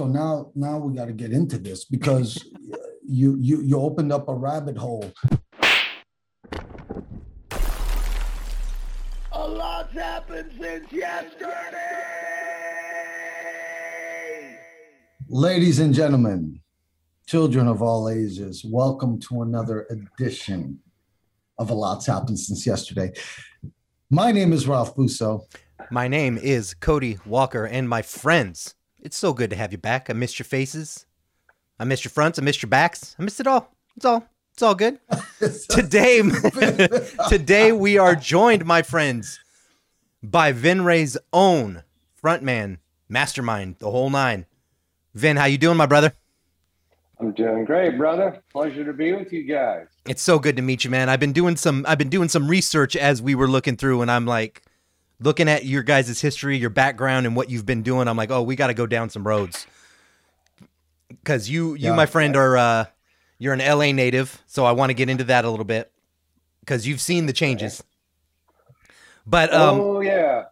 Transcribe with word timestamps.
so 0.00 0.06
now 0.06 0.50
now 0.54 0.78
we 0.78 0.96
got 0.96 1.08
to 1.08 1.12
get 1.12 1.30
into 1.30 1.58
this 1.58 1.84
because 1.84 2.42
you 3.06 3.36
you 3.38 3.60
you 3.60 3.78
opened 3.78 4.10
up 4.10 4.30
a 4.30 4.34
rabbit 4.34 4.74
hole. 4.74 5.12
A 9.32 9.46
lot's 9.46 9.92
happened 9.92 10.52
since 10.58 10.90
yesterday. 10.90 11.52
Ladies 15.28 15.80
and 15.80 15.92
gentlemen, 15.92 16.62
children 17.26 17.68
of 17.68 17.82
all 17.82 18.08
ages, 18.08 18.64
welcome 18.64 19.20
to 19.28 19.42
another 19.42 19.86
edition 19.90 20.78
of 21.58 21.68
A 21.68 21.74
Lot's 21.74 22.06
Happened 22.06 22.38
Since 22.38 22.66
Yesterday. 22.66 23.12
My 24.08 24.32
name 24.32 24.54
is 24.54 24.66
Ralph 24.66 24.96
Busso. 24.96 25.42
My 25.90 26.08
name 26.08 26.38
is 26.38 26.72
Cody 26.72 27.18
Walker, 27.26 27.66
and 27.66 27.86
my 27.86 28.00
friends, 28.00 28.74
it's 29.02 29.16
so 29.16 29.32
good 29.32 29.50
to 29.50 29.56
have 29.56 29.72
you 29.72 29.78
back. 29.78 30.10
I 30.10 30.12
missed 30.12 30.38
your 30.38 30.44
faces. 30.44 31.06
I 31.78 31.84
missed 31.84 32.04
your 32.04 32.10
fronts. 32.10 32.38
I 32.38 32.42
missed 32.42 32.62
your 32.62 32.68
backs. 32.68 33.16
I 33.18 33.22
missed 33.22 33.40
it 33.40 33.46
all. 33.46 33.74
It's 33.96 34.04
all. 34.04 34.26
It's 34.52 34.62
all 34.62 34.74
good. 34.74 34.98
today, 35.68 36.20
today 37.28 37.72
we 37.72 37.98
are 37.98 38.14
joined, 38.14 38.64
my 38.66 38.82
friends, 38.82 39.40
by 40.22 40.52
Venrez 40.52 41.16
own 41.32 41.82
frontman, 42.22 42.78
mastermind, 43.08 43.76
the 43.78 43.90
whole 43.90 44.10
nine. 44.10 44.46
Ven, 45.14 45.36
how 45.36 45.46
you 45.46 45.58
doing, 45.58 45.76
my 45.76 45.86
brother? 45.86 46.12
I'm 47.18 47.32
doing 47.32 47.64
great, 47.64 47.98
brother. 47.98 48.42
Pleasure 48.50 48.84
to 48.84 48.92
be 48.92 49.12
with 49.12 49.32
you 49.32 49.44
guys. 49.44 49.86
It's 50.06 50.22
so 50.22 50.38
good 50.38 50.56
to 50.56 50.62
meet 50.62 50.84
you, 50.84 50.90
man. 50.90 51.08
I've 51.08 51.20
been 51.20 51.32
doing 51.32 51.56
some 51.56 51.84
I've 51.86 51.98
been 51.98 52.08
doing 52.08 52.30
some 52.30 52.48
research 52.48 52.96
as 52.96 53.20
we 53.20 53.34
were 53.34 53.48
looking 53.48 53.76
through 53.76 54.00
and 54.00 54.10
I'm 54.10 54.24
like 54.24 54.62
looking 55.20 55.48
at 55.48 55.64
your 55.64 55.82
guys' 55.82 56.20
history, 56.20 56.56
your 56.56 56.70
background 56.70 57.26
and 57.26 57.36
what 57.36 57.50
you've 57.50 57.66
been 57.66 57.82
doing. 57.82 58.08
I'm 58.08 58.16
like, 58.16 58.30
"Oh, 58.30 58.42
we 58.42 58.56
got 58.56 58.68
to 58.68 58.74
go 58.74 58.86
down 58.86 59.10
some 59.10 59.26
roads." 59.26 59.66
Cuz 61.24 61.50
you 61.50 61.74
you 61.74 61.90
Yeah. 61.90 61.94
my 61.94 62.06
friend 62.06 62.36
are 62.36 62.56
uh 62.56 62.84
you're 63.38 63.54
an 63.54 63.60
LA 63.60 63.92
native, 63.92 64.42
so 64.46 64.64
I 64.64 64.72
want 64.72 64.90
to 64.90 64.94
get 64.94 65.08
into 65.08 65.24
that 65.24 65.44
a 65.44 65.50
little 65.50 65.64
bit 65.64 65.90
cuz 66.66 66.86
you've 66.86 67.00
seen 67.00 67.26
the 67.26 67.32
changes. 67.32 67.82
But 69.26 69.52
um 69.52 69.80
oh 69.80 70.00
yeah. 70.00 70.44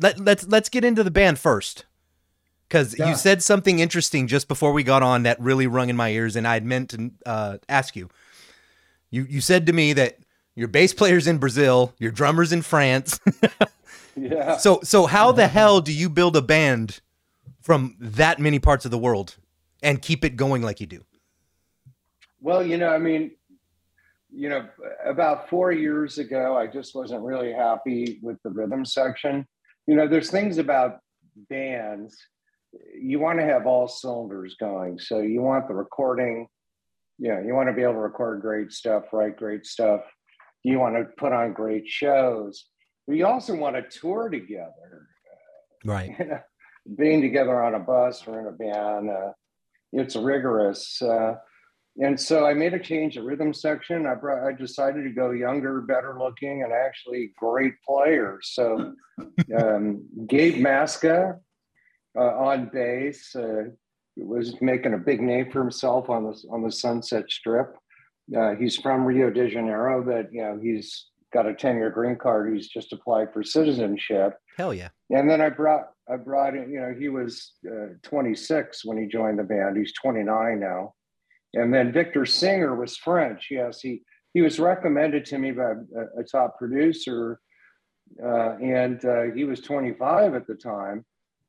let, 0.00 0.18
let's 0.20 0.46
let's 0.46 0.68
get 0.68 0.84
into 0.84 1.02
the 1.02 1.10
band 1.10 1.38
first 1.38 1.84
because 2.68 2.98
Yeah. 2.98 3.08
you 3.10 3.14
said 3.16 3.42
something 3.42 3.78
interesting 3.78 4.26
just 4.26 4.48
before 4.48 4.72
we 4.72 4.82
got 4.82 5.02
on 5.02 5.22
that 5.24 5.40
really 5.40 5.66
rung 5.66 5.88
in 5.88 5.96
my 5.96 6.10
ears 6.10 6.36
and 6.36 6.46
i 6.48 6.54
had 6.54 6.64
meant 6.64 6.90
to 6.90 7.10
uh, 7.24 7.58
ask 7.68 7.94
you 7.96 8.08
you 9.10 9.24
you 9.28 9.40
said 9.40 9.66
to 9.66 9.72
me 9.72 9.92
that 9.92 10.18
your 10.56 10.66
bass 10.68 10.92
player's 10.92 11.26
in 11.28 11.38
brazil 11.38 11.94
your 11.98 12.10
drummer's 12.10 12.52
in 12.52 12.62
france 12.62 13.20
Yeah. 14.16 14.56
so 14.56 14.80
so 14.82 15.06
how 15.06 15.30
the 15.30 15.46
hell 15.46 15.80
do 15.82 15.92
you 15.92 16.08
build 16.08 16.36
a 16.36 16.42
band 16.42 17.00
from 17.60 17.96
that 18.00 18.38
many 18.38 18.58
parts 18.58 18.84
of 18.84 18.90
the 18.90 18.98
world 18.98 19.36
and 19.82 20.00
keep 20.00 20.24
it 20.24 20.36
going 20.36 20.62
like 20.62 20.80
you 20.80 20.86
do 20.86 21.04
Well, 22.40 22.64
you 22.64 22.78
know, 22.78 22.88
I 22.88 22.98
mean, 22.98 23.32
you 24.32 24.48
know, 24.48 24.68
about 25.04 25.48
four 25.50 25.72
years 25.72 26.18
ago, 26.18 26.56
I 26.56 26.66
just 26.66 26.94
wasn't 26.94 27.22
really 27.22 27.52
happy 27.52 28.18
with 28.22 28.40
the 28.42 28.50
rhythm 28.50 28.84
section. 28.84 29.46
You 29.86 29.96
know, 29.96 30.06
there's 30.08 30.30
things 30.30 30.58
about 30.58 31.00
bands, 31.50 32.16
you 32.98 33.18
want 33.18 33.38
to 33.38 33.44
have 33.44 33.66
all 33.66 33.88
cylinders 33.88 34.56
going. 34.58 34.98
So 34.98 35.20
you 35.20 35.42
want 35.42 35.68
the 35.68 35.74
recording, 35.74 36.46
you 37.18 37.28
know, 37.34 37.40
you 37.40 37.54
want 37.54 37.68
to 37.68 37.72
be 37.74 37.82
able 37.82 37.94
to 37.94 37.98
record 37.98 38.40
great 38.40 38.72
stuff, 38.72 39.12
write 39.12 39.36
great 39.36 39.66
stuff. 39.66 40.02
You 40.66 40.80
want 40.80 40.96
to 40.96 41.04
put 41.16 41.32
on 41.32 41.52
great 41.52 41.86
shows, 41.86 42.66
but 43.06 43.14
you 43.14 43.24
also 43.24 43.54
want 43.54 43.76
to 43.76 43.82
tour 43.82 44.28
together. 44.28 45.06
right 45.84 46.10
you 46.18 46.24
know, 46.24 46.40
being 46.98 47.20
together 47.20 47.62
on 47.62 47.76
a 47.76 47.78
bus 47.78 48.26
or 48.26 48.40
in 48.40 48.46
a 48.48 48.50
van, 48.50 49.08
uh, 49.08 49.30
it's 49.92 50.16
rigorous. 50.16 51.00
Uh, 51.00 51.36
and 51.98 52.18
so 52.20 52.44
I 52.44 52.52
made 52.52 52.74
a 52.74 52.80
change 52.80 53.16
at 53.16 53.22
rhythm 53.22 53.54
section. 53.54 54.08
I 54.08 54.16
brought, 54.16 54.44
I 54.44 54.52
decided 54.54 55.04
to 55.04 55.10
go 55.10 55.30
younger, 55.30 55.82
better 55.82 56.18
looking, 56.18 56.64
and 56.64 56.72
actually 56.72 57.30
great 57.38 57.74
players. 57.88 58.50
So 58.52 58.92
um, 59.56 60.04
Gabe 60.26 60.56
Masca 60.56 61.38
uh, 62.18 62.20
on 62.20 62.70
bass 62.72 63.36
uh, 63.36 63.70
was 64.16 64.60
making 64.60 64.94
a 64.94 64.98
big 64.98 65.20
name 65.20 65.52
for 65.52 65.60
himself 65.60 66.10
on 66.10 66.24
the 66.24 66.36
on 66.50 66.64
the 66.64 66.72
Sunset 66.72 67.30
Strip. 67.30 67.76
Uh, 68.36 68.54
he's 68.54 68.76
from 68.76 69.04
Rio 69.04 69.30
de 69.30 69.48
Janeiro, 69.48 70.02
but 70.02 70.32
you 70.32 70.42
know 70.42 70.58
he's 70.60 71.06
got 71.32 71.46
a 71.46 71.54
ten 71.54 71.76
year 71.76 71.90
green 71.90 72.16
card. 72.16 72.52
He's 72.54 72.68
just 72.68 72.92
applied 72.92 73.32
for 73.32 73.42
citizenship. 73.42 74.38
hell 74.56 74.74
yeah 74.74 74.88
And 75.10 75.28
then 75.28 75.40
I 75.40 75.50
brought 75.50 75.90
I 76.08 76.16
brought 76.16 76.54
in, 76.54 76.70
you 76.70 76.80
know, 76.80 76.94
he 76.96 77.08
was 77.08 77.54
uh, 77.68 77.94
26 78.04 78.84
when 78.84 78.96
he 78.96 79.06
joined 79.06 79.38
the 79.38 79.44
band. 79.44 79.76
He's 79.76 79.92
29 80.00 80.60
now. 80.60 80.94
And 81.54 81.74
then 81.74 81.92
Victor 81.92 82.24
Singer 82.24 82.76
was 82.76 82.96
French. 82.96 83.48
Yes, 83.50 83.80
he 83.80 84.02
he 84.34 84.42
was 84.42 84.60
recommended 84.60 85.24
to 85.26 85.38
me 85.38 85.52
by 85.52 85.72
a, 85.72 86.20
a 86.20 86.24
top 86.24 86.58
producer, 86.58 87.40
uh, 88.22 88.56
and 88.58 89.02
uh, 89.04 89.22
he 89.34 89.44
was 89.44 89.60
25 89.60 90.34
at 90.34 90.46
the 90.46 90.54
time. 90.54 91.04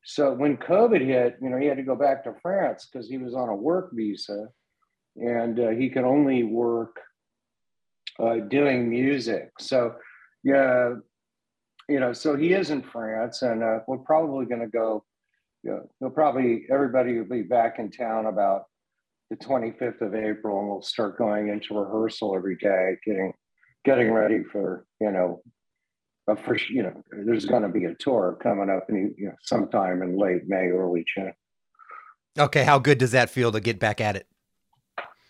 So 0.06 0.34
when 0.34 0.56
COVID 0.56 1.06
hit, 1.06 1.36
you 1.42 1.50
know, 1.50 1.58
he 1.58 1.66
had 1.66 1.76
to 1.76 1.84
go 1.84 1.96
back 1.96 2.24
to 2.24 2.34
France 2.42 2.88
because 2.90 3.10
he 3.10 3.18
was 3.18 3.34
on 3.36 3.50
a 3.50 3.56
work 3.56 3.90
visa, 3.94 4.48
and 5.18 5.60
uh, 5.60 5.70
he 5.70 5.90
could 5.90 6.04
only 6.04 6.44
work 6.44 6.96
uh, 8.20 8.36
doing 8.50 8.90
music. 8.90 9.52
So, 9.60 9.96
yeah, 10.44 10.96
you 11.90 12.00
know, 12.00 12.14
so 12.14 12.36
he 12.36 12.54
is 12.54 12.70
in 12.70 12.82
France, 12.82 13.42
and 13.42 13.64
uh, 13.64 13.80
we're 13.88 13.98
probably 14.00 14.46
going 14.46 14.62
to 14.62 14.68
go. 14.68 15.04
You 15.64 15.72
know, 15.72 15.90
he'll 16.00 16.10
probably 16.10 16.66
everybody 16.72 17.18
will 17.18 17.26
be 17.26 17.42
back 17.42 17.80
in 17.80 17.90
town 17.92 18.28
about 18.28 18.64
the 19.30 19.38
25th 19.38 20.02
of 20.02 20.16
April, 20.16 20.60
and 20.60 20.70
we'll 20.70 20.82
start 20.82 21.18
going 21.18 21.50
into 21.50 21.74
rehearsal 21.74 22.36
every 22.36 22.58
day, 22.58 22.98
getting 23.06 23.34
getting 23.86 24.12
ready 24.12 24.44
for 24.44 24.86
you 25.00 25.12
know, 25.12 25.42
for 26.44 26.58
you 26.70 26.84
know, 26.84 27.02
there's 27.26 27.46
going 27.46 27.64
to 27.64 27.70
be 27.70 27.86
a 27.86 27.96
tour 27.96 28.38
coming 28.42 28.70
up 28.70 28.86
in 28.90 29.16
you 29.18 29.28
know 29.28 29.36
sometime 29.42 30.02
in 30.02 30.18
late 30.18 30.44
May, 30.48 30.68
early 30.68 31.06
June. 31.16 31.34
okay 32.38 32.64
how 32.64 32.80
good 32.80 32.98
does 32.98 33.12
that 33.12 33.30
feel 33.30 33.52
to 33.52 33.60
get 33.60 33.80
back 33.80 34.00
at 34.02 34.16
it 34.16 34.28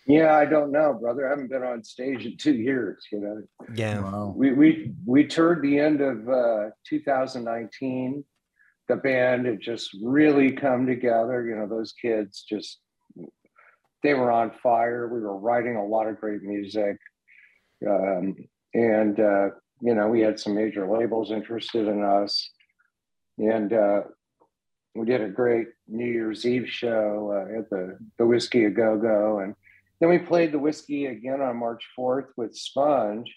Yeah, 0.08 0.34
I 0.34 0.46
don't 0.46 0.72
know, 0.72 0.94
brother. 0.94 1.26
I 1.26 1.30
haven't 1.30 1.50
been 1.50 1.62
on 1.62 1.84
stage 1.84 2.24
in 2.24 2.38
two 2.38 2.54
years. 2.54 3.06
You 3.12 3.20
know, 3.20 3.42
yeah 3.74 4.00
Wow. 4.00 4.32
we 4.34 4.52
we 4.52 4.94
we 5.04 5.26
toured 5.26 5.62
the 5.62 5.78
end 5.78 6.00
of 6.00 6.26
uh, 6.28 6.70
2019. 6.88 8.24
The 8.88 8.96
band 8.96 9.44
had 9.44 9.60
just 9.60 9.90
really 10.02 10.50
come 10.52 10.86
together. 10.86 11.46
You 11.46 11.56
know, 11.56 11.66
those 11.68 11.92
kids 11.92 12.42
just 12.48 12.80
they 14.02 14.14
were 14.14 14.32
on 14.32 14.52
fire. 14.62 15.08
We 15.12 15.20
were 15.20 15.36
writing 15.36 15.76
a 15.76 15.84
lot 15.84 16.06
of 16.08 16.18
great 16.18 16.42
music, 16.42 16.96
um, 17.86 18.34
and 18.72 19.20
uh, 19.20 19.48
you 19.82 19.94
know, 19.94 20.08
we 20.08 20.20
had 20.20 20.40
some 20.40 20.54
major 20.54 20.88
labels 20.90 21.30
interested 21.30 21.86
in 21.86 22.02
us, 22.02 22.48
and 23.36 23.74
uh, 23.74 24.00
we 24.94 25.04
did 25.04 25.20
a 25.20 25.28
great 25.28 25.66
New 25.86 26.06
Year's 26.06 26.46
Eve 26.46 26.66
show 26.70 27.30
uh, 27.30 27.58
at 27.58 27.68
the 27.68 27.98
the 28.16 28.24
Whisky 28.24 28.64
a 28.64 28.70
Go 28.70 28.96
Go, 28.96 29.40
and 29.40 29.54
then 30.00 30.10
we 30.10 30.18
played 30.18 30.52
the 30.52 30.58
Whiskey 30.58 31.06
again 31.06 31.40
on 31.40 31.56
March 31.56 31.84
4th 31.98 32.28
with 32.36 32.54
Sponge 32.54 33.32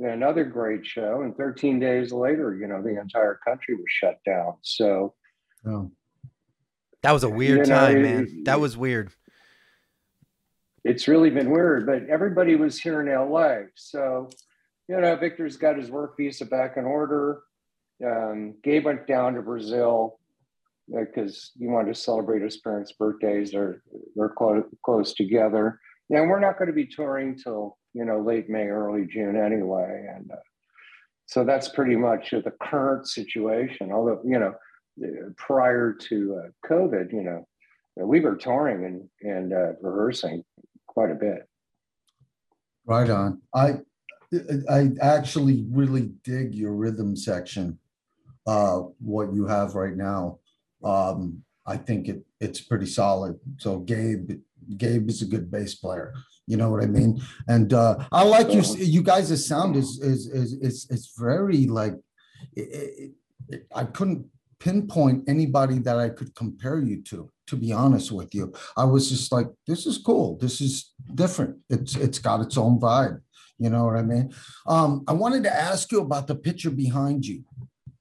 another 0.00 0.44
great 0.44 0.86
show. 0.86 1.22
And 1.22 1.36
13 1.36 1.80
days 1.80 2.12
later, 2.12 2.54
you 2.54 2.68
know, 2.68 2.80
the 2.80 3.00
entire 3.00 3.40
country 3.44 3.74
was 3.74 3.86
shut 3.88 4.18
down. 4.24 4.54
So, 4.62 5.14
Oh. 5.66 5.90
that 7.02 7.10
was 7.10 7.24
a 7.24 7.28
weird 7.28 7.66
You 7.66 7.72
know, 7.72 7.78
time 7.78 7.96
it- 7.96 8.02
man 8.02 8.44
that 8.44 8.60
was 8.60 8.76
weird 8.76 9.10
it's 10.84 11.08
really 11.08 11.28
been 11.28 11.50
weird, 11.50 11.84
but 11.84 12.08
everybody 12.08 12.54
was 12.54 12.80
here 12.80 13.00
in 13.02 13.08
LA. 13.08 13.66
So, 13.74 14.30
you 14.88 14.98
know, 14.98 15.16
Victor's 15.16 15.56
got 15.56 15.76
his 15.76 15.90
work 15.90 16.16
visa 16.16 16.46
back 16.46 16.76
in 16.76 16.84
order. 16.84 17.42
Um, 18.02 18.54
Gabe 18.62 18.84
went 18.86 19.06
down 19.06 19.34
to 19.34 19.42
Brazil 19.42 20.18
because 20.88 21.50
he 21.58 21.66
wanted 21.66 21.94
to 21.94 22.00
celebrate 22.00 22.40
his 22.42 22.56
parents' 22.58 22.92
birthdays. 22.92 23.50
They're, 23.52 23.82
they're 24.14 24.30
close, 24.30 24.64
close 24.82 25.12
together. 25.12 25.78
And 26.10 26.30
we're 26.30 26.40
not 26.40 26.58
going 26.58 26.68
to 26.68 26.74
be 26.74 26.86
touring 26.86 27.36
till, 27.36 27.76
you 27.92 28.04
know, 28.04 28.20
late 28.20 28.48
May, 28.48 28.66
early 28.66 29.06
June 29.06 29.36
anyway. 29.36 30.06
And 30.14 30.30
uh, 30.30 30.36
so 31.26 31.44
that's 31.44 31.68
pretty 31.68 31.96
much 31.96 32.30
the 32.30 32.52
current 32.62 33.06
situation. 33.06 33.92
Although, 33.92 34.20
you 34.24 34.38
know, 34.38 34.54
prior 35.36 35.92
to 35.92 36.42
uh, 36.42 36.68
COVID, 36.68 37.12
you 37.12 37.22
know, 37.22 37.46
we 37.96 38.20
were 38.20 38.36
touring 38.36 38.84
and, 38.84 39.08
and 39.22 39.52
uh, 39.52 39.72
rehearsing 39.80 40.44
quite 40.86 41.10
a 41.10 41.14
bit. 41.14 41.48
Right 42.86 43.10
on. 43.10 43.42
I 43.54 43.80
I 44.70 44.90
actually 45.00 45.66
really 45.70 46.10
dig 46.22 46.54
your 46.54 46.72
rhythm 46.72 47.16
section. 47.16 47.78
Uh, 48.46 48.80
what 48.98 49.34
you 49.34 49.46
have 49.46 49.74
right 49.74 49.96
now. 49.96 50.38
Um, 50.82 51.42
I 51.66 51.76
think 51.76 52.08
it 52.08 52.24
it's 52.40 52.60
pretty 52.60 52.86
solid. 52.86 53.38
So 53.58 53.78
Gabe 53.80 54.30
Gabe 54.76 55.08
is 55.08 55.22
a 55.22 55.26
good 55.26 55.50
bass 55.50 55.74
player. 55.74 56.12
You 56.46 56.56
know 56.56 56.70
what 56.70 56.82
I 56.82 56.86
mean? 56.86 57.20
And 57.46 57.72
uh, 57.72 58.06
I 58.12 58.22
like 58.24 58.52
you. 58.52 58.62
You 58.76 59.02
guys' 59.02 59.46
sound 59.46 59.76
is 59.76 59.98
is 60.02 60.26
is 60.26 60.52
is 60.54 60.86
is 60.90 61.12
very 61.18 61.66
like. 61.66 61.94
It, 62.54 63.12
it, 63.48 63.66
I 63.74 63.84
couldn't 63.84 64.26
pinpoint 64.60 65.28
anybody 65.28 65.78
that 65.78 65.98
I 65.98 66.08
could 66.10 66.34
compare 66.34 66.78
you 66.80 67.02
to. 67.04 67.30
To 67.48 67.56
be 67.56 67.72
honest 67.72 68.12
with 68.12 68.34
you, 68.34 68.52
I 68.76 68.84
was 68.84 69.08
just 69.08 69.32
like, 69.32 69.46
this 69.66 69.86
is 69.86 69.96
cool. 69.96 70.36
This 70.36 70.60
is 70.60 70.92
different. 71.14 71.56
It's 71.70 71.96
it's 71.96 72.18
got 72.18 72.40
its 72.42 72.58
own 72.58 72.78
vibe. 72.78 73.20
You 73.58 73.70
know 73.70 73.84
what 73.86 73.96
I 73.96 74.02
mean? 74.02 74.32
Um, 74.66 75.02
I 75.08 75.12
wanted 75.12 75.42
to 75.44 75.52
ask 75.54 75.90
you 75.90 76.00
about 76.00 76.26
the 76.26 76.34
picture 76.34 76.70
behind 76.70 77.26
you, 77.26 77.44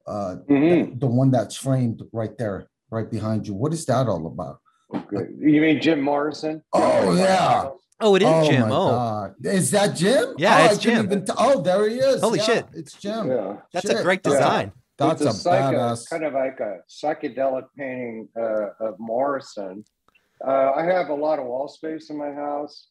uh, 0.06 0.36
Mhm. 0.50 1.00
the 1.00 1.08
one 1.08 1.32
that's 1.32 1.56
framed 1.56 2.04
right 2.12 2.38
there, 2.38 2.68
right 2.92 3.10
behind 3.10 3.48
you. 3.48 3.56
What 3.56 3.74
is 3.74 3.86
that 3.86 4.08
all 4.08 4.28
about? 4.28 4.60
Good. 5.08 5.36
You 5.40 5.62
mean 5.62 5.82
Jim 5.82 6.02
Morrison? 6.02 6.64
Oh, 6.74 7.14
yeah. 7.16 7.70
Oh, 8.00 8.16
it 8.16 8.22
is 8.22 8.28
oh 8.30 8.50
Jim. 8.50 8.62
my 8.70 8.76
Oh, 8.76 8.90
God. 8.90 9.36
is 9.44 9.72
that 9.72 9.96
Jim? 9.96 10.36
Yeah, 10.38 10.58
oh, 10.62 10.66
it's 10.66 10.76
I 10.80 10.82
Jim. 10.82 11.06
even 11.06 11.26
t- 11.26 11.34
oh, 11.38 11.62
there 11.62 11.90
he 11.90 11.96
is. 11.98 12.22
Holy 12.22 12.38
Yeah, 12.40 12.46
shit. 12.46 12.66
It's 12.74 12.94
Jim. 12.94 13.28
Yeah. 13.30 13.58
that's 13.74 13.86
a 13.90 13.94
Shit, 13.94 14.04
great 14.04 14.22
yeah. 14.26 14.32
design. 14.32 14.72
That's 14.98 15.22
a, 15.22 15.28
it's 15.28 15.38
a, 15.38 15.40
psycho- 15.40 15.78
badass. 15.78 16.10
kind 16.10 16.24
of 16.24 16.34
like 16.34 16.60
a 16.60 16.78
psychedelic 16.90 17.66
painting 17.78 18.30
uh, 18.40 18.68
of 18.80 18.96
Morrison. 19.00 19.84
Uh, 20.46 20.72
I 20.76 20.84
have 20.84 21.10
a 21.10 21.14
lot 21.16 21.40
of 21.40 21.46
wall 21.46 21.68
space 21.68 22.10
in 22.12 22.18
my 22.18 22.32
house, 22.32 22.88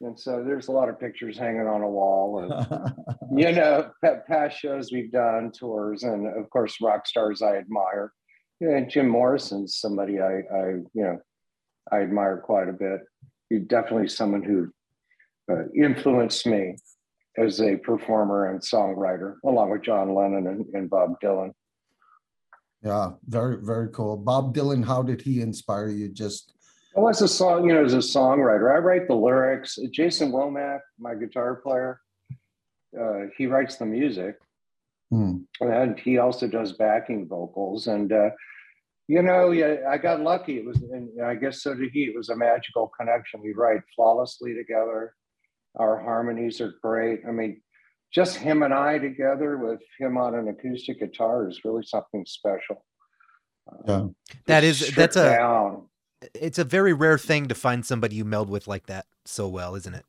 and 0.00 0.18
so 0.18 0.42
there's 0.44 0.68
a 0.68 0.72
lot 0.72 0.88
of 0.88 0.98
pictures 0.98 1.38
hanging 1.38 1.66
on 1.68 1.82
a 1.82 1.88
wall, 1.88 2.40
and 2.40 2.92
you 3.40 3.52
know, 3.52 3.90
past 4.28 4.58
shows 4.58 4.90
we've 4.92 5.12
done, 5.12 5.52
tours, 5.52 6.02
and 6.02 6.26
of 6.26 6.50
course, 6.50 6.76
rock 6.82 7.06
stars 7.06 7.40
I 7.42 7.56
admire. 7.56 8.12
Yeah, 8.60 8.76
and 8.76 8.90
Jim 8.90 9.08
Morrison's 9.08 9.76
somebody 9.76 10.20
I, 10.20 10.40
I, 10.52 10.66
you 10.92 11.02
know, 11.02 11.18
I 11.92 12.00
admire 12.00 12.38
quite 12.38 12.68
a 12.68 12.72
bit. 12.72 13.00
He's 13.48 13.62
definitely 13.62 14.08
someone 14.08 14.42
who 14.42 14.72
uh, 15.50 15.64
influenced 15.74 16.46
me 16.46 16.76
as 17.36 17.60
a 17.60 17.76
performer 17.76 18.50
and 18.50 18.60
songwriter, 18.60 19.36
along 19.44 19.70
with 19.70 19.82
John 19.82 20.14
Lennon 20.14 20.46
and, 20.46 20.66
and 20.74 20.90
Bob 20.90 21.20
Dylan. 21.22 21.52
yeah, 22.82 23.12
very, 23.26 23.58
very 23.62 23.88
cool. 23.88 24.16
Bob 24.16 24.54
Dylan, 24.54 24.84
how 24.84 25.02
did 25.02 25.20
he 25.22 25.40
inspire 25.40 25.88
you? 25.88 26.08
Just 26.08 26.54
Well, 26.94 27.08
as 27.08 27.22
a 27.22 27.28
song, 27.28 27.68
you 27.68 27.74
know, 27.74 27.84
as 27.84 27.94
a 27.94 27.98
songwriter, 27.98 28.74
I 28.74 28.78
write 28.78 29.08
the 29.08 29.14
lyrics. 29.14 29.78
Jason 29.92 30.32
Womack, 30.32 30.80
my 30.98 31.14
guitar 31.14 31.56
player, 31.56 32.00
uh, 32.98 33.26
he 33.36 33.46
writes 33.46 33.76
the 33.76 33.86
music, 33.86 34.36
hmm, 35.10 35.38
and 35.60 35.98
he 35.98 36.18
also 36.18 36.46
does 36.46 36.72
backing 36.72 37.28
vocals. 37.28 37.86
And 37.86 38.12
uh, 38.12 38.30
you 39.10 39.22
know, 39.22 39.50
yeah, 39.50 39.74
I 39.88 39.98
got 39.98 40.20
lucky. 40.20 40.58
It 40.58 40.64
was, 40.64 40.76
and 40.82 41.20
I 41.20 41.34
guess 41.34 41.62
so 41.64 41.74
did 41.74 41.90
he. 41.92 42.04
It 42.04 42.16
was 42.16 42.28
a 42.28 42.36
magical 42.36 42.92
connection. 42.96 43.42
We 43.42 43.52
write 43.54 43.80
flawlessly 43.96 44.54
together. 44.54 45.16
Our 45.74 46.00
harmonies 46.00 46.60
are 46.60 46.74
great. 46.80 47.22
I 47.26 47.32
mean, 47.32 47.60
just 48.14 48.36
him 48.36 48.62
and 48.62 48.72
I 48.72 48.98
together 48.98 49.56
with 49.58 49.80
him 49.98 50.16
on 50.16 50.36
an 50.36 50.46
acoustic 50.46 51.00
guitar 51.00 51.48
is 51.48 51.64
really 51.64 51.82
something 51.82 52.24
special. 52.24 52.84
Um, 53.88 54.14
yeah. 54.28 54.34
That 54.46 54.60
Just 54.60 54.82
is- 54.82 54.94
that's 54.94 55.16
a- 55.16 55.30
down. 55.36 55.88
It's 56.34 56.58
a 56.60 56.64
very 56.64 56.92
rare 56.92 57.18
thing 57.18 57.48
to 57.48 57.54
find 57.56 57.84
somebody 57.84 58.14
you 58.14 58.24
meld 58.24 58.48
with 58.48 58.68
like 58.68 58.86
that 58.86 59.06
so 59.24 59.48
well, 59.48 59.74
isn't 59.74 59.94
it? 59.94 60.04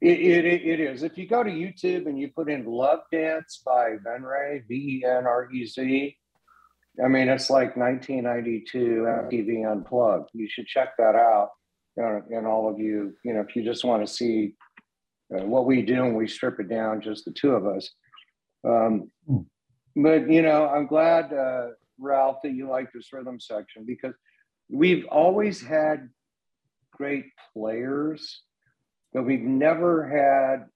It, 0.00 0.20
it, 0.20 0.44
it 0.62 0.78
is. 0.80 1.02
If 1.02 1.18
you 1.18 1.26
go 1.26 1.42
to 1.42 1.50
YouTube 1.50 2.06
and 2.06 2.20
you 2.20 2.28
put 2.28 2.48
in 2.50 2.66
Love 2.66 3.00
Dance 3.10 3.62
by 3.66 3.96
Venrez, 4.06 4.62
V 4.68 4.74
E 4.74 5.04
N 5.04 5.26
R 5.26 5.50
E 5.50 5.66
Z, 5.66 6.16
I 7.02 7.08
mean, 7.08 7.28
it's 7.28 7.50
like 7.50 7.76
1992 7.76 8.78
MTV 8.78 9.70
Unplugged. 9.70 10.30
You 10.32 10.48
should 10.48 10.66
check 10.66 10.90
that 10.98 11.14
out. 11.14 11.50
You 11.96 12.02
know, 12.02 12.22
and 12.30 12.46
all 12.46 12.68
of 12.68 12.78
you, 12.78 13.14
you 13.24 13.34
know, 13.34 13.40
if 13.40 13.54
you 13.54 13.64
just 13.64 13.84
want 13.84 14.06
to 14.06 14.12
see 14.12 14.54
uh, 15.34 15.44
what 15.44 15.66
we 15.66 15.82
do 15.82 16.04
and 16.04 16.16
we 16.16 16.26
strip 16.28 16.60
it 16.60 16.68
down, 16.68 17.00
just 17.00 17.24
the 17.24 17.32
two 17.32 17.52
of 17.52 17.66
us. 17.66 17.90
Um, 18.64 19.10
Hmm. 19.26 19.42
but, 19.96 20.30
you 20.30 20.42
know, 20.42 20.68
I'm 20.68 20.86
glad, 20.86 21.32
uh, 21.32 21.68
Ralph, 21.98 22.38
that 22.42 22.52
you 22.52 22.68
like 22.68 22.92
this 22.92 23.12
rhythm 23.12 23.38
section 23.38 23.84
because 23.86 24.14
we've 24.68 25.04
always 25.06 25.60
had 25.60 26.08
great 26.92 27.26
players 27.52 28.42
but 29.14 29.22
we've 29.22 29.40
never 29.40 30.06
had 30.06 30.66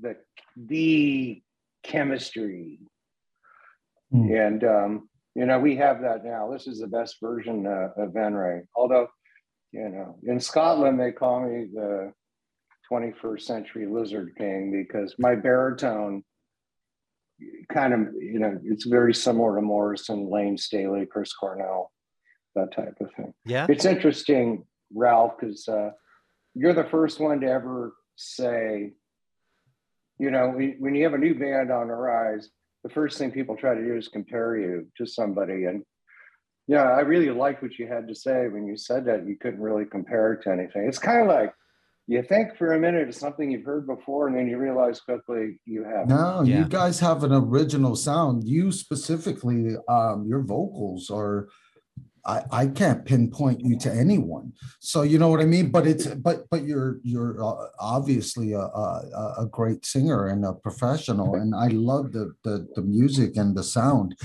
the 0.00 0.16
the 0.56 1.42
chemistry 1.84 2.80
Hmm. 4.10 4.30
and 4.32 4.64
um 4.64 5.08
you 5.34 5.46
know 5.46 5.58
we 5.58 5.76
have 5.76 6.00
that 6.02 6.24
now 6.24 6.50
this 6.52 6.66
is 6.66 6.80
the 6.80 6.86
best 6.86 7.16
version 7.20 7.66
uh, 7.66 7.88
of 7.96 8.12
Venrez 8.12 8.64
although 8.76 9.08
you 9.72 9.88
know 9.88 10.16
in 10.26 10.38
scotland 10.40 10.98
they 11.00 11.12
call 11.12 11.40
me 11.40 11.68
the 11.72 12.12
21st 12.90 13.42
century 13.42 13.86
lizard 13.86 14.32
king 14.38 14.70
because 14.70 15.14
my 15.18 15.34
baritone 15.34 16.22
kind 17.72 17.92
of 17.92 18.00
you 18.20 18.38
know 18.38 18.58
it's 18.64 18.86
very 18.86 19.12
similar 19.12 19.56
to 19.56 19.62
morrison 19.62 20.30
layne 20.30 20.56
staley 20.56 21.04
chris 21.04 21.32
cornell 21.32 21.90
that 22.54 22.72
type 22.74 22.96
of 23.00 23.12
thing 23.14 23.34
Yeah. 23.44 23.66
it's 23.68 23.84
interesting, 23.84 24.64
Ralph, 24.94 25.34
because 25.38 25.68
uh, 25.68 25.90
you're 26.54 26.72
the 26.72 26.84
first 26.84 27.20
one 27.20 27.40
to 27.40 27.46
ever 27.46 27.92
say, 28.16 28.92
you 30.18 30.30
know, 30.30 30.50
when 30.78 30.94
you 30.94 31.04
have 31.04 31.12
a 31.12 31.18
new 31.18 31.34
band 31.34 31.70
on 31.70 31.88
the 31.88 31.94
rise, 31.94 32.48
the 32.86 32.92
first 32.94 33.18
thing 33.18 33.32
people 33.32 33.56
try 33.56 33.74
to 33.74 33.82
do 33.84 33.96
is 33.96 34.06
compare 34.06 34.56
you 34.56 34.86
to 34.96 35.04
somebody. 35.04 35.64
And 35.64 35.82
yeah, 36.68 36.84
I 36.84 37.00
really 37.00 37.30
liked 37.30 37.60
what 37.60 37.76
you 37.80 37.88
had 37.88 38.06
to 38.06 38.14
say 38.14 38.46
when 38.46 38.64
you 38.64 38.76
said 38.76 39.04
that 39.06 39.26
you 39.26 39.36
couldn't 39.36 39.60
really 39.60 39.84
compare 39.84 40.34
it 40.34 40.42
to 40.44 40.50
anything. 40.52 40.86
It's 40.86 40.98
kind 41.00 41.22
of 41.22 41.26
like 41.26 41.52
you 42.06 42.22
think 42.22 42.56
for 42.56 42.74
a 42.74 42.78
minute 42.78 43.08
it's 43.08 43.18
something 43.18 43.50
you've 43.50 43.64
heard 43.64 43.88
before, 43.88 44.28
and 44.28 44.36
then 44.36 44.46
you 44.46 44.56
realize 44.58 45.00
quickly 45.00 45.58
you 45.64 45.82
haven't. 45.82 46.10
No, 46.10 46.42
Yeah. 46.42 46.58
you 46.60 46.68
guys 46.68 47.00
have 47.00 47.24
an 47.24 47.32
original 47.32 47.96
sound. 47.96 48.44
You 48.44 48.70
specifically, 48.70 49.74
um, 49.88 50.24
your 50.28 50.42
vocals 50.42 51.10
are. 51.10 51.48
I, 52.26 52.42
I 52.50 52.66
can't 52.66 53.04
pinpoint 53.04 53.60
you 53.60 53.78
to 53.78 53.92
anyone. 53.92 54.52
So 54.80 55.02
you 55.02 55.18
know 55.18 55.28
what 55.28 55.40
I 55.40 55.44
mean. 55.44 55.70
But 55.70 55.86
it's 55.86 56.06
but 56.06 56.50
but 56.50 56.64
you're 56.64 56.98
you're 57.04 57.42
uh, 57.42 57.66
obviously 57.78 58.52
a, 58.52 58.60
a 58.60 59.34
a 59.38 59.46
great 59.50 59.86
singer 59.86 60.26
and 60.26 60.44
a 60.44 60.52
professional, 60.52 61.36
and 61.36 61.54
I 61.54 61.68
love 61.68 62.12
the 62.12 62.32
the 62.42 62.66
the 62.74 62.82
music 62.82 63.36
and 63.36 63.56
the 63.56 63.62
sound. 63.62 64.16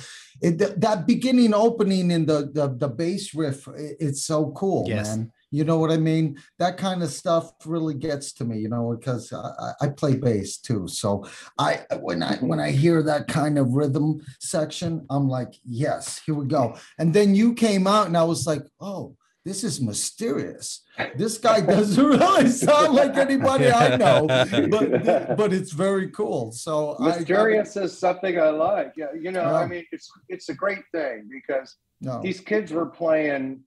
It 0.42 0.58
th- 0.58 0.74
that 0.78 1.06
beginning 1.06 1.54
opening 1.54 2.10
in 2.12 2.26
the 2.26 2.50
the 2.52 2.76
the 2.76 2.88
bass 2.90 3.36
riff, 3.36 3.68
it's 4.00 4.24
so 4.26 4.52
cool, 4.52 4.86
Yes. 4.88 5.08
man. 5.16 5.32
You 5.52 5.66
know 5.66 5.78
what 5.78 5.92
I 5.92 5.98
mean? 5.98 6.38
That 6.60 6.78
kind 6.78 7.04
of 7.04 7.10
stuff 7.12 7.52
really 7.66 7.94
gets 7.94 8.32
to 8.34 8.46
me, 8.46 8.60
you 8.60 8.70
know, 8.70 8.96
because 8.98 9.32
I, 9.34 9.38
I 9.60 9.72
I 9.86 9.90
play 9.90 10.16
bass 10.16 10.58
too. 10.58 10.88
So 10.88 11.26
I 11.58 11.82
when 12.00 12.24
I 12.24 12.38
when 12.38 12.60
I 12.60 12.72
hear 12.72 13.04
that 13.04 13.28
kind 13.28 13.58
of 13.60 13.74
rhythm 13.74 14.22
section, 14.40 15.06
I'm 15.10 15.28
like, 15.28 15.54
yes, 15.66 16.22
here 16.26 16.36
we 16.36 16.46
go. 16.46 16.78
And 16.98 17.14
then 17.14 17.36
you 17.36 17.54
came 17.54 17.86
out, 17.86 18.08
and 18.08 18.16
I 18.18 18.24
was 18.24 18.48
like, 18.48 18.64
oh, 18.80 19.16
this 19.44 19.64
is 19.64 19.82
mysterious. 19.82 20.84
This 21.18 21.38
guy 21.38 21.62
doesn't 21.76 22.04
really 22.06 22.48
sound 22.50 22.94
like 22.94 23.18
anybody 23.18 23.72
I 23.72 23.98
know, 23.98 24.28
but 24.28 25.36
but 25.38 25.52
it's 25.52 25.72
very 25.74 26.10
cool. 26.12 26.52
So 26.52 26.96
I- 27.00 27.04
I, 27.12 27.18
Mysterious 27.18 27.76
is 27.76 27.98
something 28.00 28.40
I 28.40 28.52
like. 28.52 28.94
Yeah, 28.96 29.08
you 29.20 29.32
know, 29.32 29.44
I 29.44 29.66
mean, 29.68 29.86
it's 29.92 30.10
it's 30.30 30.48
a 30.50 30.54
great 30.54 30.84
thing 30.94 31.28
because 31.30 31.76
no, 32.00 32.22
these 32.22 32.40
kids 32.40 32.72
were 32.72 32.86
playing 32.86 33.62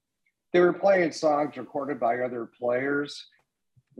they 0.55 0.61
were 0.61 0.71
playing 0.71 1.11
songs 1.11 1.57
recorded 1.57 1.99
by 1.99 2.19
other 2.19 2.49
players. 2.57 3.27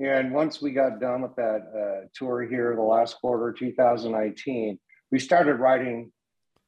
And 0.02 0.34
once 0.34 0.62
we 0.62 0.72
got 0.72 1.02
done 1.02 1.22
with 1.22 1.36
that 1.36 1.64
uh, 1.76 2.08
tour 2.16 2.44
here 2.44 2.74
the 2.78 2.82
last 2.82 3.20
quarter 3.20 3.52
2019 3.52 4.80
we 5.12 5.20
started 5.20 5.56
writing 5.56 6.14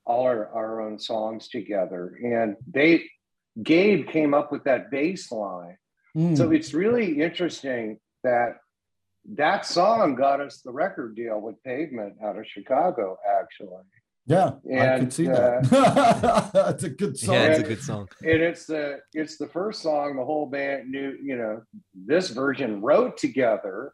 all 0.05 0.23
our, 0.23 0.49
our 0.49 0.81
own 0.81 0.99
songs 0.99 1.47
together. 1.47 2.19
And 2.21 2.57
they 2.69 3.05
gabe 3.63 4.09
came 4.09 4.33
up 4.33 4.51
with 4.51 4.65
that 4.65 4.91
bass 4.91 5.31
line. 5.31 5.77
Mm, 6.17 6.35
so 6.35 6.51
it's 6.51 6.73
really 6.73 7.21
interesting 7.21 7.97
that 8.25 8.57
that 9.35 9.65
song 9.65 10.15
got 10.15 10.41
us 10.41 10.59
the 10.65 10.71
record 10.71 11.15
deal 11.15 11.39
with 11.39 11.63
pavement 11.63 12.15
out 12.23 12.37
of 12.37 12.47
chicago 12.47 13.17
actually 13.39 13.83
yeah, 14.27 14.51
I 14.95 14.99
could 14.99 15.13
see 15.13 15.27
uh, 15.29 15.61
that. 15.61 16.49
That's 16.53 16.83
a 16.83 16.89
good 16.89 17.17
song. 17.17 17.35
Yeah, 17.35 17.45
it's 17.47 17.59
a 17.59 17.63
good 17.63 17.81
song. 17.81 18.09
and 18.21 18.41
it's 18.41 18.65
the 18.65 18.99
it's 19.13 19.37
the 19.37 19.47
first 19.47 19.81
song 19.81 20.17
the 20.17 20.25
whole 20.25 20.45
band 20.45 20.91
knew 20.91 21.15
you 21.21 21.37
know 21.37 21.61
this 21.95 22.29
version 22.29 22.81
wrote 22.81 23.17
together 23.17 23.93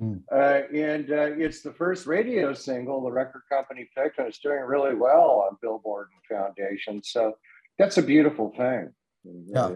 Mm. 0.00 0.22
uh, 0.30 0.60
and 0.72 1.10
uh, 1.10 1.32
it's 1.44 1.60
the 1.60 1.72
first 1.72 2.06
radio 2.06 2.54
single 2.54 3.02
the 3.02 3.10
record 3.10 3.42
company 3.50 3.88
picked 3.96 4.18
and 4.18 4.28
it's 4.28 4.38
doing 4.38 4.60
really 4.60 4.94
well 4.94 5.44
on 5.50 5.56
billboard 5.60 6.06
and 6.14 6.38
foundation 6.38 7.02
so 7.02 7.32
that's 7.80 7.98
a 7.98 8.02
beautiful 8.02 8.52
thing 8.56 8.92
Yeah. 9.24 9.70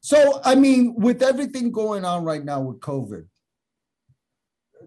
So, 0.00 0.40
I 0.44 0.54
mean, 0.54 0.94
with 0.96 1.22
everything 1.22 1.72
going 1.72 2.04
on 2.04 2.24
right 2.24 2.44
now 2.44 2.60
with 2.60 2.78
COVID, 2.80 3.26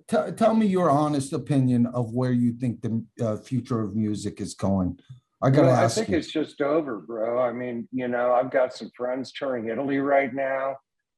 t- 0.07 0.31
tell 0.35 0.55
me 0.55 0.65
your 0.65 0.89
honest 0.89 1.33
opinion 1.33 1.87
of 1.87 2.13
where 2.13 2.31
you 2.31 2.53
think 2.53 2.81
the 2.81 3.03
uh, 3.21 3.37
future 3.37 3.81
of 3.81 3.95
music 3.95 4.41
is 4.41 4.53
going. 4.53 4.99
I 5.41 5.49
gotta 5.49 5.67
Well, 5.67 5.85
I 5.85 5.87
think 5.87 6.09
you. 6.09 6.17
it's 6.17 6.31
just 6.31 6.61
over, 6.61 6.99
bro. 6.99 7.41
I 7.41 7.51
mean, 7.51 7.87
you 7.91 8.07
know, 8.07 8.31
I've 8.31 8.51
got 8.51 8.73
some 8.73 8.89
friends 8.95 9.31
touring 9.33 9.67
Italy 9.67 9.97
right 9.97 10.33
now. 10.33 10.77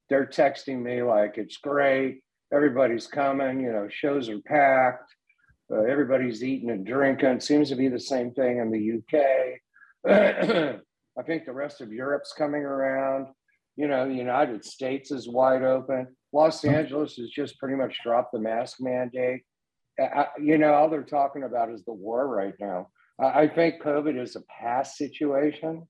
They're 0.10 0.25
texting 0.25 0.82
me 0.82 1.04
like 1.04 1.38
it's 1.38 1.58
great. 1.58 2.22
Everybody's 2.54 3.08
coming. 3.08 3.62
You 3.62 3.72
know, 3.72 3.88
shows 3.89 4.30
are 4.30 4.39
packed. 4.42 5.13
Uh, 5.72 5.82
everybody's 5.82 6.44
eating 6.44 6.70
and 6.72 6.86
drinking. 6.86 7.39
Seems 7.39 7.70
to 7.70 7.75
be 7.75 7.88
the 7.88 8.00
same 8.00 8.32
thing 8.34 8.58
in 8.58 8.72
the 8.72 9.18
UK. 9.18 9.62
I 11.18 11.24
think 11.24 11.46
the 11.46 11.54
rest 11.54 11.82
of 11.82 11.92
Europe's 11.94 12.34
coming 12.34 12.62
around. 12.62 13.27
You 13.75 13.88
know, 13.88 14.08
the 14.08 14.15
United 14.15 14.63
States 14.63 15.12
is 15.12 15.27
wide 15.27 15.63
open. 15.63 16.08
Los 16.36 16.65
Angeles 16.65 17.15
has 17.15 17.30
just 17.30 17.58
pretty 17.58 17.77
much 17.77 17.98
dropped 18.04 18.34
the 18.34 18.39
mask 18.39 18.82
mandate. 18.82 19.44
I, 19.98 20.27
you 20.38 20.58
know, 20.58 20.74
all 20.74 20.89
they're 20.89 21.01
talking 21.01 21.44
about 21.44 21.72
is 21.72 21.86
the 21.86 21.94
war 21.94 22.27
right 22.27 22.54
now. 22.60 22.89
I, 23.18 23.44
I 23.44 23.48
think 23.48 23.82
COVID 23.82 24.22
is 24.22 24.36
a 24.36 24.42
past 24.42 24.98
situation. 24.98 25.88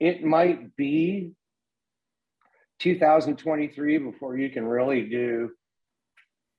It 0.00 0.24
might 0.24 0.74
be 0.74 1.30
2023 2.80 3.98
before 3.98 4.36
you 4.36 4.50
can 4.50 4.66
really 4.66 5.02
do, 5.08 5.50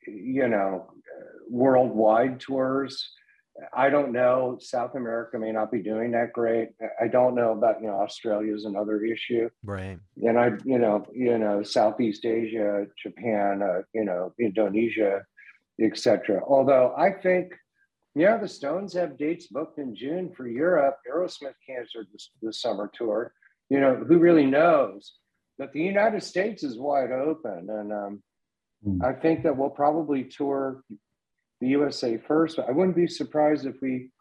you 0.08 0.48
know, 0.48 0.90
worldwide 1.50 2.40
tours. 2.40 3.12
I 3.74 3.90
don't 3.90 4.12
know. 4.12 4.58
South 4.60 4.96
America 4.96 5.38
may 5.38 5.52
not 5.52 5.72
be 5.72 5.82
doing 5.82 6.12
that 6.12 6.34
great. 6.34 6.70
I 7.02 7.08
don't 7.08 7.36
know 7.36 7.52
about 7.52 7.82
you 7.82 7.88
know 7.88 7.96
Australia 7.96 8.56
is 8.56 8.66
another 8.66 9.04
issue. 9.04 9.50
Right. 9.64 10.00
And 10.18 10.40
I 10.40 10.52
you 10.64 10.80
know 10.80 11.06
you 11.14 11.38
know 11.38 11.64
Southeast 11.64 12.26
Asia, 12.26 12.86
Japan, 13.02 13.62
uh, 13.62 13.82
you 13.94 14.06
know 14.06 14.34
Indonesia, 14.40 15.24
etc. 15.82 16.42
Although 16.48 16.94
I 16.98 17.12
think 17.12 17.54
yeah, 18.16 18.38
the 18.38 18.48
Stones 18.48 18.94
have 18.94 19.18
dates 19.18 19.48
booked 19.48 19.78
in 19.78 19.96
June 19.96 20.32
for 20.36 20.48
Europe. 20.48 20.98
Aerosmith 21.10 21.54
canceled 21.68 22.08
this, 22.12 22.32
the 22.42 22.54
summer 22.54 22.90
tour. 22.94 23.34
You 23.70 23.80
know 23.80 23.96
who 23.96 24.18
really 24.18 24.46
knows? 24.46 25.14
But 25.58 25.74
the 25.74 25.82
United 25.82 26.24
States 26.24 26.64
is 26.64 26.78
wide 26.78 27.12
open, 27.12 27.68
and 27.70 27.92
um, 27.92 28.24
mm. 28.86 29.04
I 29.04 29.14
think 29.14 29.44
that 29.44 29.56
we'll 29.56 29.70
probably 29.70 30.24
tour 30.24 30.84
the 31.60 31.68
USA 31.68 32.18
first. 32.18 32.60
I 32.60 32.72
wouldn't 32.72 32.96
be 32.96 33.08
surprised 33.08 33.66
if 33.66 33.76
we 33.82 34.12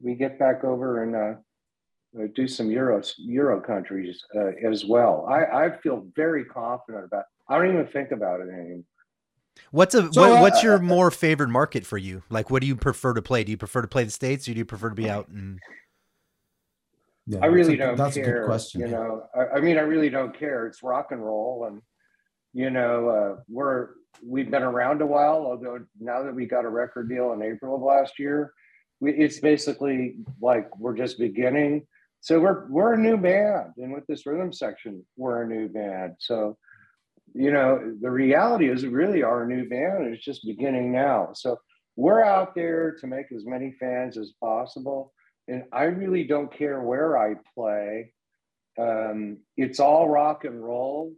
we 0.00 0.14
get 0.14 0.38
back 0.38 0.64
over 0.64 1.02
and 1.04 1.14
uh, 1.14 2.20
uh 2.20 2.26
do 2.34 2.48
some 2.48 2.70
Euro 2.70 3.02
Euro 3.18 3.60
countries 3.60 4.22
uh, 4.34 4.50
as 4.68 4.84
well. 4.84 5.26
I, 5.28 5.66
I 5.66 5.78
feel 5.78 6.06
very 6.14 6.44
confident 6.44 7.04
about. 7.04 7.24
I 7.48 7.58
don't 7.58 7.72
even 7.72 7.86
think 7.86 8.12
about 8.12 8.40
it 8.40 8.48
anymore. 8.48 8.84
What's 9.70 9.94
a 9.94 10.12
so, 10.12 10.20
what, 10.20 10.40
what's 10.40 10.64
uh, 10.64 10.68
your 10.68 10.78
more 10.78 11.10
favored 11.10 11.50
market 11.50 11.86
for 11.86 11.98
you? 11.98 12.22
Like, 12.30 12.50
what 12.50 12.60
do 12.60 12.66
you 12.66 12.76
prefer 12.76 13.14
to 13.14 13.22
play? 13.22 13.44
Do 13.44 13.50
you 13.50 13.58
prefer 13.58 13.82
to 13.82 13.88
play 13.88 14.04
the 14.04 14.10
states, 14.10 14.48
or 14.48 14.52
do 14.52 14.58
you 14.58 14.64
prefer 14.64 14.88
to 14.88 14.94
be 14.94 15.08
out 15.08 15.28
and? 15.28 15.58
Yeah, 17.26 17.38
I 17.42 17.46
really 17.46 17.74
a, 17.74 17.76
don't 17.76 17.96
that's 17.96 18.16
care. 18.16 18.24
A 18.24 18.40
good 18.40 18.46
question. 18.46 18.80
You 18.80 18.88
know, 18.88 19.24
I, 19.34 19.58
I, 19.58 19.60
mean, 19.60 19.78
I 19.78 19.82
really 19.82 20.10
don't 20.10 20.36
care. 20.36 20.66
It's 20.66 20.82
rock 20.82 21.08
and 21.12 21.24
roll, 21.24 21.66
and 21.68 21.80
you 22.52 22.70
know, 22.70 23.08
uh, 23.08 23.42
we're 23.48 23.90
we've 24.24 24.50
been 24.50 24.62
around 24.62 25.02
a 25.02 25.06
while, 25.06 25.46
although 25.46 25.80
now 26.00 26.22
that 26.22 26.34
we 26.34 26.46
got 26.46 26.64
a 26.64 26.68
record 26.68 27.08
deal 27.08 27.32
in 27.32 27.42
April 27.42 27.76
of 27.76 27.82
last 27.82 28.18
year, 28.18 28.52
we, 29.00 29.12
it's 29.12 29.40
basically 29.40 30.16
like 30.40 30.76
we're 30.78 30.96
just 30.96 31.18
beginning. 31.18 31.86
So 32.20 32.38
we're 32.38 32.68
we're 32.68 32.94
a 32.94 32.98
new 32.98 33.16
band, 33.16 33.72
and 33.78 33.92
with 33.92 34.06
this 34.06 34.26
rhythm 34.26 34.52
section, 34.52 35.04
we're 35.16 35.42
a 35.42 35.48
new 35.48 35.68
band. 35.68 36.14
So, 36.20 36.56
you 37.34 37.50
know, 37.50 37.96
the 38.00 38.10
reality 38.10 38.70
is, 38.70 38.86
really, 38.86 39.22
our 39.24 39.44
new 39.44 39.68
band 39.68 40.14
is 40.14 40.22
just 40.22 40.46
beginning 40.46 40.92
now. 40.92 41.30
So 41.34 41.58
we're 41.96 42.22
out 42.22 42.54
there 42.54 42.96
to 43.00 43.06
make 43.06 43.26
as 43.34 43.44
many 43.44 43.74
fans 43.80 44.16
as 44.16 44.32
possible, 44.40 45.12
and 45.48 45.64
I 45.72 45.84
really 45.84 46.24
don't 46.24 46.52
care 46.52 46.80
where 46.80 47.18
I 47.18 47.34
play. 47.56 48.12
Um, 48.78 49.38
it's 49.56 49.80
all 49.80 50.08
rock 50.08 50.44
and 50.44 50.62
roll 50.62 51.12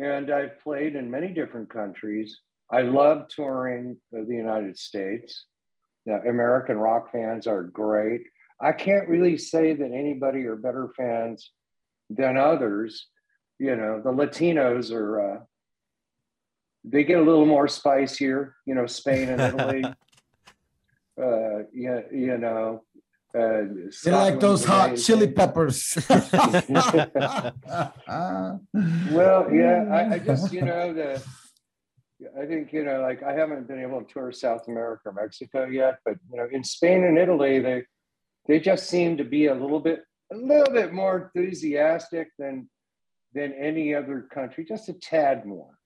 and 0.00 0.30
I've 0.30 0.58
played 0.60 0.96
in 0.96 1.10
many 1.10 1.28
different 1.28 1.68
countries. 1.68 2.40
I 2.72 2.82
love 2.82 3.28
touring 3.28 3.98
the 4.10 4.34
United 4.34 4.78
States. 4.78 5.46
American 6.08 6.78
rock 6.78 7.12
fans 7.12 7.46
are 7.46 7.64
great. 7.64 8.22
I 8.60 8.72
can't 8.72 9.08
really 9.08 9.36
say 9.36 9.74
that 9.74 9.92
anybody 9.92 10.46
are 10.46 10.56
better 10.56 10.90
fans 10.96 11.50
than 12.08 12.36
others. 12.36 13.06
You 13.58 13.76
know, 13.76 14.00
the 14.02 14.10
Latinos 14.10 14.90
are, 14.90 15.34
uh, 15.34 15.40
they 16.84 17.04
get 17.04 17.20
a 17.20 17.22
little 17.22 17.46
more 17.46 17.68
spicier, 17.68 18.54
you 18.66 18.74
know, 18.74 18.86
Spain 18.86 19.28
and 19.28 19.40
Italy. 19.40 19.84
uh, 21.22 21.64
you, 21.72 22.02
you 22.10 22.38
know, 22.38 22.84
uh, 23.38 23.62
they 24.04 24.10
like 24.10 24.40
those 24.40 24.64
hot 24.64 24.96
chili 24.96 25.28
peppers. 25.28 25.96
well, 26.08 26.30
yeah, 29.52 29.86
I, 29.90 30.14
I 30.14 30.18
just 30.18 30.52
you 30.52 30.62
know 30.62 30.92
the. 30.92 31.22
I 32.38 32.44
think 32.44 32.72
you 32.72 32.84
know, 32.84 33.00
like 33.00 33.22
I 33.22 33.32
haven't 33.32 33.66
been 33.66 33.80
able 33.80 34.02
to 34.02 34.12
tour 34.12 34.32
South 34.32 34.68
America 34.68 35.02
or 35.06 35.12
Mexico 35.12 35.64
yet, 35.64 36.00
but 36.04 36.16
you 36.30 36.36
know, 36.36 36.48
in 36.50 36.62
Spain 36.64 37.04
and 37.04 37.16
Italy, 37.16 37.60
they 37.60 37.84
they 38.46 38.60
just 38.60 38.88
seem 38.88 39.16
to 39.16 39.24
be 39.24 39.46
a 39.46 39.54
little 39.54 39.80
bit 39.80 40.02
a 40.32 40.36
little 40.36 40.72
bit 40.72 40.92
more 40.92 41.30
enthusiastic 41.34 42.28
than 42.38 42.68
than 43.32 43.52
any 43.52 43.94
other 43.94 44.26
country, 44.32 44.64
just 44.64 44.88
a 44.88 44.92
tad 44.94 45.46
more. 45.46 45.78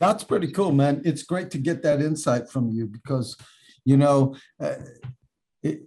That's 0.00 0.24
pretty 0.24 0.50
cool, 0.52 0.72
man. 0.72 1.02
It's 1.04 1.22
great 1.22 1.50
to 1.52 1.58
get 1.58 1.82
that 1.82 2.00
insight 2.00 2.48
from 2.48 2.70
you 2.70 2.86
because, 2.86 3.36
you 3.84 3.96
know, 3.96 4.34
uh, 4.60 4.74
it, 5.62 5.82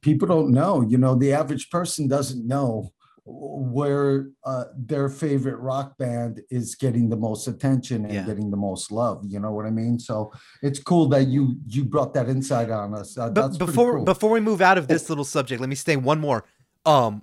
people 0.00 0.28
don't 0.28 0.50
know. 0.50 0.82
You 0.82 0.98
know, 0.98 1.14
the 1.14 1.32
average 1.32 1.70
person 1.70 2.08
doesn't 2.08 2.46
know 2.46 2.92
where 3.26 4.28
uh, 4.44 4.64
their 4.76 5.08
favorite 5.08 5.56
rock 5.56 5.96
band 5.96 6.42
is 6.50 6.74
getting 6.74 7.08
the 7.08 7.16
most 7.16 7.46
attention 7.48 8.04
and 8.04 8.12
yeah. 8.12 8.26
getting 8.26 8.50
the 8.50 8.56
most 8.56 8.92
love. 8.92 9.24
You 9.26 9.40
know 9.40 9.50
what 9.50 9.64
I 9.64 9.70
mean? 9.70 9.98
So 9.98 10.30
it's 10.62 10.78
cool 10.78 11.08
that 11.08 11.28
you 11.28 11.56
you 11.66 11.84
brought 11.84 12.12
that 12.14 12.28
insight 12.28 12.70
on 12.70 12.94
us. 12.94 13.16
Uh, 13.16 13.30
but 13.30 13.58
before 13.58 13.96
cool. 13.96 14.04
before 14.04 14.30
we 14.30 14.40
move 14.40 14.60
out 14.60 14.76
of 14.76 14.88
this 14.88 15.08
little 15.08 15.24
subject, 15.24 15.60
let 15.60 15.70
me 15.70 15.76
say 15.76 15.96
one 15.96 16.20
more. 16.20 16.44
Um, 16.84 17.22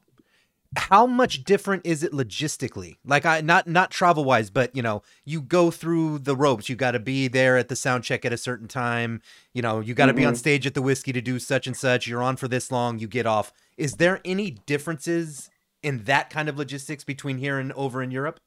how 0.77 1.05
much 1.05 1.43
different 1.43 1.85
is 1.85 2.01
it 2.01 2.13
logistically? 2.13 2.97
Like 3.05 3.25
i 3.25 3.41
not 3.41 3.67
not 3.67 3.91
travel 3.91 4.23
wise 4.23 4.49
but 4.49 4.75
you 4.75 4.81
know 4.81 5.03
you 5.25 5.41
go 5.41 5.69
through 5.71 6.19
the 6.19 6.35
ropes. 6.35 6.69
You 6.69 6.75
got 6.75 6.91
to 6.91 6.99
be 6.99 7.27
there 7.27 7.57
at 7.57 7.67
the 7.67 7.75
sound 7.75 8.03
check 8.03 8.23
at 8.23 8.31
a 8.31 8.37
certain 8.37 8.67
time. 8.67 9.21
You 9.53 9.61
know 9.61 9.79
you 9.79 9.93
got 9.93 10.05
to 10.05 10.11
mm-hmm. 10.11 10.17
be 10.17 10.25
on 10.25 10.33
mm-hmm. 10.33 10.39
stage 10.39 10.65
at 10.65 10.73
the 10.73 10.81
whiskey 10.81 11.11
to 11.11 11.21
do 11.21 11.39
such 11.39 11.67
and 11.67 11.75
such. 11.75 12.07
You're 12.07 12.23
on 12.23 12.37
for 12.37 12.47
this 12.47 12.71
long 12.71 12.99
you 12.99 13.07
get 13.07 13.25
off. 13.25 13.51
Is 13.77 13.95
there 13.95 14.21
any 14.23 14.51
differences 14.51 15.49
in 15.83 16.03
that 16.05 16.29
kind 16.29 16.47
of 16.47 16.57
logistics 16.57 17.03
between 17.03 17.37
here 17.37 17.59
and 17.59 17.71
over 17.73 18.01
in 18.01 18.11
europe? 18.11 18.39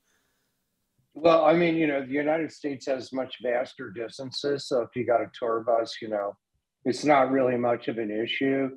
Well 1.14 1.44
i 1.44 1.52
mean 1.52 1.76
you 1.76 1.86
know 1.86 2.04
the 2.04 2.12
united 2.12 2.50
states 2.50 2.86
has 2.86 3.12
much 3.12 3.36
vaster 3.42 3.90
distances 3.90 4.66
so 4.66 4.80
if 4.80 4.88
you 4.96 5.06
got 5.06 5.20
a 5.20 5.30
tour 5.38 5.62
bus 5.64 5.96
you 6.02 6.08
know 6.08 6.36
it's 6.84 7.04
not 7.04 7.30
really 7.30 7.56
much 7.56 7.88
of 7.88 7.96
an 7.96 8.10
issue. 8.10 8.68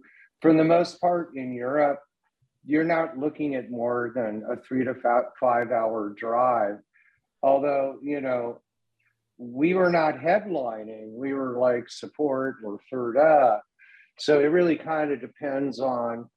For 0.42 0.54
the 0.54 0.64
most 0.64 1.02
part 1.02 1.32
in 1.36 1.54
europe 1.54 2.00
you're 2.68 2.84
not 2.84 3.18
looking 3.18 3.56
at 3.56 3.72
more 3.72 4.12
than 4.14 4.44
a 4.52 4.58
three 4.58 4.84
to 4.84 4.94
five 5.40 5.72
hour 5.72 6.14
drive. 6.18 6.80
Although, 7.42 7.98
you 8.04 8.20
know, 8.20 8.60
we 9.38 9.74
were 9.74 9.90
not 9.90 10.16
headlining, 10.16 11.14
we 11.14 11.34
were 11.34 11.58
like 11.58 11.90
support 11.90 12.58
or 12.66 12.80
third 12.92 13.18
up. 13.18 13.64
So 14.20 14.42
it 14.42 14.48
really 14.48 14.76
kind 14.76 15.12
of 15.12 15.22
depends 15.22 15.80
on 15.80 16.30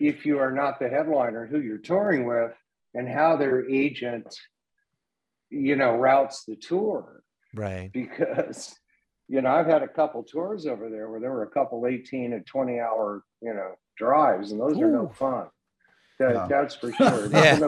if 0.00 0.26
you 0.26 0.38
are 0.38 0.50
not 0.50 0.80
the 0.80 0.88
headliner, 0.88 1.46
who 1.46 1.60
you're 1.60 1.78
touring 1.78 2.26
with, 2.26 2.52
and 2.94 3.08
how 3.08 3.36
their 3.36 3.70
agent, 3.70 4.34
you 5.50 5.76
know, 5.76 5.94
routes 5.94 6.44
the 6.44 6.56
tour. 6.56 7.22
Right. 7.54 7.92
Because, 7.92 8.74
you 9.28 9.42
know, 9.42 9.50
I've 9.50 9.66
had 9.66 9.82
a 9.82 9.88
couple 9.88 10.24
tours 10.24 10.66
over 10.66 10.90
there 10.90 11.08
where 11.08 11.20
there 11.20 11.32
were 11.32 11.44
a 11.44 11.50
couple 11.50 11.86
18 11.86 12.32
and 12.32 12.44
20 12.46 12.80
hour, 12.80 13.22
you 13.40 13.54
know, 13.54 13.74
drives, 13.96 14.52
and 14.52 14.60
those 14.60 14.76
Ooh. 14.76 14.82
are 14.82 14.90
no 14.90 15.08
fun. 15.08 15.46
That, 16.18 16.34
no. 16.34 16.46
That's 16.48 16.74
for 16.74 16.92
sure. 16.92 17.26
yeah. 17.32 17.58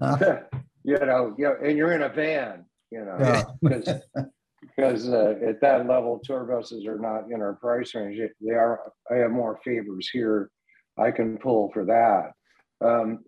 you 0.84 0.98
know, 0.98 1.34
you 1.36 1.44
know, 1.44 1.56
and 1.62 1.76
you're 1.76 1.92
in 1.92 2.02
a 2.02 2.08
van, 2.08 2.64
you 2.90 3.04
know, 3.04 3.56
because 3.62 3.86
yeah. 3.86 4.22
because 4.60 5.08
uh, 5.08 5.34
at 5.46 5.60
that 5.60 5.86
level, 5.86 6.20
tour 6.22 6.44
buses 6.44 6.86
are 6.86 6.98
not 6.98 7.30
in 7.30 7.40
our 7.40 7.54
price 7.54 7.94
range. 7.94 8.18
They 8.40 8.54
are. 8.54 8.92
I 9.10 9.16
have 9.16 9.30
more 9.30 9.58
favors 9.64 10.08
here. 10.10 10.50
I 10.98 11.10
can 11.10 11.38
pull 11.38 11.70
for 11.72 11.84
that. 11.86 12.32
Um, 12.86 13.24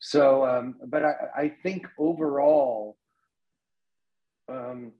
so, 0.00 0.44
um, 0.44 0.76
but 0.86 1.04
I, 1.04 1.14
I 1.36 1.52
think 1.62 1.86
overall, 1.98 2.96
um, 4.48 4.92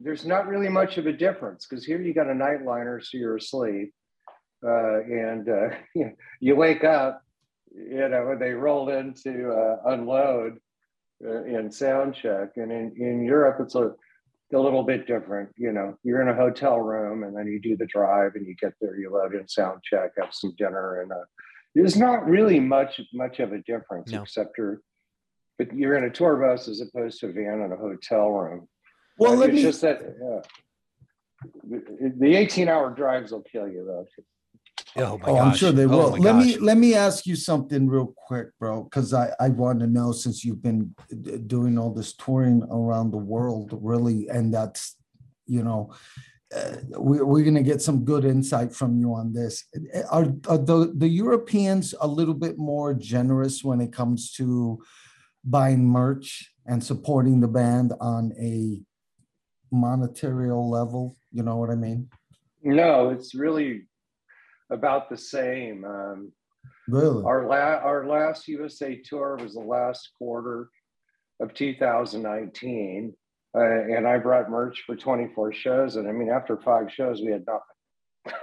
there's 0.00 0.24
not 0.24 0.46
really 0.46 0.70
much 0.70 0.96
of 0.96 1.06
a 1.06 1.12
difference 1.12 1.66
because 1.66 1.84
here 1.84 2.00
you 2.00 2.14
got 2.14 2.30
a 2.30 2.34
nightliner, 2.34 3.02
so 3.02 3.18
you're 3.18 3.36
asleep 3.36 3.92
uh, 4.64 5.00
and 5.02 5.48
uh, 5.48 5.68
you 6.40 6.56
wake 6.56 6.84
up, 6.84 7.22
you 7.74 8.08
know, 8.08 8.26
when 8.26 8.38
they 8.38 8.52
roll 8.52 8.90
in 8.90 9.14
to 9.24 9.50
uh, 9.50 9.90
unload 9.90 10.58
uh, 11.24 11.44
in 11.44 11.70
sound 11.70 12.14
check. 12.14 12.50
And 12.56 12.70
in, 12.70 12.92
in 12.96 13.24
Europe, 13.24 13.58
it's 13.60 13.74
a, 13.74 13.92
a 14.52 14.58
little 14.58 14.82
bit 14.82 15.06
different. 15.06 15.50
You 15.56 15.72
know, 15.72 15.96
you're 16.02 16.22
in 16.22 16.28
a 16.28 16.34
hotel 16.34 16.78
room 16.78 17.22
and 17.24 17.36
then 17.36 17.46
you 17.46 17.60
do 17.60 17.76
the 17.76 17.86
drive 17.86 18.34
and 18.34 18.46
you 18.46 18.54
get 18.54 18.74
there, 18.80 18.98
you 18.98 19.10
load 19.10 19.34
in 19.34 19.48
sound 19.48 19.82
check, 19.82 20.12
have 20.18 20.32
some 20.32 20.54
dinner, 20.58 21.02
and 21.02 21.12
uh, 21.12 21.24
there's 21.74 21.96
not 21.96 22.26
really 22.26 22.60
much 22.60 23.00
much 23.14 23.40
of 23.40 23.52
a 23.52 23.58
difference 23.60 24.10
no. 24.10 24.22
except 24.22 24.58
you're, 24.58 24.82
but 25.58 25.74
you're 25.74 25.96
in 25.96 26.04
a 26.04 26.10
tour 26.10 26.36
bus 26.36 26.68
as 26.68 26.82
opposed 26.82 27.20
to 27.20 27.28
a 27.28 27.32
van 27.32 27.62
in 27.62 27.72
a 27.72 27.76
hotel 27.76 28.30
room. 28.30 28.68
Well, 29.18 29.32
uh, 29.32 29.36
let 29.36 29.50
it's 29.50 29.56
me... 29.56 29.62
just 29.62 29.80
that 29.80 30.02
the 31.64 32.36
18 32.36 32.68
hour 32.68 32.90
drives 32.90 33.32
will 33.32 33.42
kill 33.42 33.68
you 33.68 33.84
though. 33.86 34.06
Oh 34.96 35.18
my 35.18 35.28
Oh, 35.28 35.36
I'm 35.38 35.56
sure 35.56 35.72
they 35.72 35.86
Oh 35.86 35.88
will. 35.88 36.10
my 36.12 36.18
let 36.18 36.36
me 36.36 36.58
let 36.58 36.76
me 36.76 36.94
ask 36.94 37.26
you 37.26 37.36
something 37.36 37.88
real 37.88 38.12
quick, 38.26 38.48
bro, 38.58 38.84
because 38.84 39.14
I 39.14 39.32
I 39.40 39.48
want 39.48 39.80
to 39.80 39.86
know 39.86 40.12
since 40.12 40.44
you've 40.44 40.62
been 40.62 40.94
doing 41.46 41.78
all 41.78 41.92
this 41.92 42.14
touring 42.14 42.62
around 42.70 43.10
the 43.10 43.24
world, 43.34 43.78
really, 43.80 44.28
and 44.28 44.52
that's 44.52 44.96
you 45.46 45.62
know. 45.62 45.92
Uh, 46.54 46.76
we, 46.98 47.22
we're 47.22 47.42
going 47.42 47.54
to 47.54 47.62
get 47.62 47.80
some 47.80 48.04
good 48.04 48.26
insight 48.26 48.74
from 48.74 48.94
you 48.98 49.14
on 49.14 49.32
this. 49.32 49.64
Uh, 49.94 50.02
Are, 50.10 50.26
are 50.48 50.58
the, 50.58 50.92
the 50.94 51.08
Europeans 51.08 51.94
a 51.98 52.06
little 52.06 52.34
bit 52.34 52.58
more 52.58 52.92
generous 52.92 53.64
when 53.64 53.80
it 53.80 53.90
comes 53.90 54.32
to 54.32 54.82
buying 55.44 55.82
merch 55.82 56.52
and 56.66 56.84
supporting 56.84 57.40
the 57.40 57.48
band 57.48 57.94
on 58.02 58.32
a 58.38 58.82
monetary 59.74 60.52
level? 60.52 61.16
You 61.30 61.42
know 61.42 61.56
what 61.56 61.70
I 61.70 61.74
mean? 61.74 62.10
No, 62.62 63.08
it's 63.08 63.34
really 63.34 63.86
about 64.72 65.08
the 65.08 65.16
same. 65.16 65.84
Um, 65.84 66.32
Really? 66.88 67.24
our 67.24 67.46
la- 67.46 67.80
our 67.82 68.06
last 68.06 68.48
USA 68.48 68.96
tour 68.96 69.36
was 69.40 69.54
the 69.54 69.60
last 69.60 70.10
quarter 70.18 70.68
of 71.40 71.54
2019, 71.54 73.14
uh, 73.56 73.60
and 73.60 74.06
I 74.06 74.18
brought 74.18 74.50
merch 74.50 74.82
for 74.84 74.96
24 74.96 75.52
shows. 75.52 75.96
And 75.96 76.08
I 76.08 76.12
mean, 76.12 76.28
after 76.28 76.56
five 76.56 76.92
shows, 76.92 77.20
we 77.20 77.30
had 77.32 77.44
nothing. 77.46 78.34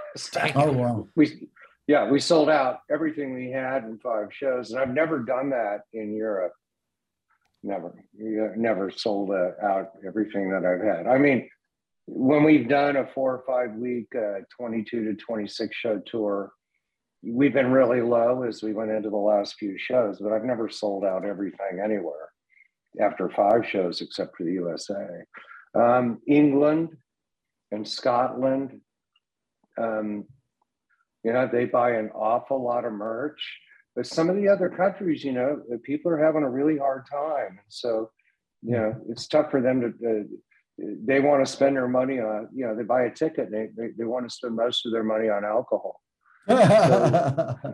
Oh 0.56 0.72
wow. 0.72 1.06
we, 1.16 1.48
yeah, 1.86 2.10
we 2.10 2.18
sold 2.18 2.48
out 2.50 2.80
everything 2.90 3.34
we 3.34 3.50
had 3.50 3.84
in 3.84 3.98
five 3.98 4.28
shows, 4.32 4.70
and 4.70 4.80
I've 4.80 4.92
never 4.92 5.20
done 5.20 5.50
that 5.50 5.82
in 5.92 6.14
Europe. 6.14 6.52
Never, 7.62 7.94
Yeah, 8.18 8.48
never 8.56 8.90
sold 8.90 9.30
uh, 9.30 9.52
out 9.62 9.90
everything 10.06 10.50
that 10.50 10.64
I've 10.64 10.82
had. 10.82 11.06
I 11.06 11.18
mean, 11.18 11.48
when 12.12 12.42
we've 12.42 12.68
done 12.68 12.96
a 12.96 13.06
four 13.06 13.36
or 13.36 13.44
five 13.46 13.76
week, 13.76 14.08
uh, 14.16 14.40
22 14.58 15.04
to 15.04 15.14
26 15.14 15.76
show 15.76 16.00
tour, 16.04 16.52
we've 17.22 17.54
been 17.54 17.70
really 17.70 18.00
low 18.00 18.42
as 18.42 18.62
we 18.62 18.72
went 18.72 18.90
into 18.90 19.10
the 19.10 19.16
last 19.16 19.54
few 19.58 19.78
shows, 19.78 20.18
but 20.20 20.32
I've 20.32 20.44
never 20.44 20.68
sold 20.68 21.04
out 21.04 21.24
everything 21.24 21.80
anywhere 21.82 22.30
after 23.00 23.28
five 23.28 23.64
shows 23.64 24.00
except 24.00 24.36
for 24.36 24.42
the 24.42 24.52
USA. 24.54 25.06
Um, 25.74 26.20
England 26.26 26.96
and 27.70 27.86
Scotland, 27.86 28.80
um, 29.78 30.24
you 31.22 31.32
know, 31.32 31.48
they 31.50 31.66
buy 31.66 31.92
an 31.92 32.10
awful 32.10 32.62
lot 32.62 32.84
of 32.84 32.92
merch. 32.92 33.40
But 33.94 34.06
some 34.06 34.30
of 34.30 34.36
the 34.36 34.48
other 34.48 34.68
countries, 34.68 35.22
you 35.22 35.32
know, 35.32 35.62
people 35.84 36.10
are 36.10 36.24
having 36.24 36.42
a 36.42 36.50
really 36.50 36.78
hard 36.78 37.06
time. 37.10 37.50
And 37.50 37.68
so, 37.68 38.10
you 38.62 38.72
know, 38.72 38.94
it's 39.08 39.28
tough 39.28 39.50
for 39.50 39.60
them 39.60 39.80
to, 39.80 39.86
uh, 39.88 40.22
they 41.04 41.20
want 41.20 41.44
to 41.44 41.50
spend 41.50 41.76
their 41.76 41.88
money 41.88 42.20
on, 42.20 42.48
you 42.54 42.66
know, 42.66 42.74
they 42.74 42.82
buy 42.82 43.02
a 43.02 43.10
ticket 43.10 43.48
and 43.48 43.54
they, 43.54 43.68
they, 43.76 43.88
they 43.98 44.04
want 44.04 44.28
to 44.28 44.34
spend 44.34 44.56
most 44.56 44.86
of 44.86 44.92
their 44.92 45.04
money 45.04 45.28
on 45.28 45.44
alcohol. 45.44 46.00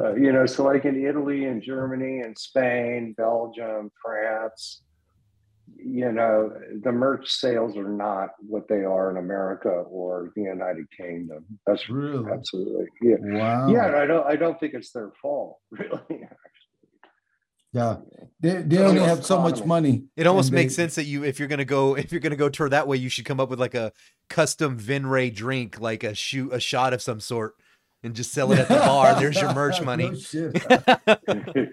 Uh, 0.00 0.14
you 0.14 0.32
know, 0.32 0.46
so 0.46 0.64
like 0.64 0.86
in 0.86 1.04
Italy 1.04 1.44
and 1.44 1.60
Germany 1.60 2.20
and 2.20 2.38
Spain, 2.38 3.12
Belgium, 3.18 3.90
France, 4.02 4.82
you 5.76 6.10
know, 6.12 6.52
the 6.82 6.92
merch 6.92 7.28
sales 7.28 7.76
are 7.76 7.88
not 7.88 8.30
what 8.38 8.68
they 8.68 8.84
are 8.84 9.10
in 9.10 9.18
America 9.18 9.68
or 9.68 10.32
the 10.36 10.42
United 10.42 10.86
Kingdom. 10.96 11.44
That's 11.66 11.90
really? 11.90 12.30
absolutely 12.32 12.86
yeah. 13.02 13.16
Wow. 13.20 13.68
Yeah, 13.68 13.96
I 13.96 14.06
don't 14.06 14.26
I 14.26 14.36
don't 14.36 14.58
think 14.58 14.74
it's 14.74 14.92
their 14.92 15.12
fault, 15.20 15.58
really. 15.70 16.22
Yeah. 17.72 17.96
They, 18.40 18.62
they 18.62 18.76
Tell 18.76 18.88
only 18.88 19.00
me 19.00 19.06
have 19.06 19.24
so 19.24 19.40
much 19.40 19.64
money. 19.64 20.04
It 20.16 20.26
almost 20.26 20.48
and 20.48 20.56
makes 20.56 20.74
sense 20.74 20.94
that 20.94 21.04
you, 21.04 21.24
if 21.24 21.38
you're 21.38 21.48
gonna 21.48 21.64
go, 21.64 21.96
if 21.96 22.10
you're 22.10 22.20
gonna 22.20 22.36
go 22.36 22.48
tour 22.48 22.68
that 22.68 22.88
way, 22.88 22.96
you 22.96 23.08
should 23.08 23.26
come 23.26 23.38
up 23.38 23.50
with 23.50 23.60
like 23.60 23.74
a 23.74 23.92
custom 24.28 24.78
Venrez 24.78 25.34
drink, 25.34 25.80
like 25.80 26.02
a 26.02 26.14
shoot, 26.14 26.52
a 26.52 26.58
shot 26.60 26.92
of 26.92 27.02
some 27.02 27.20
sort, 27.20 27.54
and 28.02 28.14
just 28.14 28.32
sell 28.32 28.50
it 28.52 28.58
at 28.58 28.68
the 28.68 28.74
bar. 28.86 29.18
There's 29.20 29.40
your 29.40 29.54
merch 29.54 29.82
money. 29.82 30.10
No. 30.32 30.52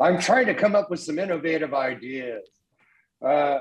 I'm 0.00 0.20
trying 0.20 0.46
to 0.46 0.54
come 0.54 0.74
up 0.74 0.90
with 0.90 1.00
some 1.00 1.18
innovative 1.18 1.72
ideas. 1.72 2.42
Uh, 3.24 3.60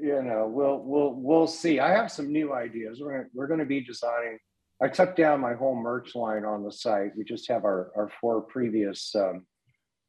you 0.00 0.22
know, 0.22 0.46
we'll 0.48 0.78
we'll 0.78 1.14
we'll 1.14 1.46
see. 1.48 1.80
I 1.80 1.90
have 1.90 2.12
some 2.12 2.32
new 2.32 2.54
ideas. 2.54 3.00
We're 3.00 3.12
gonna, 3.12 3.28
we're 3.34 3.48
going 3.48 3.60
to 3.60 3.66
be 3.66 3.80
designing. 3.80 4.38
I 4.80 4.88
took 4.88 5.16
down 5.16 5.40
my 5.40 5.54
whole 5.54 5.74
merch 5.74 6.14
line 6.14 6.44
on 6.44 6.62
the 6.62 6.72
site. 6.72 7.16
We 7.16 7.24
just 7.24 7.48
have 7.48 7.64
our 7.64 7.90
our 7.96 8.10
four 8.20 8.40
previous 8.42 9.14
um, 9.16 9.44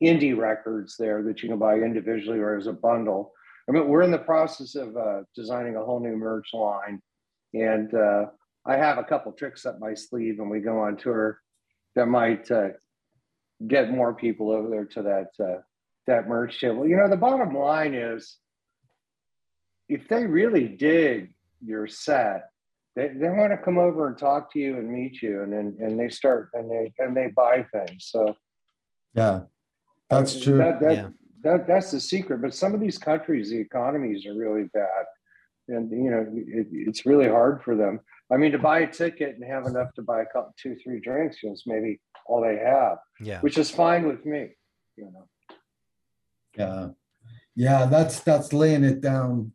indie 0.01 0.37
records 0.37 0.95
there 0.97 1.23
that 1.23 1.41
you 1.41 1.49
can 1.49 1.59
buy 1.59 1.75
individually 1.75 2.39
or 2.39 2.57
as 2.57 2.67
a 2.67 2.73
bundle. 2.73 3.31
I 3.69 3.73
mean, 3.73 3.87
we're 3.87 4.01
in 4.01 4.11
the 4.11 4.17
process 4.17 4.75
of 4.75 4.97
uh, 4.97 5.21
designing 5.35 5.75
a 5.75 5.83
whole 5.83 5.99
new 5.99 6.15
merch 6.15 6.49
line, 6.53 7.01
and 7.53 7.93
uh, 7.93 8.25
I 8.65 8.75
have 8.77 8.97
a 8.97 9.03
couple 9.03 9.31
tricks 9.31 9.65
up 9.65 9.79
my 9.79 9.93
sleeve 9.93 10.39
when 10.39 10.49
we 10.49 10.59
go 10.59 10.79
on 10.79 10.97
tour 10.97 11.39
that 11.95 12.07
might 12.07 12.49
uh, 12.51 12.69
get 13.67 13.91
more 13.91 14.13
people 14.13 14.51
over 14.51 14.69
there 14.69 14.85
to 14.85 15.01
that 15.03 15.43
uh, 15.43 15.61
that 16.07 16.27
merch 16.27 16.59
table. 16.59 16.87
You 16.87 16.97
know, 16.97 17.09
the 17.09 17.17
bottom 17.17 17.55
line 17.55 17.93
is, 17.93 18.37
if 19.87 20.07
they 20.07 20.25
really 20.25 20.67
dig 20.67 21.33
your 21.63 21.87
set, 21.87 22.49
they, 22.95 23.09
they 23.09 23.29
want 23.29 23.51
to 23.51 23.57
come 23.57 23.77
over 23.77 24.07
and 24.07 24.17
talk 24.17 24.51
to 24.53 24.59
you 24.59 24.77
and 24.77 24.91
meet 24.91 25.21
you, 25.21 25.43
and 25.43 25.53
then 25.53 25.77
and 25.79 25.99
they 25.99 26.09
start 26.09 26.49
and 26.53 26.69
they 26.69 26.91
and 26.97 27.15
they 27.15 27.27
buy 27.35 27.65
things. 27.71 28.09
So 28.11 28.35
Yeah. 29.13 29.41
That's 30.11 30.39
true. 30.41 30.57
That, 30.57 30.79
that, 30.81 30.93
Yeah. 30.93 31.07
that 31.43 31.67
that's 31.67 31.91
the 31.91 31.99
secret. 31.99 32.41
But 32.41 32.53
some 32.53 32.73
of 32.73 32.79
these 32.79 32.97
countries, 32.97 33.49
the 33.49 33.57
economies 33.59 34.25
are 34.25 34.35
really 34.35 34.65
bad, 34.73 35.05
and 35.69 35.89
you 35.91 36.11
know 36.11 36.25
it, 36.35 36.67
it's 36.71 37.05
really 37.05 37.27
hard 37.27 37.63
for 37.63 37.75
them. 37.75 37.99
I 38.31 38.37
mean, 38.37 38.51
to 38.51 38.59
buy 38.59 38.79
a 38.79 38.91
ticket 38.91 39.35
and 39.35 39.43
have 39.43 39.65
enough 39.65 39.93
to 39.95 40.01
buy 40.01 40.21
a 40.21 40.25
couple, 40.25 40.53
two, 40.61 40.75
three 40.83 40.99
drinks 41.01 41.37
is 41.43 41.63
maybe 41.65 41.99
all 42.25 42.41
they 42.41 42.57
have, 42.57 42.97
Yeah. 43.19 43.41
which 43.41 43.57
is 43.57 43.69
fine 43.71 44.07
with 44.07 44.25
me. 44.25 44.49
You 44.97 45.11
know. 45.11 45.27
Yeah. 46.57 46.87
Yeah, 47.55 47.85
that's 47.85 48.19
that's 48.21 48.53
laying 48.53 48.83
it 48.83 49.01
down 49.01 49.51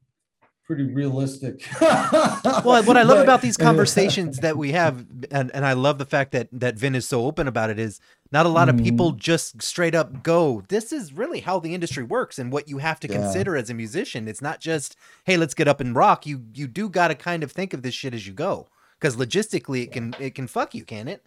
pretty 0.66 0.84
realistic. 0.92 1.64
well, 1.80 2.40
Well, 2.64 2.82
what 2.82 2.96
I 2.96 3.02
love 3.02 3.18
about 3.22 3.40
these 3.40 3.56
conversations 3.56 4.38
that 4.38 4.56
we 4.58 4.72
have, 4.72 5.06
and, 5.30 5.50
and 5.54 5.64
I 5.64 5.74
love 5.74 5.98
the 5.98 6.04
fact 6.04 6.32
that 6.32 6.48
that 6.52 6.74
Ven 6.76 6.94
is 6.96 7.06
so 7.06 7.24
open 7.24 7.46
about 7.46 7.70
it, 7.70 7.78
is 7.78 8.00
not 8.32 8.46
a 8.46 8.50
lot 8.50 8.68
of 8.68 8.76
people 8.76 9.12
just 9.12 9.62
straight 9.62 9.94
up 9.94 10.22
go, 10.22 10.62
"This 10.68 10.92
is 10.92 11.12
really 11.12 11.40
how 11.40 11.58
the 11.60 11.74
industry 11.74 12.02
works," 12.02 12.38
and 12.38 12.52
what 12.52 12.68
you 12.68 12.78
have 12.78 13.00
to 13.00 13.08
Yeah. 13.08 13.14
consider 13.20 13.56
as 13.56 13.70
a 13.70 13.74
musician. 13.74 14.28
It's 14.28 14.42
not 14.42 14.60
just, 14.60 14.96
"Hey, 15.24 15.36
let's 15.36 15.54
get 15.54 15.68
up 15.68 15.80
and 15.80 15.94
rock." 15.94 16.26
You 16.26 16.44
you 16.54 16.66
do 16.66 16.88
got 16.88 17.08
to 17.08 17.14
kind 17.14 17.42
of 17.42 17.52
think 17.52 17.72
of 17.72 17.82
this 17.82 17.94
shit 17.94 18.14
as 18.14 18.26
you 18.26 18.32
go, 18.32 18.68
because 18.98 19.16
logistically, 19.16 19.82
it 19.84 19.92
can 19.92 20.14
it 20.18 20.34
can 20.34 20.46
fuck 20.46 20.74
you, 20.74 20.84
can 20.84 21.08
it? 21.08 21.24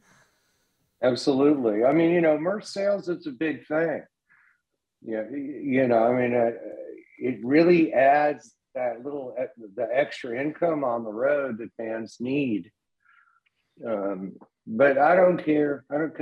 Absolutely. 1.02 1.86
I 1.86 1.94
mean, 1.94 2.12
you 2.12 2.22
know, 2.22 2.38
merch 2.38 2.66
sales, 2.66 3.08
it's 3.08 3.26
a 3.28 3.32
big 3.32 3.66
thing. 3.68 4.04
Yeah, 5.02 5.30
you 5.30 5.88
know, 5.88 6.04
I 6.04 6.22
mean, 6.22 6.36
uh, 6.36 6.52
it 7.20 7.40
really 7.44 7.94
adds 7.94 8.54
that 8.76 9.04
little 9.04 9.36
the 9.76 9.88
extra 9.92 10.40
income 10.40 10.84
on 10.84 11.04
the 11.06 11.12
road 11.12 11.58
that 11.60 11.76
bands 11.78 12.18
need. 12.20 12.72
Um, 13.86 14.34
but 14.68 14.98
I 14.98 15.16
don't 15.16 15.44
care. 15.44 15.86
I 15.92 15.98
don't, 15.98 16.14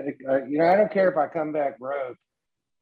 you 0.49 0.57
know, 0.57 0.67
I 0.67 0.75
don't 0.75 0.91
care 0.91 1.09
if 1.09 1.17
I 1.17 1.27
come 1.27 1.51
back 1.51 1.79
broke 1.79 2.17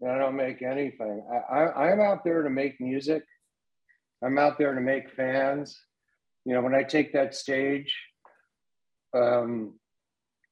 and 0.01 0.11
I 0.11 0.17
don't 0.17 0.35
make 0.35 0.61
anything. 0.61 1.25
I, 1.31 1.55
I, 1.55 1.91
I'm 1.91 2.01
out 2.01 2.23
there 2.23 2.43
to 2.43 2.49
make 2.49 2.79
music. 2.79 3.23
I'm 4.23 4.38
out 4.38 4.57
there 4.57 4.73
to 4.73 4.81
make 4.81 5.11
fans. 5.11 5.79
You 6.45 6.53
know, 6.53 6.61
when 6.61 6.75
I 6.75 6.83
take 6.83 7.13
that 7.13 7.33
stage, 7.33 7.93
um, 9.15 9.73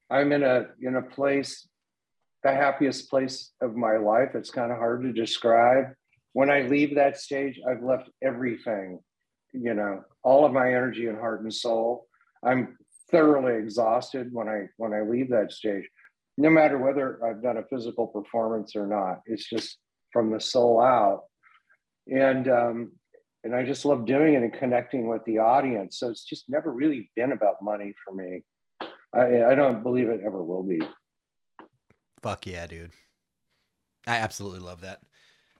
I'm 0.09 0.31
in 0.31 0.43
a 0.43 0.67
in 0.81 0.95
a 0.95 1.01
place, 1.01 1.67
the 2.43 2.51
happiest 2.51 3.09
place 3.09 3.51
of 3.61 3.75
my 3.75 3.97
life. 3.97 4.29
It's 4.35 4.51
kind 4.51 4.71
of 4.71 4.77
hard 4.77 5.03
to 5.03 5.13
describe. 5.13 5.85
When 6.33 6.49
I 6.49 6.61
leave 6.61 6.95
that 6.95 7.19
stage, 7.19 7.59
I've 7.69 7.83
left 7.83 8.09
everything, 8.23 8.99
you 9.51 9.73
know, 9.73 10.03
all 10.23 10.45
of 10.45 10.51
my 10.51 10.67
energy 10.67 11.07
and 11.07 11.17
heart 11.17 11.41
and 11.41 11.53
soul. 11.53 12.07
I'm 12.43 12.77
thoroughly 13.13 13.57
exhausted 13.57 14.33
when 14.33 14.49
I 14.49 14.67
when 14.77 14.93
I 14.93 15.01
leave 15.01 15.29
that 15.29 15.53
stage, 15.53 15.87
no 16.37 16.49
matter 16.49 16.77
whether 16.77 17.23
I've 17.23 17.41
done 17.41 17.57
a 17.57 17.63
physical 17.63 18.07
performance 18.07 18.75
or 18.75 18.87
not. 18.87 19.21
It's 19.25 19.47
just 19.49 19.77
from 20.11 20.31
the 20.31 20.39
soul 20.41 20.81
out, 20.81 21.21
and 22.07 22.49
um, 22.49 22.91
and 23.43 23.55
I 23.55 23.63
just 23.63 23.85
love 23.85 24.05
doing 24.05 24.33
it 24.33 24.43
and 24.43 24.51
connecting 24.51 25.07
with 25.07 25.23
the 25.25 25.37
audience. 25.37 25.99
So 25.99 26.09
it's 26.09 26.25
just 26.25 26.49
never 26.49 26.71
really 26.71 27.09
been 27.15 27.31
about 27.31 27.61
money 27.61 27.93
for 28.03 28.13
me. 28.13 28.43
I, 29.13 29.51
I 29.51 29.55
don't 29.55 29.83
believe 29.83 30.09
it 30.09 30.21
ever 30.25 30.43
will 30.43 30.63
be. 30.63 30.81
Fuck 32.21 32.47
yeah, 32.47 32.65
dude. 32.67 32.91
I 34.07 34.17
absolutely 34.17 34.59
love 34.59 34.81
that. 34.81 35.01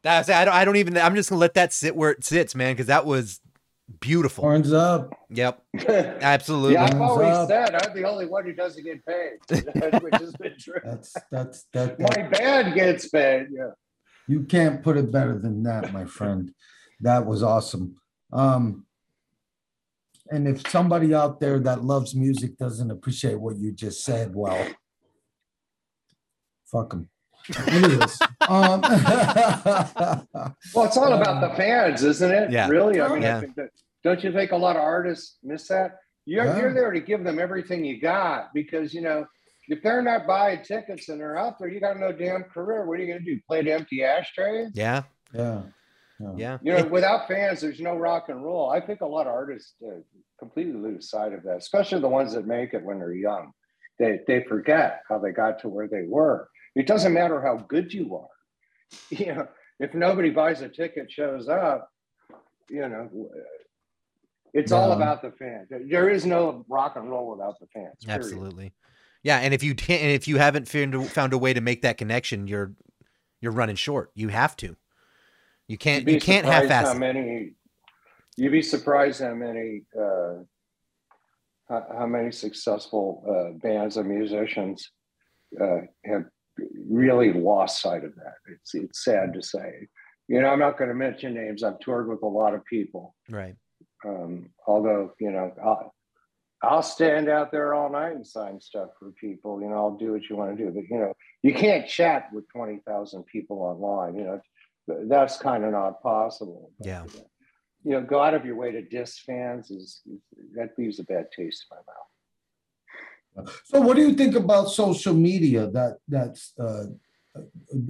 That's 0.01 0.29
I 0.29 0.43
don't, 0.43 0.53
I 0.53 0.65
don't 0.65 0.75
even 0.77 0.97
I'm 0.97 1.15
just 1.15 1.29
gonna 1.29 1.39
let 1.39 1.53
that 1.53 1.71
sit 1.71 1.95
where 1.95 2.11
it 2.11 2.23
sits, 2.23 2.55
man, 2.55 2.73
because 2.73 2.87
that 2.87 3.05
was 3.05 3.39
beautiful. 3.99 4.43
Horns 4.43 4.73
up. 4.73 5.13
Yep, 5.29 5.61
absolutely. 5.87 6.73
yeah, 6.73 6.83
I've 6.83 6.89
Thumbs 6.91 7.01
always 7.01 7.27
up. 7.35 7.49
said 7.49 7.75
I'm 7.75 7.95
the 7.95 8.03
only 8.07 8.25
one 8.25 8.45
who 8.45 8.53
doesn't 8.53 8.83
get 8.83 9.05
paid, 9.05 9.39
which 10.01 10.13
has 10.15 10.33
been 10.33 10.55
true. 10.59 10.79
That's 10.83 11.13
that's 11.31 11.65
that, 11.73 11.99
My 11.99 12.07
that 12.15 12.31
band 12.31 12.75
gets 12.75 13.07
paid. 13.09 13.47
Yeah. 13.51 13.71
you 14.27 14.43
can't 14.43 14.83
put 14.83 14.97
it 14.97 15.11
better 15.11 15.37
than 15.39 15.63
that, 15.63 15.91
my 15.93 16.05
friend. 16.05 16.53
That 17.01 17.25
was 17.25 17.43
awesome. 17.43 17.95
Um 18.31 18.85
and 20.31 20.47
if 20.47 20.67
somebody 20.69 21.13
out 21.13 21.39
there 21.39 21.59
that 21.59 21.83
loves 21.83 22.15
music 22.15 22.57
doesn't 22.57 22.89
appreciate 22.91 23.39
what 23.39 23.57
you 23.57 23.71
just 23.73 24.03
said, 24.05 24.33
well, 24.33 24.67
fuck 26.65 26.91
them. 26.91 27.09
Anyways, 27.67 28.19
um, 28.47 28.81
Well, 30.73 30.85
it's 30.85 30.97
all 30.97 31.13
about 31.13 31.41
the 31.41 31.53
fans, 31.55 32.03
isn't 32.03 32.31
it? 32.31 32.51
Yeah. 32.51 32.67
Really? 32.69 33.01
I 33.01 33.09
mean, 33.09 33.21
Yeah. 33.21 33.37
I 33.37 33.41
think 33.41 33.55
that, 33.55 33.69
don't 34.03 34.23
you 34.23 34.31
think 34.31 34.51
a 34.51 34.57
lot 34.57 34.75
of 34.75 34.81
artists 34.81 35.37
miss 35.43 35.67
that? 35.67 35.97
You're, 36.25 36.45
Yeah. 36.45 36.57
you're 36.59 36.73
there 36.73 36.91
to 36.91 36.99
give 37.01 37.23
them 37.23 37.39
everything 37.39 37.83
you 37.83 37.99
got 37.99 38.53
because, 38.53 38.93
you 38.93 39.01
know, 39.01 39.25
if 39.67 39.81
they're 39.81 40.01
not 40.01 40.27
buying 40.27 40.61
tickets 40.63 41.09
and 41.09 41.19
they're 41.19 41.37
out 41.37 41.57
there, 41.59 41.69
you 41.69 41.79
got 41.79 41.97
no 41.99 42.11
damn 42.11 42.43
career. 42.43 42.85
What 42.85 42.99
are 42.99 43.01
you 43.01 43.07
going 43.07 43.23
to 43.23 43.35
do? 43.35 43.39
Play 43.47 43.63
to 43.63 43.71
empty 43.71 44.03
ashtrays? 44.03 44.71
Yeah. 44.73 45.03
yeah. 45.33 45.61
Yeah. 46.37 46.57
You 46.61 46.77
know, 46.77 46.85
without 46.85 47.27
fans, 47.27 47.59
there's 47.61 47.81
no 47.81 47.95
rock 47.95 48.29
and 48.29 48.43
roll. 48.43 48.69
I 48.69 48.79
think 48.79 49.01
a 49.01 49.05
lot 49.05 49.27
of 49.27 49.33
artists 49.33 49.73
uh, 49.85 49.99
completely 50.39 50.73
lose 50.79 51.09
sight 51.09 51.33
of 51.33 51.43
that, 51.43 51.57
especially 51.57 51.99
the 51.99 52.07
ones 52.07 52.33
that 52.33 52.45
make 52.47 52.73
it 52.73 52.83
when 52.83 52.99
they're 52.99 53.13
young. 53.13 53.51
They, 53.99 54.19
they 54.27 54.43
forget 54.43 55.01
how 55.09 55.19
they 55.19 55.31
got 55.31 55.59
to 55.59 55.69
where 55.69 55.87
they 55.87 56.03
were. 56.07 56.49
It 56.75 56.87
doesn't 56.87 57.13
matter 57.13 57.41
how 57.41 57.57
good 57.57 57.93
you 57.93 58.15
are. 58.15 58.27
You 59.09 59.33
know, 59.33 59.47
if 59.79 59.95
nobody 59.95 60.29
buys 60.29 60.61
a 60.61 60.69
ticket, 60.69 61.11
shows 61.11 61.49
up, 61.49 61.89
you 62.69 62.87
know, 62.87 63.09
it's 64.53 64.71
all 64.71 64.91
about 64.91 65.23
the 65.23 65.31
fans. 65.31 65.67
There 65.69 66.09
is 66.09 66.25
no 66.27 66.63
rock 66.69 66.95
and 66.95 67.09
roll 67.09 67.31
without 67.31 67.59
the 67.59 67.65
fans. 67.73 67.95
period. 68.05 68.19
Absolutely. 68.19 68.73
Yeah, 69.23 69.39
and 69.39 69.53
if 69.53 69.63
you 69.63 69.71
and 69.89 70.11
if 70.11 70.27
you 70.27 70.37
haven't 70.37 70.67
found 70.67 71.09
found 71.09 71.33
a 71.33 71.37
way 71.37 71.53
to 71.53 71.61
make 71.61 71.81
that 71.81 71.97
connection, 71.97 72.47
you're 72.47 72.73
you're 73.41 73.51
running 73.51 73.75
short. 73.75 74.11
You 74.13 74.27
have 74.27 74.55
to. 74.57 74.75
You 75.67 75.77
can't. 75.77 76.07
You 76.07 76.19
can't 76.19 76.45
half-ass. 76.45 76.87
how 76.87 76.93
many. 76.93 77.53
You'd 78.37 78.51
be 78.51 78.61
surprised 78.61 79.21
how 79.21 79.33
many 79.33 79.83
uh, 79.99 80.43
how, 81.69 81.85
how 81.97 82.05
many 82.05 82.31
successful 82.31 83.23
uh, 83.27 83.57
bands 83.59 83.97
and 83.97 84.07
musicians 84.07 84.91
uh, 85.59 85.81
have 86.05 86.25
really 86.89 87.33
lost 87.33 87.81
sight 87.81 88.03
of 88.03 88.15
that. 88.15 88.35
It's 88.47 88.73
it's 88.75 89.03
sad 89.03 89.33
to 89.33 89.41
say. 89.41 89.87
You 90.27 90.41
know, 90.41 90.47
I'm 90.47 90.59
not 90.59 90.77
going 90.77 90.89
to 90.89 90.95
mention 90.95 91.33
names. 91.33 91.63
I've 91.63 91.79
toured 91.79 92.07
with 92.07 92.23
a 92.23 92.27
lot 92.27 92.53
of 92.53 92.63
people. 92.65 93.15
Right. 93.29 93.55
Um, 94.05 94.49
although, 94.67 95.13
you 95.19 95.31
know, 95.31 95.51
I'll, 95.63 95.93
I'll 96.61 96.83
stand 96.83 97.29
out 97.29 97.51
there 97.51 97.73
all 97.73 97.91
night 97.91 98.15
and 98.15 98.25
sign 98.25 98.59
stuff 98.61 98.89
for 98.97 99.11
people. 99.11 99.61
You 99.61 99.69
know, 99.69 99.75
I'll 99.75 99.97
do 99.97 100.13
what 100.13 100.29
you 100.29 100.37
want 100.37 100.57
to 100.57 100.63
do. 100.63 100.71
But, 100.71 100.83
you 100.89 100.97
know, 100.97 101.13
you 101.41 101.53
can't 101.53 101.87
chat 101.87 102.29
with 102.31 102.47
20,000 102.49 103.25
people 103.25 103.61
online. 103.61 104.15
You 104.15 104.23
know, 104.23 104.41
that's 105.07 105.37
kind 105.37 105.65
of 105.65 105.71
not 105.71 106.01
possible. 106.01 106.71
Yeah. 106.79 107.03
You 107.83 107.91
know, 107.91 108.01
go 108.01 108.21
out 108.21 108.33
of 108.33 108.45
your 108.45 108.55
way 108.55 108.71
to 108.71 108.81
diss 108.81 109.19
fans 109.19 109.71
is 109.71 110.01
that 110.55 110.69
leaves 110.77 110.99
a 110.99 111.03
bad 111.03 111.27
taste 111.35 111.65
in 111.69 111.75
my 111.75 111.81
mouth. 111.81 112.12
So 113.65 113.81
what 113.81 113.95
do 113.95 114.01
you 114.01 114.13
think 114.13 114.35
about 114.35 114.69
social 114.69 115.13
media? 115.13 115.67
That 115.67 115.97
that's 116.07 116.53
uh 116.59 116.85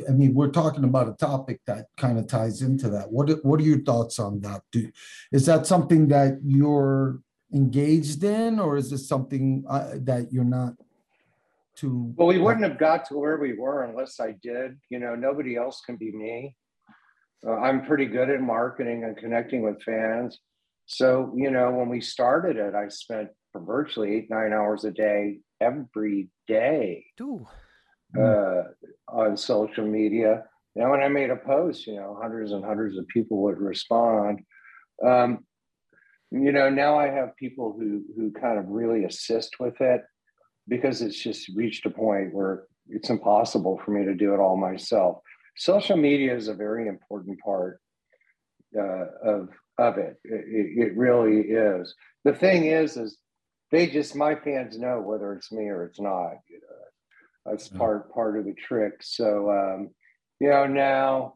I 0.08 0.12
mean, 0.12 0.34
we're 0.34 0.52
talking 0.52 0.86
about 0.86 1.10
a 1.10 1.14
topic 1.14 1.60
that 1.68 1.88
kind 1.98 2.18
of 2.18 2.28
ties 2.28 2.62
into 2.62 2.90
that. 2.90 3.12
What 3.12 3.44
what 3.44 3.60
are 3.60 3.64
your 3.64 3.84
thoughts 3.84 4.20
on 4.20 4.40
that? 4.42 4.62
Do 4.72 4.90
is 5.32 5.46
that 5.48 5.68
something 5.68 6.08
that 6.10 6.40
you're 6.44 7.20
engaged 7.54 8.24
in, 8.24 8.60
or 8.60 8.78
is 8.78 8.90
this 8.90 9.08
something 9.08 9.66
uh, 9.70 9.96
that 9.96 10.32
you're 10.32 10.46
not 10.46 10.74
too? 11.76 12.14
Well, 12.16 12.28
we 12.28 12.38
wouldn't 12.38 12.64
have 12.64 12.80
got 12.80 13.06
to 13.10 13.18
where 13.18 13.38
we 13.38 13.54
were 13.54 13.84
unless 13.84 14.20
I 14.20 14.32
did. 14.42 14.80
You 14.90 15.00
know, 15.00 15.14
nobody 15.16 15.58
else 15.58 15.82
can 15.86 15.98
be 15.98 16.12
me. 16.12 16.56
Uh, 17.46 17.56
I'm 17.56 17.86
pretty 17.86 18.06
good 18.06 18.30
at 18.30 18.42
marketing 18.42 19.04
and 19.04 19.18
connecting 19.18 19.62
with 19.62 19.84
fans. 19.84 20.40
So, 20.86 21.34
you 21.36 21.52
know, 21.52 21.72
when 21.72 21.90
we 21.90 22.00
started 22.02 22.58
it, 22.58 22.76
I 22.76 22.88
spent 22.88 23.30
virtually 23.60 24.16
eight, 24.16 24.30
nine 24.30 24.54
hours 24.54 24.84
a 24.86 24.92
day 24.92 25.40
every 25.62 26.30
day 26.48 27.06
Ooh. 27.22 27.46
uh, 28.20 28.64
on 29.08 29.38
social 29.38 29.86
media. 29.86 30.44
Now, 30.76 30.92
when 30.92 31.02
I 31.02 31.08
made 31.08 31.30
a 31.30 31.36
post, 31.36 31.86
you 31.86 31.96
know, 31.96 32.18
hundreds 32.20 32.52
and 32.52 32.64
hundreds 32.64 32.98
of 32.98 33.08
people 33.08 33.44
would 33.44 33.60
respond. 33.60 34.42
Um, 35.06 35.46
you 36.32 36.52
know, 36.52 36.70
now 36.70 36.98
I 36.98 37.08
have 37.08 37.36
people 37.36 37.76
who 37.78 38.04
who 38.16 38.32
kind 38.32 38.58
of 38.58 38.66
really 38.68 39.06
assist 39.06 39.60
with 39.60 39.80
it 39.82 40.02
because 40.68 41.02
it's 41.02 41.22
just 41.22 41.50
reached 41.56 41.86
a 41.86 41.92
point 41.92 42.34
where 42.34 42.64
it's 42.90 43.10
impossible 43.10 43.80
for 43.86 43.92
me 43.92 44.04
to 44.06 44.16
do 44.16 44.34
it 44.34 44.40
all 44.40 44.58
myself. 44.58 45.20
Social 45.58 45.98
media 45.98 46.36
is 46.36 46.48
a 46.48 46.56
very 46.56 46.88
important 46.88 47.40
part 47.40 47.80
uh, 48.76 49.06
of 49.24 49.50
of. 49.78 49.98
It, 50.00 50.18
it. 50.24 50.88
it 50.88 50.98
really 50.98 51.42
is. 51.42 51.94
The 52.24 52.34
thing 52.34 52.66
is, 52.66 52.98
is 52.98 53.18
they 53.74 53.88
just 53.88 54.16
my 54.16 54.36
fans 54.36 54.78
know 54.78 55.02
whether 55.02 55.34
it's 55.34 55.52
me 55.52 55.66
or 55.68 55.84
it's 55.84 56.00
not. 56.00 56.34
You 56.48 56.62
know, 56.62 57.52
that's 57.52 57.68
part 57.68 58.14
part 58.14 58.38
of 58.38 58.46
the 58.46 58.54
trick. 58.54 59.02
So 59.02 59.50
um, 59.52 59.90
you 60.40 60.50
know 60.50 60.68
now 60.68 61.34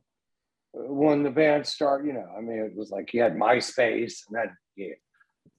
when 0.73 1.23
the 1.23 1.31
band 1.31 1.65
started, 1.65 2.07
you 2.07 2.13
know, 2.13 2.27
I 2.37 2.41
mean, 2.41 2.59
it 2.59 2.75
was 2.75 2.91
like 2.91 3.13
you 3.13 3.21
had 3.21 3.35
MySpace 3.35 4.21
and 4.27 4.37
then 4.37 4.57
yeah, 4.75 4.93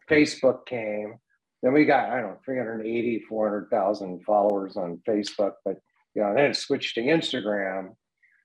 Facebook 0.09 0.67
came. 0.67 1.19
Then 1.63 1.73
we 1.73 1.85
got, 1.85 2.11
I 2.11 2.21
don't 2.21 2.31
know, 2.31 2.39
380, 2.45 3.25
400,000 3.29 4.25
followers 4.25 4.77
on 4.77 5.03
Facebook, 5.09 5.55
but, 5.65 5.79
you 6.15 6.23
know, 6.23 6.33
then 6.33 6.53
it 6.53 6.57
switched 6.57 6.95
to 6.95 7.01
Instagram. 7.01 7.97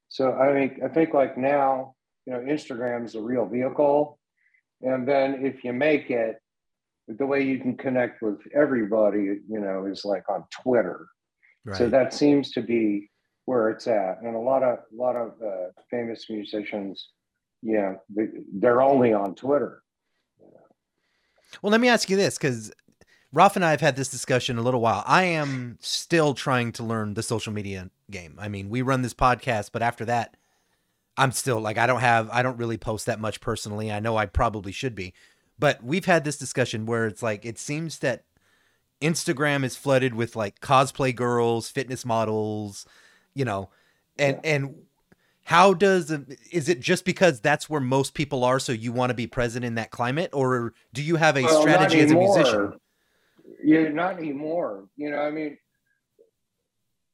So 0.10 0.32
I 0.32 0.54
mean, 0.54 0.80
I 0.84 0.88
think 0.88 1.14
like 1.14 1.38
now, 1.38 1.94
you 2.26 2.34
know, 2.34 2.40
Instagram 2.40 3.06
is 3.06 3.16
a 3.16 3.22
real 3.22 3.46
vehicle. 3.46 4.20
And 4.82 5.08
then 5.08 5.46
if 5.46 5.64
you 5.64 5.74
make 5.74 6.10
it, 6.10 6.38
the 7.08 7.26
way 7.26 7.44
you 7.44 7.60
can 7.60 7.76
connect 7.76 8.22
with 8.22 8.40
everybody, 8.54 9.40
you 9.48 9.60
know, 9.60 9.86
is 9.86 10.06
like 10.06 10.24
on 10.30 10.46
Twitter. 10.62 11.08
Right. 11.66 11.78
So 11.78 11.90
that 11.90 12.14
seems 12.14 12.52
to 12.52 12.62
be 12.62 13.10
where 13.46 13.70
it's 13.70 13.88
at, 13.88 14.22
and 14.22 14.36
a 14.36 14.40
lot 14.40 14.64
of 14.64 14.80
a 14.80 14.96
lot 14.96 15.16
of 15.16 15.34
uh, 15.42 15.70
famous 15.92 16.30
musicians, 16.30 17.10
yeah, 17.62 17.96
they, 18.10 18.28
they're 18.54 18.82
only 18.82 19.14
on 19.14 19.36
Twitter. 19.36 19.82
Well, 21.62 21.72
let 21.72 21.82
me 21.82 21.88
ask 21.88 22.10
you 22.10 22.18
this, 22.18 22.38
because 22.38 22.72
Ralph 23.32 23.56
and 23.56 23.64
I 23.64 23.72
have 23.72 23.82
had 23.82 23.96
this 23.96 24.10
discussion 24.10 24.58
a 24.58 24.62
little 24.62 24.82
while. 24.82 25.04
I 25.06 25.24
am 25.24 25.78
still 25.82 26.34
trying 26.34 26.72
to 26.74 26.84
learn 26.84 27.14
the 27.14 27.24
social 27.24 27.54
media 27.54 27.90
game. 28.10 28.38
I 28.40 28.48
mean, 28.48 28.70
we 28.70 28.82
run 28.82 29.02
this 29.02 29.14
podcast, 29.14 29.72
but 29.72 29.82
after 29.82 30.06
that, 30.06 30.36
I'm 31.18 31.32
still 31.32 31.60
like 31.60 31.78
I 31.78 31.86
don't 31.86 32.00
have 32.00 32.30
I 32.32 32.42
don't 32.42 32.58
really 32.58 32.78
post 32.78 33.06
that 33.06 33.20
much 33.20 33.40
personally. 33.40 33.92
I 33.92 34.00
know 34.00 34.18
I 34.18 34.26
probably 34.26 34.72
should 34.72 34.96
be. 34.96 35.14
But 35.60 35.84
we've 35.84 36.06
had 36.06 36.24
this 36.24 36.38
discussion 36.38 36.86
where 36.86 37.06
it's 37.06 37.24
like 37.24 37.46
it 37.46 37.58
seems 37.58 38.00
that 38.00 38.24
Instagram 39.02 39.64
is 39.64 39.76
flooded 39.76 40.16
with 40.16 40.36
like 40.36 40.60
cosplay 40.60 41.16
girls, 41.16 41.70
fitness 41.70 42.06
models, 42.06 42.86
you 43.34 43.46
know, 43.46 43.70
and 44.18 44.40
and 44.44 44.76
how 45.46 45.74
does 45.74 46.10
is 46.52 46.70
it 46.70 46.80
just 46.80 47.06
because 47.06 47.42
that's 47.42 47.70
where 47.70 47.82
most 47.82 48.14
people 48.14 48.44
are 48.44 48.60
so 48.60 48.72
you 48.72 48.94
want 48.94 49.10
to 49.10 49.14
be 49.14 49.28
present 49.28 49.66
in 49.66 49.76
that 49.76 49.92
climate 49.92 50.30
or 50.34 50.74
do 50.94 51.04
you 51.04 51.18
have 51.18 51.38
a 51.38 51.44
Well, 51.44 51.62
strategy 51.62 52.00
as 52.00 52.12
a 52.12 52.16
musician 52.16 52.74
Yeah, 53.64 53.90
not 53.90 54.18
anymore. 54.18 54.86
You 54.96 55.12
know, 55.12 55.18
I 55.18 55.32
mean, 55.32 55.58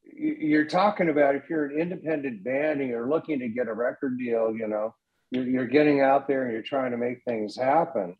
you're 0.03 0.65
talking 0.65 1.09
about 1.09 1.35
if 1.35 1.49
you're 1.49 1.65
an 1.65 1.79
independent 1.79 2.43
band 2.43 2.81
and 2.81 2.89
you're 2.89 3.09
looking 3.09 3.39
to 3.39 3.47
get 3.47 3.67
a 3.67 3.73
record 3.73 4.17
deal, 4.17 4.53
you 4.55 4.67
know, 4.67 4.93
you're, 5.31 5.47
you're 5.47 5.67
getting 5.67 6.01
out 6.01 6.27
there 6.27 6.43
and 6.43 6.53
you're 6.53 6.61
trying 6.61 6.91
to 6.91 6.97
make 6.97 7.23
things 7.23 7.55
happen. 7.55 8.15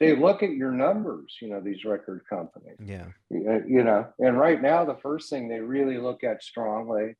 They 0.00 0.14
look 0.14 0.44
at 0.44 0.50
your 0.50 0.70
numbers, 0.70 1.36
you 1.42 1.48
know, 1.48 1.60
these 1.60 1.84
record 1.84 2.22
companies. 2.28 2.76
yeah. 2.80 3.06
You 3.30 3.64
you 3.66 3.84
know 3.84 4.06
and 4.18 4.38
right 4.38 4.60
now 4.60 4.84
the 4.84 4.98
first 5.02 5.30
thing 5.30 5.48
they 5.48 5.60
really 5.60 5.98
look 5.98 6.24
at 6.24 6.42
strongly 6.42 7.16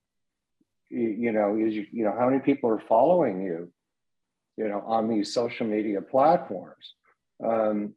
you, 0.91 1.09
you 1.09 1.33
know 1.33 1.57
is 1.57 1.75
you, 1.75 1.87
you 1.93 2.05
know 2.05 2.15
how 2.19 2.29
many 2.29 2.41
people 2.41 2.71
are 2.71 2.83
following 2.89 3.43
you 3.43 3.71
you 4.57 4.69
know 4.69 4.83
on 4.87 5.09
these 5.09 5.33
social 5.33 5.67
media 5.67 6.01
platforms. 6.01 6.95
Um, 7.45 7.95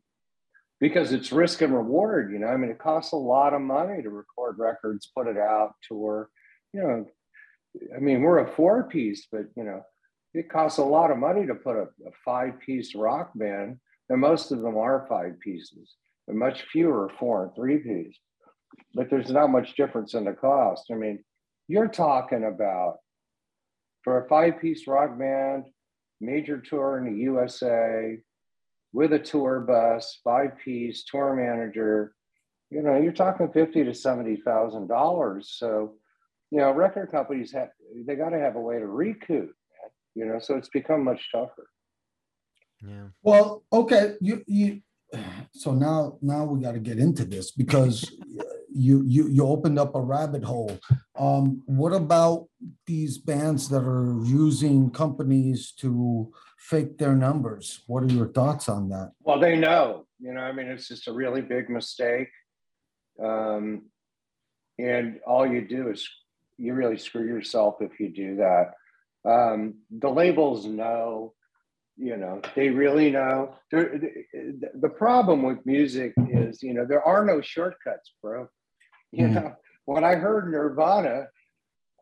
because 0.79 1.11
it's 1.13 1.31
risk 1.31 1.61
and 1.61 1.73
reward 1.73 2.31
you 2.31 2.39
know 2.39 2.47
i 2.47 2.57
mean 2.57 2.69
it 2.69 2.79
costs 2.79 3.13
a 3.13 3.15
lot 3.15 3.53
of 3.53 3.61
money 3.61 4.01
to 4.01 4.09
record 4.09 4.57
records 4.57 5.11
put 5.15 5.27
it 5.27 5.37
out 5.37 5.73
tour 5.87 6.29
you 6.73 6.81
know. 6.81 7.05
I 7.95 7.99
mean 7.99 8.21
we're 8.21 8.39
a 8.39 8.51
four 8.55 8.83
piece 8.83 9.27
but 9.31 9.45
you 9.55 9.63
know 9.63 9.83
it 10.33 10.49
costs 10.49 10.77
a 10.77 10.83
lot 10.83 11.11
of 11.11 11.17
money 11.17 11.45
to 11.45 11.55
put 11.55 11.75
a, 11.75 11.83
a 11.83 12.11
five 12.25 12.59
piece 12.59 12.93
rock 12.95 13.31
band 13.35 13.79
and 14.11 14.19
most 14.19 14.51
of 14.51 14.61
them 14.61 14.77
are 14.77 15.05
five 15.07 15.39
pieces 15.39 15.95
and 16.27 16.37
much 16.37 16.63
fewer 16.63 17.09
four 17.17 17.45
and 17.45 17.55
three 17.55 17.77
piece. 17.77 18.19
But 18.93 19.09
there's 19.09 19.31
not 19.31 19.49
much 19.49 19.75
difference 19.75 20.13
in 20.13 20.25
the 20.25 20.33
cost. 20.33 20.83
I 20.91 20.95
mean, 20.95 21.23
you're 21.69 21.87
talking 21.87 22.43
about 22.43 22.97
for 24.03 24.23
a 24.23 24.27
five 24.27 24.59
piece 24.59 24.85
rock 24.85 25.17
band, 25.17 25.63
major 26.19 26.59
tour 26.59 26.97
in 26.97 27.05
the 27.05 27.21
USA 27.21 28.17
with 28.91 29.13
a 29.13 29.19
tour 29.19 29.61
bus, 29.61 30.19
five 30.25 30.57
piece 30.61 31.05
tour 31.05 31.33
manager, 31.33 32.13
you 32.69 32.81
know, 32.81 32.99
you're 32.99 33.13
talking 33.13 33.49
fifty 33.53 33.85
to 33.85 33.93
seventy 33.93 34.35
thousand 34.35 34.87
dollars. 34.87 35.55
So, 35.57 35.93
you 36.51 36.59
know, 36.59 36.71
record 36.71 37.11
companies 37.11 37.53
have 37.53 37.69
they 38.05 38.15
got 38.15 38.29
to 38.29 38.39
have 38.39 38.57
a 38.57 38.61
way 38.61 38.77
to 38.77 38.87
recoup, 38.87 39.53
you 40.15 40.25
know, 40.25 40.39
so 40.39 40.55
it's 40.55 40.69
become 40.69 41.05
much 41.05 41.29
tougher. 41.33 41.70
Yeah 42.85 43.07
Well, 43.23 43.63
okay, 43.71 44.15
you 44.21 44.43
you. 44.47 44.81
So 45.53 45.73
now 45.73 46.17
now 46.21 46.45
we 46.45 46.61
got 46.61 46.73
to 46.73 46.79
get 46.79 46.97
into 46.97 47.25
this 47.25 47.51
because 47.51 48.09
you 48.73 49.03
you 49.05 49.27
you 49.27 49.45
opened 49.45 49.77
up 49.77 49.95
a 49.95 50.01
rabbit 50.01 50.43
hole. 50.43 50.79
Um, 51.15 51.61
what 51.65 51.93
about 51.93 52.47
these 52.85 53.17
bands 53.17 53.69
that 53.69 53.83
are 53.83 54.17
using 54.23 54.89
companies 54.89 55.73
to 55.79 56.31
fake 56.57 56.97
their 56.97 57.15
numbers? 57.15 57.81
What 57.87 58.03
are 58.03 58.13
your 58.13 58.29
thoughts 58.29 58.69
on 58.69 58.89
that? 58.89 59.11
Well, 59.21 59.39
they 59.39 59.57
know, 59.57 60.05
you 60.19 60.33
know, 60.33 60.41
I 60.41 60.51
mean, 60.51 60.67
it's 60.67 60.87
just 60.87 61.07
a 61.07 61.13
really 61.13 61.41
big 61.41 61.69
mistake. 61.69 62.29
Um, 63.21 63.83
and 64.79 65.19
all 65.27 65.45
you 65.45 65.61
do 65.67 65.89
is 65.89 66.07
you 66.57 66.73
really 66.73 66.97
screw 66.97 67.27
yourself 67.27 67.75
if 67.81 67.99
you 67.99 68.09
do 68.09 68.37
that. 68.37 68.73
Um, 69.29 69.75
the 69.91 70.09
labels 70.09 70.65
know, 70.65 71.33
you 72.01 72.17
know, 72.17 72.41
they 72.55 72.69
really 72.69 73.11
know. 73.11 73.55
The, 73.69 74.11
the 74.81 74.89
problem 74.89 75.43
with 75.43 75.63
music 75.65 76.13
is, 76.27 76.63
you 76.63 76.73
know, 76.73 76.85
there 76.85 77.03
are 77.03 77.23
no 77.23 77.41
shortcuts, 77.41 78.13
bro. 78.21 78.47
You 79.11 79.27
Mhm. 79.27 79.33
know, 79.33 79.55
when 79.85 80.03
I 80.03 80.15
heard 80.15 80.51
Nirvana, 80.51 81.29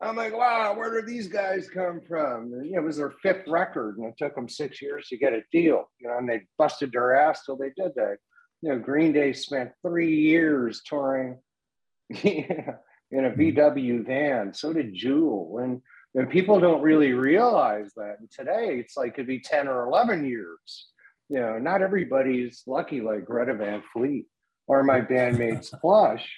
I'm 0.00 0.16
like, 0.16 0.32
wow, 0.34 0.74
where 0.74 0.90
did 0.94 1.06
these 1.06 1.28
guys 1.28 1.68
come 1.68 2.00
from? 2.00 2.54
And, 2.54 2.64
you 2.64 2.72
know, 2.72 2.78
it 2.80 2.84
was 2.84 2.96
their 2.96 3.10
fifth 3.22 3.46
record, 3.46 3.98
and 3.98 4.06
it 4.06 4.14
took 4.16 4.34
them 4.34 4.48
six 4.48 4.80
years 4.80 5.08
to 5.08 5.18
get 5.18 5.34
a 5.34 5.42
deal. 5.52 5.90
You 5.98 6.08
know, 6.08 6.16
and 6.16 6.28
they 6.28 6.46
busted 6.56 6.92
their 6.92 7.14
ass 7.14 7.44
till 7.44 7.56
they 7.56 7.70
did 7.76 7.92
that. 7.96 8.16
You 8.62 8.70
know, 8.70 8.78
Green 8.78 9.12
Day 9.12 9.34
spent 9.34 9.72
three 9.82 10.16
years 10.16 10.82
touring 10.86 11.38
in 12.08 13.24
a 13.26 13.30
VW 13.30 14.06
van. 14.06 14.54
So 14.54 14.72
did 14.72 14.94
Jewel, 14.94 15.58
and 15.58 15.82
and 16.14 16.28
people 16.28 16.58
don't 16.60 16.82
really 16.82 17.12
realize 17.12 17.92
that. 17.96 18.16
And 18.20 18.30
today, 18.30 18.78
it's 18.78 18.96
like 18.96 19.14
it'd 19.14 19.26
be 19.26 19.40
ten 19.40 19.68
or 19.68 19.84
eleven 19.86 20.24
years. 20.26 20.88
You 21.28 21.40
know, 21.40 21.58
not 21.58 21.82
everybody's 21.82 22.62
lucky 22.66 23.00
like 23.00 23.24
Greta 23.24 23.54
Van 23.54 23.82
Fleet 23.92 24.26
or 24.66 24.82
my 24.82 25.00
bandmates 25.00 25.72
Plush. 25.80 26.28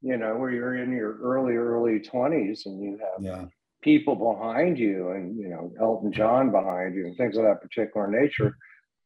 You 0.00 0.16
know, 0.16 0.36
where 0.36 0.50
you're 0.52 0.76
in 0.76 0.92
your 0.92 1.18
early 1.20 1.54
early 1.54 1.98
twenties 2.00 2.66
and 2.66 2.80
you 2.82 2.98
have 2.98 3.20
Yeah. 3.22 3.44
people 3.82 4.14
behind 4.14 4.78
you 4.78 5.10
and 5.10 5.36
you 5.36 5.48
know 5.48 5.72
elton 5.80 6.12
john 6.12 6.50
behind 6.52 6.94
you 6.94 7.06
and 7.06 7.16
things 7.16 7.36
of 7.36 7.42
that 7.44 7.60
particular 7.60 8.06
nature 8.08 8.56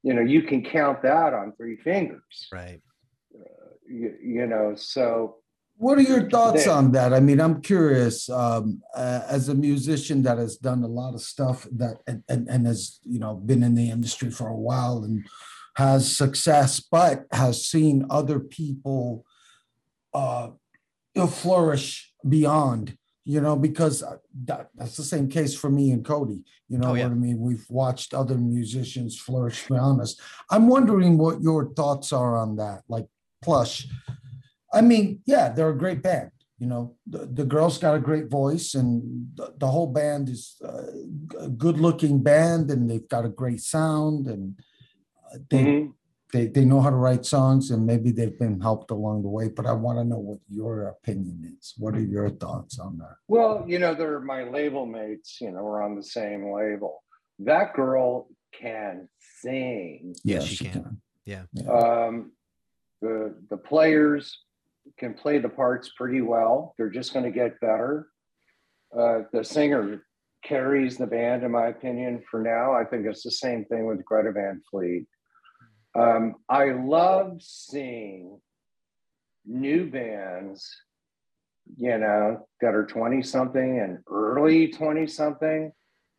you 0.02 0.12
know 0.14 0.20
you 0.22 0.42
can 0.42 0.62
count 0.64 1.00
that 1.02 1.32
on 1.34 1.52
three 1.56 1.76
fingers 1.76 2.48
Right. 2.52 2.80
Uh, 3.34 3.68
you, 3.88 4.14
you 4.22 4.46
know 4.46 4.74
so 4.74 5.36
What 5.82 5.98
are 5.98 6.02
your 6.14 6.30
thoughts 6.30 6.64
They- 6.64 6.70
on 6.70 6.92
that? 6.92 7.12
I 7.12 7.18
mean, 7.18 7.40
I'm 7.40 7.60
curious. 7.60 8.28
Um, 8.30 8.82
uh, 8.94 9.22
as 9.28 9.48
a 9.48 9.54
musician 9.54 10.22
that 10.22 10.38
has 10.38 10.56
done 10.56 10.82
a 10.84 10.86
lot 11.00 11.12
of 11.14 11.20
stuff 11.20 11.66
that 11.80 11.96
and, 12.06 12.22
and 12.28 12.48
and 12.48 12.66
has 12.70 13.00
you 13.02 13.18
know 13.18 13.34
been 13.34 13.62
in 13.64 13.74
the 13.74 13.90
industry 13.90 14.30
for 14.30 14.46
a 14.48 14.56
while 14.68 15.02
and 15.06 15.26
has 15.76 16.16
success, 16.24 16.78
but 16.78 17.24
has 17.32 17.66
seen 17.66 18.06
other 18.10 18.38
people 18.38 19.24
uh, 20.14 20.48
flourish 21.28 22.12
beyond. 22.28 22.96
You 23.24 23.40
know, 23.40 23.54
because 23.54 24.02
uh, 24.02 24.16
that, 24.46 24.70
that's 24.74 24.96
the 24.96 25.04
same 25.04 25.28
case 25.28 25.54
for 25.54 25.70
me 25.70 25.92
and 25.92 26.04
Cody. 26.04 26.40
You 26.68 26.78
know 26.78 26.90
Oh, 26.90 26.94
yeah. 26.94 27.04
what 27.04 27.12
I 27.12 27.14
mean? 27.26 27.38
We've 27.38 27.64
watched 27.68 28.14
other 28.14 28.36
musicians 28.36 29.16
flourish 29.16 29.66
beyond 29.68 30.00
us. 30.00 30.16
I'm 30.50 30.66
wondering 30.66 31.18
what 31.18 31.40
your 31.40 31.72
thoughts 31.74 32.12
are 32.12 32.36
on 32.36 32.56
that. 32.56 32.82
Like 32.88 33.06
Plush, 33.40 33.86
I 34.72 34.80
mean, 34.80 35.20
yeah, 35.26 35.48
they're 35.50 35.70
a 35.70 35.76
great 35.76 36.02
band. 36.02 36.30
You 36.58 36.68
know, 36.68 36.96
the, 37.06 37.26
the 37.26 37.44
girl's 37.44 37.78
got 37.78 37.96
a 37.96 38.00
great 38.00 38.30
voice, 38.30 38.74
and 38.74 39.28
the, 39.34 39.52
the 39.58 39.66
whole 39.66 39.88
band 39.88 40.28
is 40.28 40.56
uh, 40.64 41.44
a 41.46 41.48
good-looking 41.48 42.22
band, 42.22 42.70
and 42.70 42.88
they've 42.88 43.08
got 43.08 43.24
a 43.24 43.28
great 43.28 43.60
sound, 43.60 44.28
and 44.28 44.60
uh, 45.32 45.38
they, 45.50 45.64
mhm. 45.64 45.92
they 46.32 46.46
they 46.46 46.64
know 46.64 46.80
how 46.80 46.90
to 46.90 46.96
write 46.96 47.26
songs, 47.26 47.72
and 47.72 47.84
maybe 47.84 48.12
they've 48.12 48.38
been 48.38 48.60
helped 48.60 48.92
along 48.92 49.22
the 49.22 49.28
way. 49.28 49.48
But 49.48 49.66
I 49.66 49.72
want 49.72 49.98
to 49.98 50.04
know 50.04 50.18
what 50.18 50.38
your 50.48 50.84
opinion 50.86 51.56
is. 51.58 51.74
What 51.78 51.96
are 51.96 52.00
your 52.00 52.30
thoughts 52.30 52.78
on 52.78 52.98
that? 52.98 53.16
well 53.26 53.64
you 53.66 53.80
know 53.80 53.94
they're 53.94 54.20
my 54.20 54.44
label 54.44 54.86
mates 54.86 55.38
you 55.40 55.50
know 55.50 55.62
we're 55.64 55.82
on 55.82 55.96
the 55.96 56.02
same 56.02 56.52
label 56.52 57.02
that 57.40 57.74
girl 57.74 58.28
can 58.52 59.08
sing 59.40 60.14
Yes, 60.24 60.44
she 60.44 60.64
can. 60.66 61.00
Yeah. 61.24 61.44
Um, 61.68 62.32
the 63.00 63.34
the 63.50 63.56
players 63.56 64.38
can 64.98 65.14
play 65.14 65.38
the 65.38 65.48
parts 65.48 65.90
pretty 65.96 66.20
well. 66.20 66.74
They're 66.76 66.90
just 66.90 67.12
going 67.12 67.24
to 67.24 67.30
get 67.30 67.60
better. 67.60 68.08
Uh, 68.96 69.20
the 69.32 69.44
singer 69.44 70.04
carries 70.44 70.96
the 70.98 71.06
band, 71.06 71.44
in 71.44 71.52
my 71.52 71.66
opinion, 71.68 72.22
for 72.30 72.40
now. 72.42 72.72
I 72.74 72.84
think 72.84 73.06
it's 73.06 73.22
the 73.22 73.30
same 73.30 73.64
thing 73.66 73.86
with 73.86 74.04
Greta 74.04 74.32
Van 74.32 74.60
Fleet. 74.70 75.06
Um, 75.94 76.36
I 76.48 76.72
love 76.72 77.40
seeing 77.40 78.40
new 79.46 79.90
bands, 79.90 80.68
you 81.76 81.98
know, 81.98 82.46
that 82.60 82.74
are 82.74 82.86
20 82.86 83.22
something 83.22 83.78
and 83.80 83.98
early 84.10 84.68
20 84.68 85.06
something, 85.06 85.72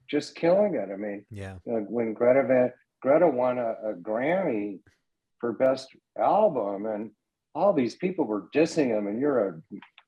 just 0.09 0.35
killing 0.35 0.75
it. 0.75 0.89
I 0.91 0.95
mean, 0.95 1.25
Yeah. 1.29 1.55
you 1.65 1.73
know, 1.73 1.79
when 1.89 2.13
Greta 2.13 2.43
Van 2.47 2.71
Greta 3.01 3.27
won 3.27 3.57
a, 3.57 3.75
a 3.89 3.93
Grammy 3.95 4.79
for 5.39 5.51
best 5.51 5.89
album, 6.17 6.85
and 6.85 7.11
all 7.55 7.73
these 7.73 7.95
people 7.95 8.25
were 8.25 8.47
dissing 8.53 8.87
him, 8.87 9.07
and 9.07 9.19
you're 9.19 9.47
a 9.47 9.61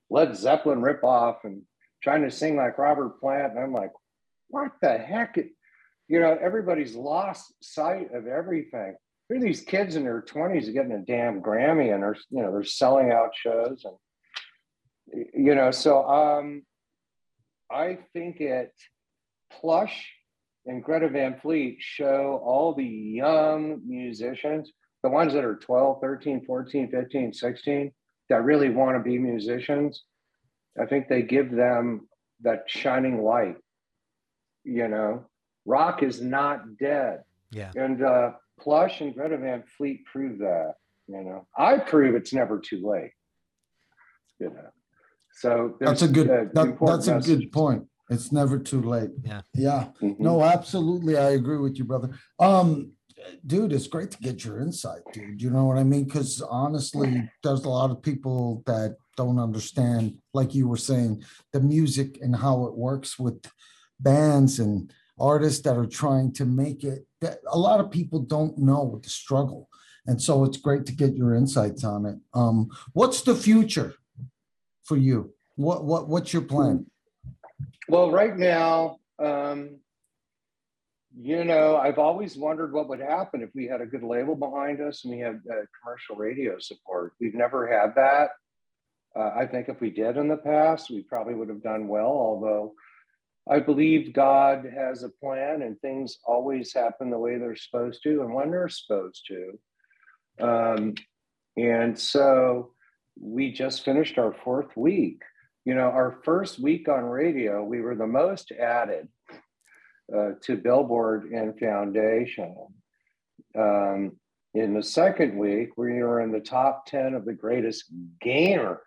Led 0.10 0.36
Zeppelin 0.36 0.82
ripoff 0.82 1.38
and 1.44 1.62
trying 2.04 2.24
to 2.24 2.32
sing 2.32 2.56
like 2.56 2.78
Robert 2.78 3.20
Plant, 3.20 3.54
and 3.54 3.60
I'm 3.60 3.74
like, 3.74 3.92
what 4.50 4.72
the 4.82 4.98
heck? 4.98 5.38
You 6.08 6.20
know, 6.20 6.38
everybody's 6.40 6.96
lost 6.96 7.54
sight 7.62 8.14
of 8.14 8.28
everything. 8.28 8.96
Here 9.28 9.38
are 9.38 9.42
these 9.42 9.62
kids 9.62 9.96
in 9.96 10.04
their 10.04 10.22
20s 10.22 10.72
getting 10.72 10.92
a 10.92 11.00
damn 11.00 11.42
Grammy, 11.42 11.94
and 11.94 12.04
they're 12.04 12.18
you 12.30 12.44
know 12.44 12.52
they're 12.52 12.64
selling 12.64 13.12
out 13.12 13.32
shows, 13.36 13.86
and 13.86 15.26
you 15.34 15.56
know, 15.56 15.72
so 15.72 16.08
um, 16.08 16.64
I 17.72 18.00
think 18.14 18.40
it 18.42 18.72
plush 19.52 20.12
and 20.66 20.84
Greta 20.84 21.10
Van 21.10 21.40
Fleet 21.40 21.78
show 21.80 22.42
all 22.44 22.74
the 22.74 22.84
young 22.84 23.82
musicians, 23.86 24.72
the 25.06 25.12
ones 25.12 25.34
that 25.34 25.46
are 25.46 25.56
12, 25.56 26.02
13, 26.02 26.46
14, 26.48 26.90
15, 26.90 27.32
16, 27.32 27.92
that 28.28 28.44
really 28.44 28.70
want 28.70 28.98
to 28.98 29.04
be 29.04 29.20
musicians. 29.20 30.02
I 30.82 30.88
think 30.88 31.08
they 31.08 31.22
give 31.22 31.52
them 31.52 32.10
that 32.42 32.64
shining 32.66 33.22
light. 33.22 33.58
You 34.64 34.88
know, 34.88 35.28
rock 35.64 36.02
is 36.02 36.24
not 36.24 36.80
dead. 36.80 37.20
Yeah. 37.52 37.72
And 37.76 38.04
uh, 38.04 38.32
Plush 38.60 39.02
and 39.02 39.14
Greta 39.14 39.38
Van 39.38 39.64
Fleet 39.78 40.06
prove 40.06 40.40
that. 40.40 40.74
You 41.08 41.24
know, 41.24 41.48
I 41.56 41.78
prove 41.78 42.16
it's 42.16 42.34
never 42.34 42.58
too 42.60 42.82
late. 42.84 43.12
You 44.40 44.50
know, 44.50 44.70
so 45.34 45.78
That's 45.80 46.02
a 46.02 46.08
good. 46.08 46.32
uh, 46.32 46.46
That, 46.56 46.66
important 46.66 47.06
that's 47.06 47.28
a 47.28 47.36
good 47.36 47.52
point. 47.52 47.84
It's 48.10 48.32
never 48.32 48.58
too 48.58 48.82
late. 48.82 49.12
Yeah. 49.24 49.42
Yeah. 49.54 49.90
Mhm. 50.02 50.20
No, 50.20 50.44
absolutely. 50.44 51.16
I 51.16 51.32
agree 51.32 51.60
with 51.60 51.78
you, 51.78 51.86
brother. 51.86 52.10
Um, 52.40 52.95
dude, 53.46 53.74
it's 53.74 53.88
great 53.88 54.12
to 54.12 54.18
get 54.18 54.44
your 54.44 54.60
insight, 54.60 55.02
dude. 55.14 55.42
You 55.42 55.50
know 55.50 55.66
what 55.66 55.78
I 55.78 55.84
mean? 55.84 56.06
Because 56.06 56.42
honestly, 56.42 57.30
there's 57.44 57.66
a 57.66 57.70
lot 57.70 57.92
of 57.92 58.02
people 58.02 58.64
that 58.66 58.96
don't 59.18 59.40
understand, 59.40 60.18
like 60.34 60.54
you 60.54 60.68
were 60.68 60.78
saying, 60.78 61.24
the 61.54 61.60
music 61.60 62.20
and 62.22 62.36
how 62.36 62.66
it 62.66 62.76
works 62.76 63.18
with 63.18 63.42
bands 64.00 64.60
and 64.60 64.92
artists 65.20 65.62
that 65.62 65.78
are 65.78 65.86
trying 65.86 66.34
to 66.34 66.46
make 66.46 66.84
it. 66.84 67.06
That 67.22 67.40
a 67.50 67.58
lot 67.58 67.80
of 67.80 67.92
people 67.92 68.20
don't 68.20 68.58
know 68.58 69.00
the 69.02 69.10
struggle. 69.10 69.70
And 70.08 70.22
so 70.22 70.44
it's 70.44 70.58
great 70.58 70.86
to 70.86 70.92
get 70.92 71.16
your 71.16 71.34
insights 71.34 71.84
on 71.84 72.06
it. 72.06 72.18
Um, 72.34 72.70
what's 72.94 73.22
the 73.22 73.36
future 73.36 73.96
for 74.84 74.98
you? 74.98 75.34
What 75.56 75.86
what 75.86 76.08
what's 76.08 76.34
your 76.34 76.44
plan? 76.44 76.86
Well, 77.88 78.12
right 78.12 78.36
now, 78.36 78.98
um, 79.20 79.80
you 81.18 81.44
know, 81.46 81.78
I've 81.78 81.98
always 82.00 82.36
wondered 82.36 82.74
what 82.74 82.90
would 82.90 83.00
happen 83.00 83.42
if 83.42 83.50
we 83.56 83.66
had 83.66 83.82
a 83.82 83.86
good 83.86 84.04
label 84.04 84.36
behind 84.36 84.82
us 84.82 85.04
and 85.04 85.14
we 85.14 85.20
had 85.20 85.42
uh, 85.50 85.66
commercial 85.82 86.16
radio 86.16 86.58
support. 86.60 87.14
We've 87.20 87.34
never 87.34 87.68
had 87.68 87.96
that. 87.96 88.32
Uh, 89.18 89.32
I 89.36 89.46
think 89.46 89.70
if 89.70 89.80
we 89.80 89.92
did 89.92 90.18
in 90.18 90.28
the 90.28 90.38
past, 90.38 90.90
we 90.90 91.04
probably 91.04 91.36
would 91.36 91.50
have 91.50 91.64
done 91.64 91.88
well, 91.88 92.08
although 92.08 92.74
I 93.50 93.60
believe 93.60 94.14
God 94.14 94.66
has 94.76 95.04
a 95.04 95.10
plan 95.10 95.62
and 95.62 95.80
things 95.80 96.18
always 96.26 96.74
happen 96.74 97.10
the 97.10 97.20
way 97.20 97.38
they're 97.38 97.56
supposed 97.56 98.04
to 98.04 98.22
and 98.22 98.34
when 98.34 98.52
they're 98.52 98.68
supposed 98.68 99.26
to. 99.28 99.60
Um, 100.42 100.96
and 101.56 101.98
so 101.98 102.74
we 103.18 103.54
just 103.54 103.86
finished 103.86 104.18
our 104.18 104.36
fourth 104.44 104.76
week 104.76 105.22
you 105.66 105.74
know, 105.74 105.90
our 105.90 106.20
first 106.24 106.60
week 106.60 106.88
on 106.88 107.04
radio, 107.04 107.64
we 107.64 107.82
were 107.82 107.96
the 107.96 108.06
most 108.06 108.52
added 108.52 109.08
uh, 110.14 110.32
to 110.42 110.58
Billboard 110.58 111.26
and 111.32 111.58
Foundation. 111.60 112.56
Um, 113.58 114.18
in 114.54 114.74
the 114.74 114.84
second 114.84 115.38
week, 115.38 115.72
we 115.78 116.02
were 116.02 116.22
in 116.22 116.32
the 116.32 116.40
top 116.40 116.86
10 116.86 117.14
of 117.14 117.26
the 117.26 117.34
greatest 117.34 117.86
gainers. 118.22 118.80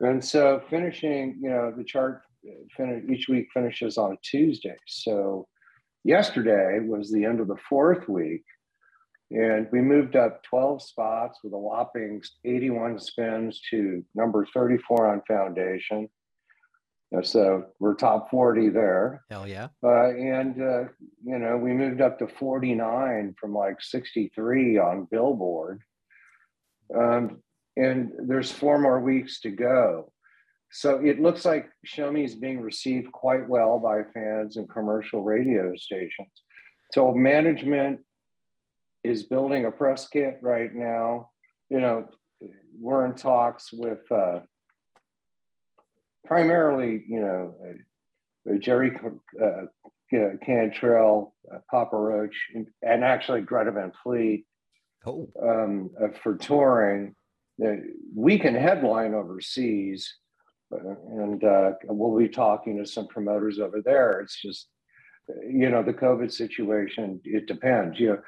And 0.00 0.24
so 0.24 0.62
finishing, 0.68 1.38
you 1.40 1.50
know, 1.50 1.72
the 1.76 1.84
chart 1.84 2.22
uh, 2.46 2.52
finish, 2.76 3.04
each 3.10 3.28
week 3.28 3.48
finishes 3.52 3.98
on 3.98 4.18
Tuesday. 4.22 4.76
So 4.86 5.48
yesterday 6.04 6.80
was 6.80 7.10
the 7.10 7.24
end 7.24 7.40
of 7.40 7.48
the 7.48 7.56
fourth 7.68 8.08
week. 8.08 8.44
And 9.30 9.68
we 9.72 9.80
moved 9.80 10.16
up 10.16 10.42
12 10.44 10.82
spots 10.82 11.40
with 11.44 11.52
a 11.52 11.58
whopping 11.58 12.22
81 12.44 12.98
spins 12.98 13.60
to 13.70 14.02
number 14.14 14.46
34 14.54 15.12
on 15.12 15.22
foundation. 15.28 16.08
Uh, 17.16 17.22
So 17.22 17.66
we're 17.80 17.94
top 17.94 18.30
40 18.30 18.68
there. 18.70 19.24
Hell 19.30 19.48
yeah. 19.48 19.68
Uh, 19.82 20.10
and, 20.10 20.60
uh, 20.60 20.84
you 21.24 21.38
know, 21.38 21.56
we 21.56 21.72
moved 21.72 22.00
up 22.00 22.18
to 22.18 22.28
49 22.28 23.34
from 23.40 23.54
like 23.54 23.80
63 23.80 24.78
on 24.78 25.08
Billboard. 25.10 25.82
Um, 26.94 27.42
and 27.76 28.12
there's 28.26 28.50
four 28.50 28.78
more 28.78 29.00
weeks 29.00 29.40
to 29.40 29.50
go. 29.50 30.12
So 30.70 31.00
it 31.02 31.20
looks 31.20 31.44
like 31.44 31.70
Show 31.84 32.12
Me 32.12 32.24
is 32.24 32.34
being 32.34 32.60
received 32.60 33.10
quite 33.12 33.48
well 33.48 33.78
by 33.78 34.02
fans 34.12 34.56
and 34.56 34.68
commercial 34.68 35.22
radio 35.22 35.74
stations. 35.76 36.28
So 36.92 37.14
management 37.14 38.00
is 39.04 39.24
building 39.24 39.64
a 39.64 39.70
press 39.70 40.08
kit 40.08 40.38
right 40.42 40.74
now. 40.74 41.30
You 41.70 41.80
know, 41.80 42.08
we're 42.78 43.06
in 43.06 43.14
talks 43.14 43.72
with 43.72 44.00
uh, 44.10 44.40
primarily, 46.28 47.04
you 47.08 47.20
know, 47.20 47.54
uh, 47.66 48.58
Jerry 48.58 48.92
uh, 49.42 49.62
Cantrell, 50.44 51.34
uh, 51.52 51.58
Papa 51.70 51.96
Roach, 51.96 52.36
and, 52.54 52.66
and 52.82 53.02
actually 53.02 53.40
Greta 53.40 53.72
Van 53.72 53.92
Fleet 54.02 54.44
Oh, 55.06 55.28
um, 55.42 55.90
uh, 56.00 56.08
for 56.22 56.36
touring. 56.36 57.14
We 58.14 58.38
can 58.38 58.54
headline 58.54 59.14
overseas, 59.14 60.12
uh, 60.72 60.94
and 61.10 61.42
uh, 61.42 61.72
we'll 61.84 62.18
be 62.18 62.28
talking 62.28 62.76
to 62.76 62.86
some 62.86 63.08
promoters 63.08 63.58
over 63.58 63.80
there. 63.82 64.20
It's 64.20 64.40
just, 64.40 64.68
you 65.48 65.70
know, 65.70 65.82
the 65.82 65.94
COVID 65.94 66.30
situation. 66.30 67.20
It 67.24 67.46
depends. 67.46 67.98
You 67.98 68.08
know, 68.08 68.18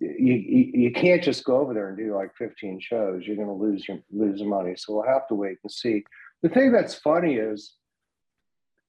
you, 0.00 0.34
you, 0.34 0.70
you 0.74 0.92
can't 0.92 1.22
just 1.22 1.44
go 1.44 1.58
over 1.58 1.74
there 1.74 1.88
and 1.88 1.96
do 1.96 2.14
like 2.14 2.30
15 2.36 2.80
shows. 2.80 3.22
You're 3.24 3.36
going 3.36 3.48
to 3.48 3.54
lose 3.54 3.88
your 3.88 3.98
lose 4.12 4.42
money. 4.42 4.74
So 4.76 4.94
we'll 4.94 5.08
have 5.08 5.26
to 5.28 5.34
wait 5.34 5.58
and 5.62 5.72
see. 5.72 6.04
The 6.42 6.48
thing 6.48 6.72
that's 6.72 6.94
funny 6.94 7.34
is, 7.34 7.74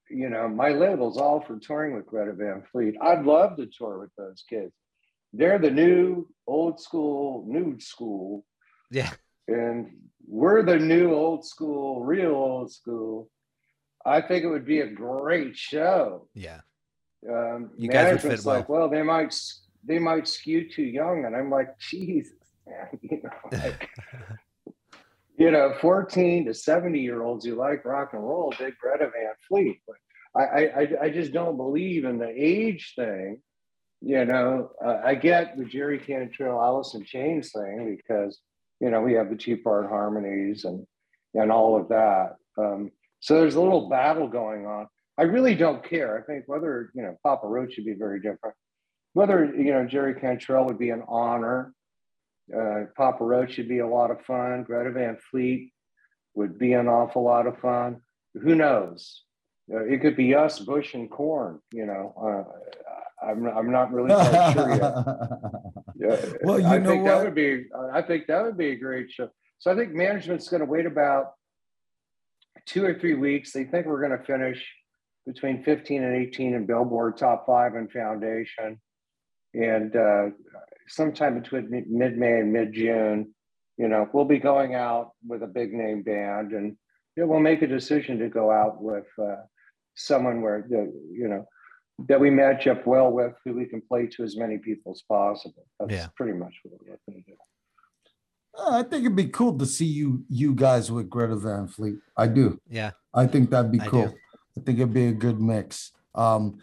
you 0.09 0.29
know, 0.29 0.47
my 0.47 0.69
label's 0.69 1.17
all 1.17 1.41
for 1.41 1.57
touring 1.59 1.95
with 1.95 2.05
Greta 2.05 2.33
Van 2.33 2.63
Fleet. 2.71 2.95
I'd 3.01 3.25
love 3.25 3.57
to 3.57 3.65
tour 3.65 3.99
with 3.99 4.11
those 4.17 4.43
kids. 4.49 4.73
They're 5.33 5.59
the 5.59 5.71
new 5.71 6.27
old 6.45 6.79
school, 6.79 7.45
new 7.47 7.79
school, 7.79 8.45
yeah. 8.91 9.11
and 9.47 9.91
we're 10.27 10.63
the 10.63 10.77
new 10.77 11.13
old 11.13 11.45
school, 11.45 12.03
real 12.03 12.31
old 12.31 12.71
school. 12.71 13.29
I 14.05 14.21
think 14.21 14.43
it 14.43 14.47
would 14.47 14.65
be 14.65 14.79
a 14.79 14.87
great 14.87 15.57
show. 15.57 16.29
Yeah. 16.33 16.61
Um, 17.29 17.71
You 17.77 17.89
guys 17.89 18.23
would 18.23 18.31
fit 18.31 18.45
well. 18.45 18.55
like, 18.55 18.69
well, 18.69 18.89
they 18.89 19.01
might 19.01 19.35
they 19.83 19.99
might 19.99 20.27
skew 20.27 20.69
too 20.69 20.83
young, 20.83 21.25
and 21.25 21.35
I'm 21.35 21.49
like, 21.49 21.77
Jesus, 21.79 22.33
man, 22.65 22.87
you 23.01 23.21
know, 23.23 23.57
like, 23.57 23.89
you 25.37 25.51
know, 25.51 25.73
14 25.79 26.45
to 26.47 26.53
70 26.53 26.99
year 26.99 27.21
olds 27.21 27.45
who 27.45 27.55
like 27.55 27.85
rock 27.85 28.09
and 28.13 28.23
roll 28.23 28.53
dig 28.57 28.73
Greta 28.81 29.05
Van 29.05 29.33
Fleet, 29.47 29.79
but 29.87 29.95
I 30.35 30.67
I 30.67 30.87
I- 31.03 31.09
just 31.09 31.31
don't 31.31 31.57
believe 31.57 32.05
in 32.05 32.17
the 32.17 32.29
age 32.35 32.93
thing. 32.95 33.41
You 34.01 34.25
know, 34.25 34.71
uh, 34.83 35.01
I 35.03 35.15
get 35.15 35.57
the 35.57 35.65
Jerry 35.65 35.97
Cantrell, 35.99 36.83
in 36.93 37.03
Chains 37.03 37.51
thing 37.51 37.95
because 37.95 38.39
you 38.79 38.89
know 38.91 39.01
we 39.01 39.13
have 39.13 39.29
the 39.29 39.35
two 39.35 39.57
part 39.57 39.87
harmonies 39.89 40.65
and 40.65 40.85
and 41.33 41.51
all 41.51 41.79
of 41.79 41.87
that. 41.89 42.35
Um, 42.57 42.91
so 43.19 43.39
there's 43.39 43.55
a 43.55 43.61
little 43.61 43.89
battle 43.89 44.27
going 44.27 44.65
on. 44.65 44.87
I 45.17 45.23
really 45.23 45.55
don't 45.55 45.83
care. 45.83 46.17
I 46.17 46.21
think 46.21 46.43
whether 46.47 46.91
you 46.95 47.03
know 47.03 47.15
Papa 47.23 47.47
Roach 47.47 47.73
should 47.73 47.85
be 47.85 47.93
very 47.93 48.19
different. 48.19 48.55
Whether 49.13 49.45
you 49.45 49.71
know 49.73 49.85
Jerry 49.85 50.15
Cantrell 50.19 50.65
would 50.65 50.79
be 50.79 50.89
an 50.91 51.03
honor. 51.07 51.73
Uh, 52.55 52.85
Papa 52.95 53.23
Roach 53.23 53.53
should 53.53 53.67
be 53.67 53.79
a 53.79 53.87
lot 53.87 54.11
of 54.11 54.21
fun. 54.25 54.63
Greta 54.63 54.91
Van 54.91 55.17
Fleet 55.31 55.73
would 56.35 56.57
be 56.57 56.73
an 56.73 56.87
awful 56.87 57.23
lot 57.23 57.47
of 57.47 57.59
fun. 57.59 58.01
Who 58.41 58.55
knows? 58.55 59.23
Uh, 59.71 59.83
it 59.83 60.01
could 60.01 60.15
be 60.15 60.33
us, 60.35 60.59
Bush 60.59 60.93
and 60.93 61.09
Korn. 61.11 61.59
You 61.73 61.85
know, 61.87 62.13
uh, 63.21 63.25
I'm 63.25 63.45
I'm 63.47 63.71
not 63.71 63.91
really 63.91 64.13
quite 64.13 64.53
sure 64.53 64.69
yet. 64.69 64.93
Yeah, 65.99 66.15
Well, 66.43 66.59
you 66.59 66.67
I 66.67 66.77
know 66.77 66.91
think 66.91 67.03
what? 67.03 67.09
that 67.09 67.23
would 67.25 67.33
be. 67.35 67.65
I 67.91 68.03
think 68.03 68.27
that 68.27 68.43
would 68.43 68.55
be 68.55 68.67
a 68.69 68.75
great 68.75 69.09
show. 69.09 69.29
So 69.57 69.71
I 69.71 69.75
think 69.75 69.93
management's 69.93 70.47
going 70.47 70.59
to 70.59 70.67
wait 70.67 70.85
about 70.85 71.33
two 72.67 72.85
or 72.85 72.93
three 72.93 73.15
weeks. 73.15 73.51
They 73.51 73.63
think 73.63 73.87
we're 73.87 74.05
going 74.07 74.15
to 74.17 74.23
finish 74.23 74.63
between 75.25 75.63
15 75.63 76.03
and 76.03 76.15
18 76.27 76.53
in 76.53 76.65
Billboard 76.67 77.17
top 77.17 77.47
five 77.47 77.73
and 77.73 77.91
Foundation, 77.91 78.79
and 79.55 79.95
uh, 79.95 80.25
sometime 80.87 81.39
between 81.39 81.85
mid 81.89 82.17
May 82.17 82.39
and 82.39 82.51
mid 82.53 82.73
June, 82.73 83.33
you 83.77 83.87
know, 83.87 84.09
we'll 84.13 84.25
be 84.25 84.39
going 84.39 84.75
out 84.75 85.11
with 85.27 85.43
a 85.43 85.47
big 85.47 85.73
name 85.73 86.01
band, 86.03 86.51
and 86.53 86.75
you 87.15 87.23
know, 87.23 87.27
we'll 87.27 87.39
make 87.39 87.61
a 87.61 87.67
decision 87.67 88.19
to 88.19 88.29
go 88.29 88.51
out 88.51 88.81
with 88.81 89.05
uh, 89.21 89.37
someone 89.95 90.41
where 90.41 90.65
the 90.69 90.91
you 91.11 91.27
know 91.27 91.45
that 92.07 92.19
we 92.19 92.29
match 92.29 92.67
up 92.67 92.85
well 92.85 93.11
with, 93.11 93.33
who 93.43 93.53
we 93.53 93.65
can 93.65 93.81
play 93.81 94.05
to 94.05 94.23
as 94.23 94.37
many 94.37 94.57
people 94.59 94.91
as 94.91 95.01
possible. 95.07 95.65
That's 95.79 95.91
Yeah. 95.91 96.07
pretty 96.15 96.33
much 96.37 96.53
what 96.63 96.79
we're 96.79 96.91
looking 96.91 97.23
to 97.23 97.31
do. 97.31 97.37
Uh, 98.55 98.79
I 98.79 98.83
think 98.83 99.03
it'd 99.05 99.15
be 99.15 99.27
cool 99.29 99.57
to 99.57 99.65
see 99.65 99.85
you 99.85 100.23
you 100.29 100.53
guys 100.53 100.91
with 100.91 101.09
Greta 101.09 101.35
Van 101.35 101.67
Fleet. 101.67 101.95
I 102.15 102.27
do. 102.27 102.59
Yeah. 102.69 102.91
I 103.13 103.25
think 103.27 103.49
that'd 103.49 103.71
be 103.71 103.79
I 103.79 103.85
do. 103.85 103.89
cool. 103.89 104.15
I 104.57 104.61
think 104.61 104.79
it'd 104.79 104.93
be 104.93 105.07
a 105.07 105.11
good 105.11 105.39
mix. 105.39 105.91
Um, 106.15 106.57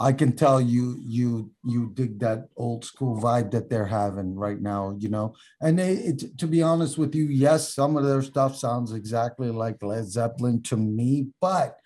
I 0.00 0.12
can 0.14 0.32
tell 0.34 0.62
you 0.62 0.96
you 1.04 1.50
you 1.62 1.90
dig 1.92 2.18
that 2.20 2.48
old 2.56 2.86
school 2.86 3.20
vibe 3.20 3.50
that 3.50 3.68
they're 3.68 3.84
having 3.86 4.34
right 4.34 4.58
now, 4.60 4.96
you 4.98 5.10
know. 5.10 5.34
And 5.60 5.78
they, 5.78 5.92
it, 5.92 6.38
to 6.38 6.46
be 6.46 6.62
honest 6.62 6.96
with 6.96 7.14
you, 7.14 7.24
yes, 7.26 7.74
some 7.74 7.98
of 7.98 8.04
their 8.06 8.22
stuff 8.22 8.56
sounds 8.56 8.92
exactly 8.94 9.50
like 9.50 9.82
Led 9.82 10.06
Zeppelin 10.06 10.62
to 10.64 10.76
me, 10.78 11.28
but 11.40 11.76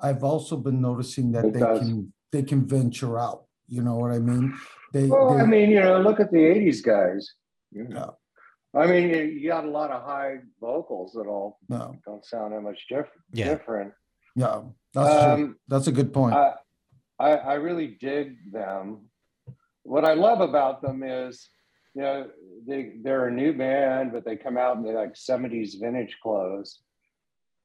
I've 0.00 0.24
also 0.24 0.56
been 0.56 0.80
noticing 0.80 1.30
that 1.32 1.44
It 1.44 1.52
they 1.54 1.60
does. 1.60 1.78
can 1.78 2.12
they 2.32 2.42
can 2.42 2.66
venture 2.66 3.18
out. 3.20 3.44
You 3.68 3.82
know 3.82 3.94
what 3.96 4.10
I 4.10 4.18
mean? 4.18 4.52
They, 4.92 5.06
Well, 5.06 5.36
they 5.36 5.42
I 5.42 5.46
mean, 5.46 5.70
you 5.70 5.80
know, 5.80 6.00
look 6.00 6.18
at 6.18 6.32
the 6.32 6.38
'80s 6.38 6.82
guys. 6.82 7.34
You 7.70 7.84
Yeah. 7.88 7.94
know. 7.94 8.16
I 8.74 8.86
mean, 8.86 9.10
you- 9.10 9.30
you 9.40 9.48
got 9.48 9.64
a 9.64 9.70
lot 9.70 9.90
of 9.92 10.02
high 10.02 10.38
vocals 10.60 11.12
that 11.12 11.26
all 11.28 11.58
no, 11.68 11.94
don't 12.04 12.24
sound 12.24 12.52
that 12.52 12.62
much 12.62 12.80
different. 12.88 13.22
Yeah. 13.32 13.48
Different. 13.54 13.92
yeah, 14.34 14.62
that's 14.92 15.12
true. 15.24 15.32
Um, 15.44 15.56
That's 15.68 15.86
a 15.86 15.92
good 15.92 16.12
point. 16.12 16.34
I, 16.34 16.54
I 17.20 17.32
I 17.32 17.54
really 17.54 17.98
dig 18.00 18.50
them. 18.50 19.10
What 19.82 20.04
I 20.04 20.14
love 20.14 20.40
about 20.40 20.82
them 20.82 21.02
is, 21.02 21.48
you 21.94 22.02
know, 22.02 22.28
they 22.66 22.94
they're 23.02 23.28
a 23.28 23.32
new 23.32 23.52
band, 23.52 24.12
but 24.12 24.24
they 24.24 24.36
come 24.36 24.56
out 24.56 24.76
in 24.76 24.82
their 24.82 24.94
like 24.94 25.14
'70s 25.14 25.80
vintage 25.80 26.16
clothes, 26.22 26.80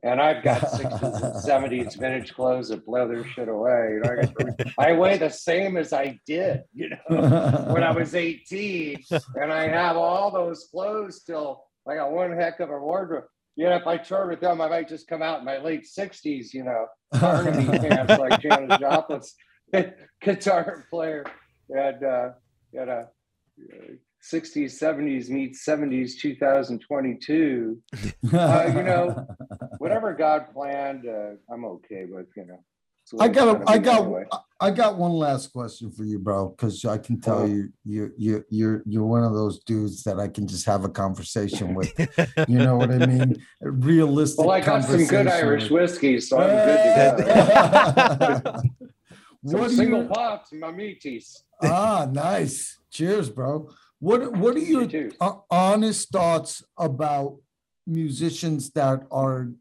and 0.04 0.22
I've 0.22 0.44
got 0.44 0.62
'60s 0.62 1.24
and 1.24 1.72
'70s 1.72 1.98
vintage 1.98 2.34
clothes 2.34 2.70
that 2.70 2.86
blow 2.86 3.08
their 3.08 3.26
shit 3.26 3.48
away. 3.48 3.94
You 3.94 4.00
know, 4.02 4.56
I, 4.78 4.89
I 4.89 4.94
weigh 4.94 5.18
the 5.18 5.30
same 5.30 5.78
as 5.78 5.94
I 5.94 6.20
did, 6.28 6.63
you 6.74 6.89
know, 6.89 7.74
when 7.74 7.84
I 7.84 7.91
was 7.91 8.13
18, 8.13 9.04
and 9.36 9.54
I 9.54 9.70
have 9.70 9.96
all 9.96 10.32
those 10.32 10.68
clothes 10.70 11.22
still. 11.22 11.63
I 11.88 11.96
got 11.96 12.12
one 12.12 12.36
heck 12.36 12.60
of 12.60 12.72
a 12.72 12.80
wardrobe. 12.80 13.26
You 13.56 13.70
know, 13.70 13.76
if 13.76 13.88
I 13.88 13.98
tour 13.98 14.28
with 14.28 14.41
them, 14.41 14.60
I 14.60 14.68
might 14.68 14.89
just 14.89 15.08
come 15.08 15.22
out 15.22 15.39
in 15.39 15.46
my 15.46 15.58
late 15.60 15.86
60s, 15.86 16.54
you 16.54 16.63
know, 16.63 16.88
harmony 17.15 17.65
pants 17.80 18.18
like 18.20 18.41
Janis 18.41 18.78
Joplin's 18.80 19.36
guitar 20.22 20.86
player 20.89 21.26
and 21.70 22.04
uh, 22.04 22.30
and 22.74 22.89
uh, 22.89 23.04
60s, 24.32 24.82
70s 24.82 25.30
meets 25.30 25.65
70s, 25.65 26.18
2022. 26.20 27.82
Uh, 28.34 28.74
you 28.76 28.82
know, 28.84 29.28
Whatever 29.78 30.13
God 30.13 30.48
planned, 30.54 31.06
uh, 31.08 31.36
I'm 31.54 31.65
okay 31.65 32.06
with. 32.10 32.28
You 32.36 32.48
know, 32.48 32.63
It's 33.13 33.22
I 33.22 33.28
got, 33.28 33.46
gonna 33.60 33.65
a, 33.65 33.70
I 33.70 33.78
got, 33.78 34.02
anyway. 34.02 34.24
I 34.60 34.72
got 34.72 34.98
one 34.98 35.12
last 35.12 35.52
question 35.54 35.91
for 35.91 36.04
you, 36.04 36.18
bro, 36.18 36.50
because 36.50 36.84
I 36.86 36.98
can 36.98 37.20
tell 37.22 37.41
Oh. 37.41 37.46
you, 37.46 37.70
you, 37.84 38.12
you, 38.18 38.46
you're, 38.50 38.84
you're 38.86 39.06
one 39.06 39.24
of 39.24 39.34
those 39.34 39.60
dudes 39.63 40.02
that 40.04 40.20
I 40.20 40.28
can 40.28 40.48
just 40.48 40.65
have 40.65 40.86
a 40.86 40.89
conversation 40.89 41.76
with. 41.76 41.94
You 42.48 42.60
know 42.60 42.78
what 42.78 42.91
I 42.91 43.06
mean? 43.06 43.36
A 43.63 43.70
Realistic. 43.70 44.39
Well, 44.39 44.52
I 44.52 44.62
got 44.62 44.84
some 44.86 45.06
good 45.06 45.28
Irish 45.28 45.70
whiskey, 45.70 46.20
so 46.20 46.39
I'm 46.39 46.49
good 46.49 47.18
to 47.18 48.41
go. 48.43 48.62
Some 49.47 49.60
what 49.60 49.70
do 49.70 49.76
single 49.76 50.01
you? 50.03 50.10
pots, 50.10 50.49
mamitis. 50.51 51.41
Ah, 51.62 52.08
nice. 52.12 52.80
Cheers, 52.91 53.30
bro. 53.30 53.70
What 53.99 54.36
What 54.38 54.56
are 54.56 54.60
your 54.60 54.88
too. 54.88 55.12
uh, 55.22 55.34
honest 55.51 56.10
thoughts 56.10 56.64
about 56.78 57.38
musicians 57.86 58.72
that 58.72 59.03
are 59.12 59.51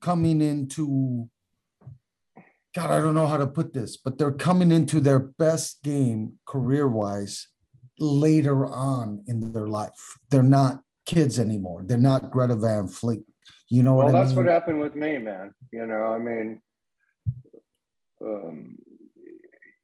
coming 0.00 0.40
into 0.40 1.28
God, 2.76 2.90
I 2.90 3.00
don't 3.00 3.14
know 3.14 3.26
how 3.26 3.38
to 3.38 3.46
put 3.46 3.72
this, 3.72 3.96
but 3.96 4.18
they're 4.18 4.30
coming 4.30 4.70
into 4.70 5.00
their 5.00 5.18
best 5.18 5.82
game 5.82 6.34
career 6.46 6.86
wise 6.86 7.48
later 7.98 8.66
on 8.66 9.24
in 9.26 9.54
their 9.54 9.66
life. 9.66 10.18
They're 10.30 10.42
not 10.42 10.82
kids 11.06 11.40
anymore. 11.40 11.84
They're 11.86 11.96
not 11.96 12.30
Greta 12.30 12.54
Van 12.54 12.86
Fleet. 12.86 13.22
You 13.70 13.82
know 13.82 13.94
Well, 13.94 14.08
what 14.08 14.14
I 14.14 14.18
that's 14.18 14.36
mean? 14.36 14.44
what 14.44 14.52
happened 14.52 14.80
with 14.80 14.94
me, 14.94 15.16
man. 15.16 15.54
You 15.72 15.86
know, 15.86 16.02
I 16.02 16.18
mean, 16.18 16.60
um, 18.22 18.76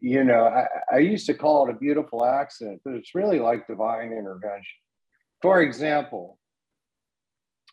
you 0.01 0.24
know, 0.24 0.45
I, 0.45 0.66
I 0.97 0.99
used 0.99 1.24
to 1.28 1.34
call 1.34 1.66
it 1.66 1.74
a 1.74 1.78
beautiful 1.78 2.26
accident, 2.26 2.82
but 2.84 2.93
it's 2.93 3.14
really 3.14 3.38
like 3.38 3.66
divine 3.66 4.12
intervention. 4.12 4.76
For 5.40 5.62
example, 5.62 6.38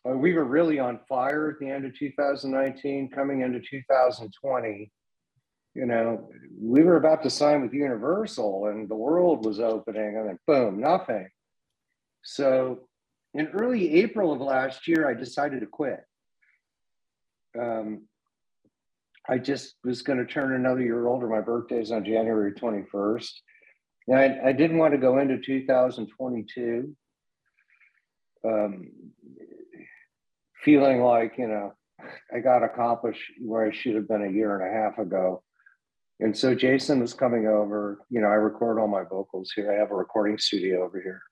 uh, 0.08 0.16
we 0.16 0.32
were 0.32 0.46
really 0.46 0.78
on 0.78 0.98
fire 1.06 1.50
at 1.50 1.58
the 1.60 1.68
end 1.70 1.84
of 1.84 1.94
2019, 1.98 3.10
coming 3.10 3.42
into 3.42 3.60
2020. 3.60 4.90
You 5.74 5.86
know, 5.86 6.28
we 6.60 6.82
were 6.82 6.96
about 6.96 7.22
to 7.22 7.30
sign 7.30 7.62
with 7.62 7.72
Universal 7.72 8.66
and 8.66 8.88
the 8.88 8.96
world 8.96 9.44
was 9.44 9.60
opening, 9.60 10.16
and 10.16 10.28
then 10.28 10.38
boom, 10.46 10.80
nothing. 10.80 11.28
So 12.22 12.80
in 13.34 13.48
early 13.48 13.94
April 14.02 14.32
of 14.32 14.40
last 14.40 14.88
year, 14.88 15.08
I 15.08 15.14
decided 15.14 15.60
to 15.60 15.66
quit. 15.66 16.00
Um, 17.58 18.02
I 19.28 19.38
just 19.38 19.76
was 19.84 20.02
going 20.02 20.18
to 20.18 20.24
turn 20.24 20.54
another 20.54 20.82
year 20.82 21.06
older. 21.06 21.28
My 21.28 21.40
birthday 21.40 21.80
is 21.80 21.92
on 21.92 22.04
January 22.04 22.52
21st. 22.52 23.30
And 24.08 24.18
I, 24.18 24.48
I 24.48 24.52
didn't 24.52 24.78
want 24.78 24.92
to 24.92 24.98
go 24.98 25.18
into 25.18 25.38
2022 25.38 26.96
um, 28.44 28.90
feeling 30.64 31.02
like, 31.02 31.34
you 31.38 31.46
know, 31.46 31.74
I 32.34 32.40
got 32.40 32.64
accomplished 32.64 33.22
where 33.40 33.66
I 33.66 33.72
should 33.72 33.94
have 33.94 34.08
been 34.08 34.24
a 34.24 34.30
year 34.30 34.58
and 34.58 34.68
a 34.68 34.80
half 34.82 34.98
ago. 34.98 35.42
And 36.20 36.36
so 36.36 36.54
Jason 36.54 37.00
was 37.00 37.14
coming 37.14 37.46
over. 37.46 37.98
You 38.10 38.20
know, 38.20 38.28
I 38.28 38.34
record 38.34 38.78
all 38.78 38.88
my 38.88 39.04
vocals 39.04 39.52
here. 39.54 39.72
I 39.72 39.78
have 39.78 39.90
a 39.90 39.94
recording 39.94 40.38
studio 40.38 40.84
over 40.84 41.00
here. 41.00 41.22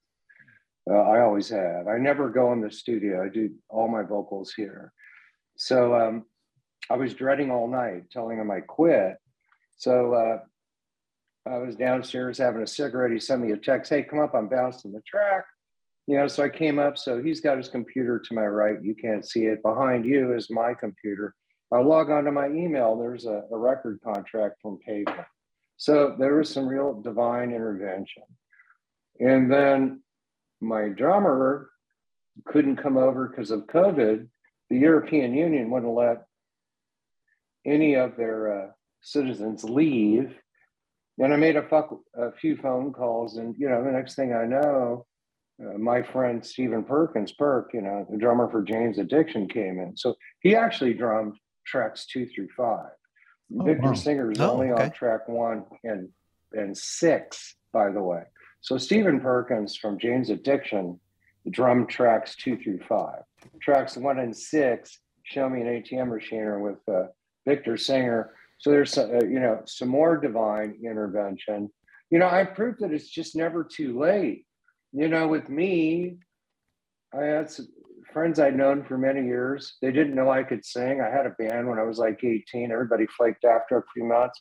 Uh, 0.91 1.03
I 1.03 1.21
always 1.21 1.49
have. 1.51 1.87
I 1.87 1.99
never 1.99 2.31
go 2.31 2.53
in 2.53 2.63
the 2.63 2.71
studio. 2.71 3.23
I 3.23 3.29
do 3.29 3.51
all 3.69 3.89
my 3.89 4.03
vocals 4.03 4.55
here. 4.57 4.93
So 5.57 5.95
um, 5.95 6.25
I 6.89 6.97
was 6.97 7.13
dreading 7.13 7.51
all 7.51 7.69
night, 7.69 8.11
telling 8.11 8.39
him 8.39 8.51
I 8.51 8.61
quit. 8.61 9.17
So 9.77 10.15
uh, 10.15 10.39
I 11.51 11.59
was 11.59 11.77
downstairs 11.77 12.39
having 12.39 12.63
a 12.63 12.67
cigarette. 12.67 13.13
He 13.13 13.21
sent 13.21 13.43
me 13.43 13.53
a 13.53 13.57
text, 13.59 13.91
"Hey, 13.91 14.03
come 14.03 14.21
up! 14.21 14.35
I'm 14.35 14.49
bouncing 14.49 14.93
the 14.93 15.03
track." 15.03 15.45
You 16.07 16.17
know, 16.17 16.29
so 16.29 16.43
I 16.43 16.49
came 16.49 16.79
up. 16.79 16.97
So 16.97 17.23
he's 17.23 17.43
got 17.43 17.59
his 17.59 17.69
computer 17.69 18.19
to 18.19 18.35
my 18.35 18.47
right. 18.47 18.83
You 18.83 18.95
can't 18.95 19.29
see 19.29 19.45
it. 19.45 19.63
Behind 19.63 20.07
you 20.07 20.35
is 20.35 20.49
my 20.49 20.73
computer. 20.73 21.35
I 21.73 21.81
log 21.81 22.11
onto 22.11 22.31
my 22.31 22.47
email. 22.47 22.97
There's 22.97 23.27
a, 23.27 23.43
a 23.53 23.59
record 23.59 24.01
contract 24.03 24.57
from 24.63 24.79
Pavement. 24.79 25.27
So 25.77 26.17
there 26.19 26.37
was 26.37 26.51
some 26.51 26.67
real 26.67 27.01
divine 27.01 27.51
intervention. 27.51 28.25
And 29.21 29.53
then 29.53 30.03
my 30.61 30.89
drummer 30.89 31.71
couldn't 32.47 32.77
come 32.77 32.97
over 32.97 33.29
because 33.29 33.51
of 33.51 33.67
COVID. 33.67 34.29
The 34.71 34.79
European 34.79 35.35
Union 35.35 35.71
wouldn't 35.71 35.93
let 35.93 36.25
any 37.65 37.95
of 37.95 38.17
their 38.17 38.65
uh, 38.65 38.67
citizens 39.01 39.65
leave. 39.65 40.35
And 41.19 41.33
I 41.33 41.37
made 41.37 41.57
a, 41.57 41.63
fuck, 41.63 41.91
a 42.15 42.33
few 42.33 42.57
phone 42.57 42.93
calls, 42.93 43.39
and 43.39 43.55
you 43.59 43.69
know, 43.69 43.83
the 43.83 43.91
next 43.91 44.15
thing 44.15 44.33
I 44.33 44.45
know, 44.45 45.05
uh, 45.61 45.77
my 45.77 46.03
friend 46.03 46.45
Stephen 46.45 46.85
Perkins, 46.85 47.33
Perk, 47.33 47.71
you 47.75 47.81
know, 47.81 48.07
the 48.09 48.17
drummer 48.17 48.49
for 48.49 48.63
Jane's 48.63 48.99
Addiction, 48.99 49.49
came 49.49 49.81
in. 49.81 49.97
So 49.97 50.15
he 50.41 50.55
actually 50.55 50.95
drummed 50.95 51.37
tracks 51.69 52.07
two 52.07 52.27
through 52.27 52.49
five. 52.57 52.91
Oh, 53.59 53.65
Victor 53.65 53.89
wow. 53.89 53.95
Singer 53.95 54.33
is 54.33 54.41
Oh, 54.41 54.53
only 54.53 54.71
okay. 54.73 54.85
on 54.85 54.91
track 54.91 55.29
one 55.29 55.65
and 55.85 56.09
and 56.53 56.77
six, 56.77 57.55
by 57.73 57.91
the 57.91 58.03
way. 58.03 58.23
So 58.61 58.79
Stephen 58.79 59.21
Perkins 59.21 59.77
from 59.77 59.99
Jane's 59.99 60.31
Addiction 60.31 60.99
drum 61.51 61.87
tracks 61.87 62.35
two 62.37 62.57
through 62.59 62.81
five. 62.89 63.23
Tracks 63.61 63.97
one 63.97 64.19
and 64.19 64.37
six, 64.37 64.99
Show 65.23 65.49
Me 65.49 65.61
an 65.61 65.67
ATM 65.67 66.09
Machine 66.09 66.61
with 66.61 66.79
uh, 66.89 67.07
Victor 67.47 67.77
Singer. 67.77 68.35
So 68.59 68.71
there's 68.71 68.97
uh, 68.99 69.21
you 69.23 69.41
know 69.41 69.63
some 69.67 69.89
more 69.89 70.17
divine 70.17 70.79
intervention. 70.83 71.71
You 72.11 72.19
know, 72.19 72.29
I 72.29 72.45
proved 72.45 72.81
that 72.81 72.93
it's 72.93 73.09
just 73.09 73.37
never 73.37 73.63
too 73.63 73.99
late. 73.99 74.47
You 74.93 75.09
know, 75.09 75.29
with 75.29 75.49
me, 75.51 76.17
I 77.15 77.25
had 77.25 77.51
some 77.51 77.69
friends 78.13 78.39
I'd 78.39 78.57
known 78.57 78.85
for 78.85 78.99
many 78.99 79.25
years. 79.27 79.77
They 79.83 79.93
didn't 79.93 80.15
know 80.15 80.31
I 80.31 80.43
could 80.43 80.65
sing. 80.65 81.01
I 81.01 81.11
had 81.11 81.27
a 81.27 81.31
band 81.31 81.69
when 81.69 81.79
I 81.79 81.83
was 81.83 81.99
like 81.99 82.23
18. 82.23 82.71
Everybody 82.71 83.07
flaked 83.07 83.45
after 83.45 83.79
a 83.79 83.85
few 83.93 84.05
months. 84.05 84.41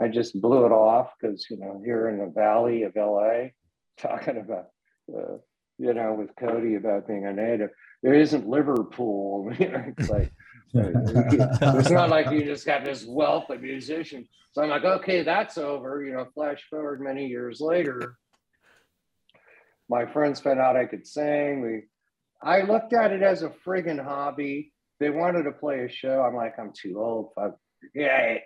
I 0.00 0.08
just 0.08 0.40
blew 0.40 0.66
it 0.66 0.72
off 0.72 1.12
because 1.18 1.46
you 1.50 1.58
know 1.58 1.80
here 1.84 2.08
in 2.08 2.18
the 2.18 2.26
valley 2.26 2.82
of 2.82 2.94
LA, 2.96 3.48
talking 3.98 4.38
about 4.38 4.66
uh, 5.14 5.38
you 5.78 5.94
know 5.94 6.14
with 6.14 6.30
Cody 6.38 6.74
about 6.74 7.06
being 7.06 7.26
a 7.26 7.32
native. 7.32 7.70
There 8.02 8.14
isn't 8.14 8.48
Liverpool. 8.48 9.52
You 9.58 9.68
know, 9.68 9.84
it's 9.96 10.10
like 10.10 10.32
it's 10.74 11.90
not 11.90 12.10
like 12.10 12.30
you 12.30 12.44
just 12.44 12.66
got 12.66 12.84
this 12.84 13.06
wealth 13.06 13.48
of 13.48 13.62
musicians. 13.62 14.28
So 14.52 14.62
I'm 14.62 14.68
like, 14.68 14.84
okay, 14.84 15.22
that's 15.22 15.56
over. 15.56 16.04
You 16.04 16.12
know, 16.12 16.26
flash 16.34 16.62
forward 16.68 17.00
many 17.00 17.26
years 17.26 17.60
later. 17.60 18.16
My 19.88 20.04
friends 20.04 20.40
found 20.40 20.58
out 20.58 20.76
I 20.76 20.84
could 20.84 21.06
sing. 21.06 21.62
We, 21.62 21.82
I 22.42 22.62
looked 22.62 22.92
at 22.92 23.12
it 23.12 23.22
as 23.22 23.42
a 23.42 23.50
friggin' 23.66 24.02
hobby. 24.02 24.72
They 25.00 25.10
wanted 25.10 25.44
to 25.44 25.52
play 25.52 25.80
a 25.80 25.88
show. 25.88 26.22
I'm 26.22 26.34
like, 26.34 26.54
I'm 26.58 26.72
too 26.72 26.98
old. 27.00 27.30
Fuck. 27.34 27.56
Yeah. 27.94 28.38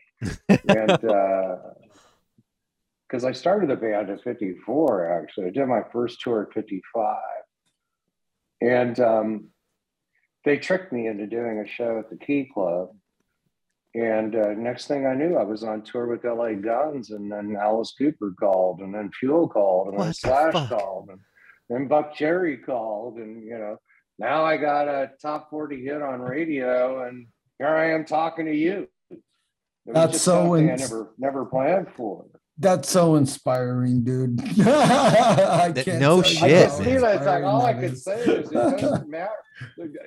and 0.69 0.99
because 3.09 3.25
I 3.25 3.33
started 3.33 3.71
the 3.71 3.77
band 3.77 4.11
at 4.11 4.23
54, 4.23 5.21
actually, 5.25 5.47
I 5.47 5.51
did 5.51 5.67
my 5.67 5.83
first 5.93 6.21
tour 6.21 6.43
at 6.49 6.55
55, 6.55 7.17
and 8.61 9.01
um, 9.01 9.49
they 10.45 10.59
tricked 10.59 10.93
me 10.93 11.07
into 11.09 11.27
doing 11.27 11.59
a 11.59 11.67
show 11.69 11.99
at 11.99 12.09
the 12.11 12.17
Key 12.17 12.49
Club. 12.53 12.91
And 13.93 14.37
uh, 14.37 14.53
next 14.57 14.87
thing 14.87 15.05
I 15.07 15.15
knew, 15.15 15.37
I 15.37 15.43
was 15.43 15.65
on 15.65 15.83
tour 15.83 16.07
with 16.07 16.23
LA 16.25 16.53
Guns, 16.53 17.11
and 17.11 17.31
then 17.31 17.57
Alice 17.61 17.93
Cooper 17.99 18.33
called, 18.39 18.81
and 18.81 18.95
then 18.95 19.11
Fuel 19.19 19.49
called, 19.49 19.89
and 19.89 19.95
then 19.95 20.07
What 20.07 20.09
the 20.09 20.15
Slash 20.15 20.53
fuck? 20.53 20.69
called, 20.69 21.09
and 21.11 21.19
then 21.71 21.89
Buckcherry 21.89 22.63
called, 22.65 23.17
and 23.17 23.43
you 23.45 23.57
know, 23.57 23.77
now 24.19 24.45
I 24.45 24.59
got 24.59 24.89
a 24.89 25.13
top 25.23 25.49
40 25.49 25.83
hit 25.85 26.03
on 26.03 26.21
radio, 26.21 27.05
and 27.09 27.27
here 27.59 27.69
I 27.69 27.93
am 27.93 28.05
talking 28.05 28.45
to 28.47 28.55
you. 28.55 28.89
It 29.11 29.95
That's 29.95 30.21
so 30.21 30.43
something 30.45 30.71
I 30.71 30.75
never 30.77 31.15
never 31.17 31.45
planned 31.47 31.87
for. 31.97 32.27
That's 32.59 32.91
so 32.91 33.15
inspiring, 33.17 34.05
dude. 34.05 34.39
I 34.61 35.71
That- 35.73 35.85
can't 35.87 36.01
no 36.01 36.21
tell 36.21 36.33
you 36.33 36.39
I 36.39 36.49
shit, 36.49 36.65
just 36.69 36.81
man. 36.83 36.89
it's 36.95 37.03
like 37.27 37.43
all 37.45 37.63
I 37.65 37.73
that 37.73 37.81
can 37.81 37.97
say 37.97 38.21
is 38.21 38.51
it 38.51 38.53
doesn't 38.53 39.09
matter. 39.19 39.31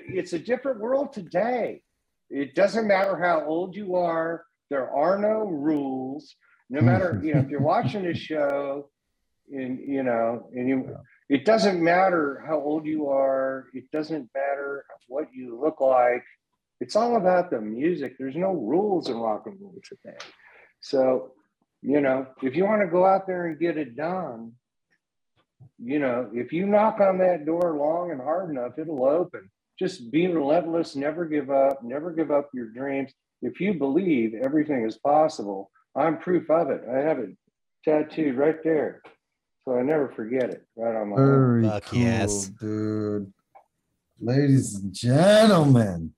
It's 0.08 0.34
a 0.34 0.40
different 0.40 0.80
world 0.80 1.14
today. 1.14 1.82
It 2.30 2.54
doesn't 2.56 2.88
matter 2.88 3.18
how 3.18 3.44
old 3.46 3.76
you 3.76 3.96
are. 3.96 4.44
There 4.70 4.90
are 4.92 5.18
no 5.18 5.40
rules. 5.48 6.36
No 6.70 6.82
matter 6.82 7.20
you 7.24 7.34
know 7.34 7.40
if 7.42 7.50
you're 7.50 7.62
watching 7.62 8.06
a 8.06 8.14
show, 8.14 8.90
and 9.52 9.80
you 9.80 10.04
know, 10.04 10.50
and 10.56 10.68
you, 10.70 10.96
it 11.30 11.46
doesn't 11.46 11.82
matter 11.82 12.44
how 12.46 12.60
old 12.60 12.86
you 12.86 13.08
are. 13.08 13.68
It 13.74 13.90
doesn't 13.92 14.30
matter 14.36 14.86
what 15.08 15.28
you 15.34 15.60
look 15.60 15.80
like. 15.82 16.24
It's 16.80 16.96
all 16.96 17.16
about 17.16 17.50
the 17.50 17.62
music. 17.62 18.16
There's 18.20 18.36
no 18.36 18.52
rules 18.52 19.10
in 19.10 19.18
rock 19.18 19.44
and 19.46 19.58
roll 19.62 19.80
today. 19.88 20.18
So, 20.82 21.32
you 21.82 22.02
know, 22.02 22.28
if 22.42 22.56
you 22.56 22.66
want 22.66 22.82
to 22.82 22.88
go 22.88 23.06
out 23.06 23.26
there 23.26 23.48
and 23.48 23.60
get 23.60 23.78
it 23.78 23.96
done, 23.96 24.54
you 25.78 26.00
know, 26.00 26.30
if 26.34 26.52
you 26.52 26.66
knock 26.66 27.00
on 27.00 27.20
that 27.20 27.46
door 27.46 27.78
long 27.78 28.12
and 28.12 28.20
hard 28.20 28.50
enough, 28.50 28.78
it'll 28.78 29.06
open. 29.06 29.50
Just 29.80 30.12
be 30.12 30.28
relentless, 30.28 30.96
never 30.96 31.26
give 31.26 31.50
up, 31.50 31.84
never 31.84 32.12
give 32.12 32.32
up 32.32 32.50
your 32.54 32.68
dreams. 32.68 33.12
If 33.42 33.60
you 33.60 33.74
believe 33.74 34.34
everything 34.34 34.86
is 34.86 34.98
possible, 34.98 35.72
I'm 35.96 36.20
proof 36.20 36.50
of 36.50 36.70
it. 36.70 36.82
I 36.90 37.00
have 37.00 37.20
it 37.20 37.32
tattooed 37.84 38.38
right 38.38 38.64
there. 38.64 39.02
So 39.66 39.78
I 39.78 39.82
never 39.82 40.10
forget 40.16 40.50
it. 40.50 40.66
Right 40.76 40.96
on 40.96 41.10
my 41.10 41.16
arm. 41.16 41.62
Very 41.62 41.70
Fuck 41.72 41.86
cool, 41.86 42.00
yes. 42.00 42.48
dude. 42.60 43.32
Ladies 44.20 44.76
and 44.76 44.94
gentlemen, 44.94 46.14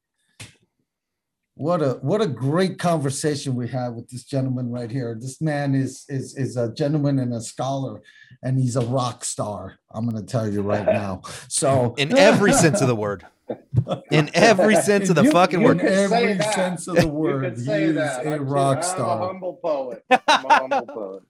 what 1.55 1.81
a 1.81 1.91
what 2.01 2.21
a 2.21 2.27
great 2.27 2.77
conversation 2.79 3.55
we 3.55 3.67
had 3.67 3.89
with 3.95 4.09
this 4.09 4.23
gentleman 4.23 4.71
right 4.71 4.91
here. 4.91 5.15
This 5.19 5.41
man 5.41 5.73
is 5.75 6.05
is 6.09 6.35
is 6.35 6.57
a 6.57 6.71
gentleman 6.73 7.19
and 7.19 7.33
a 7.33 7.41
scholar, 7.41 8.01
and 8.43 8.59
he's 8.59 8.75
a 8.75 8.85
rock 8.85 9.23
star. 9.23 9.75
I'm 9.93 10.07
gonna 10.07 10.23
tell 10.25 10.51
you 10.51 10.61
right 10.61 10.85
now. 11.03 11.21
So 11.47 11.93
In 11.97 12.17
every 12.17 12.51
sense 12.51 12.81
of 12.81 12.87
the 12.87 12.95
word. 12.95 13.25
In 14.11 14.29
every 14.33 14.75
sense 14.81 15.09
of 15.09 15.15
the 15.15 15.23
You- 15.23 15.31
fucking 15.31 15.61
you 15.61 15.67
word. 15.67 15.79
can 15.79 15.87
say 15.89 16.03
every 16.03 16.33
that. 16.33 16.53
sense 16.55 16.87
of 16.87 16.95
the 16.95 17.03
You 17.03 17.07
word, 17.09 17.43
could 17.43 17.59
he 17.59 17.65
say 17.65 17.83
is 17.85 17.95
that. 17.95 18.25
a 18.25 18.31
I'm 18.33 18.37
too- 18.39 18.43
rock 18.43 18.77
I'm 18.77 18.79
a 18.79 18.83
star. 18.83 19.27
humble 19.27 19.53
poet. 19.63 20.03
I'm 20.09 20.45
a 20.45 20.53
humble 20.53 20.85
poet. 20.87 21.23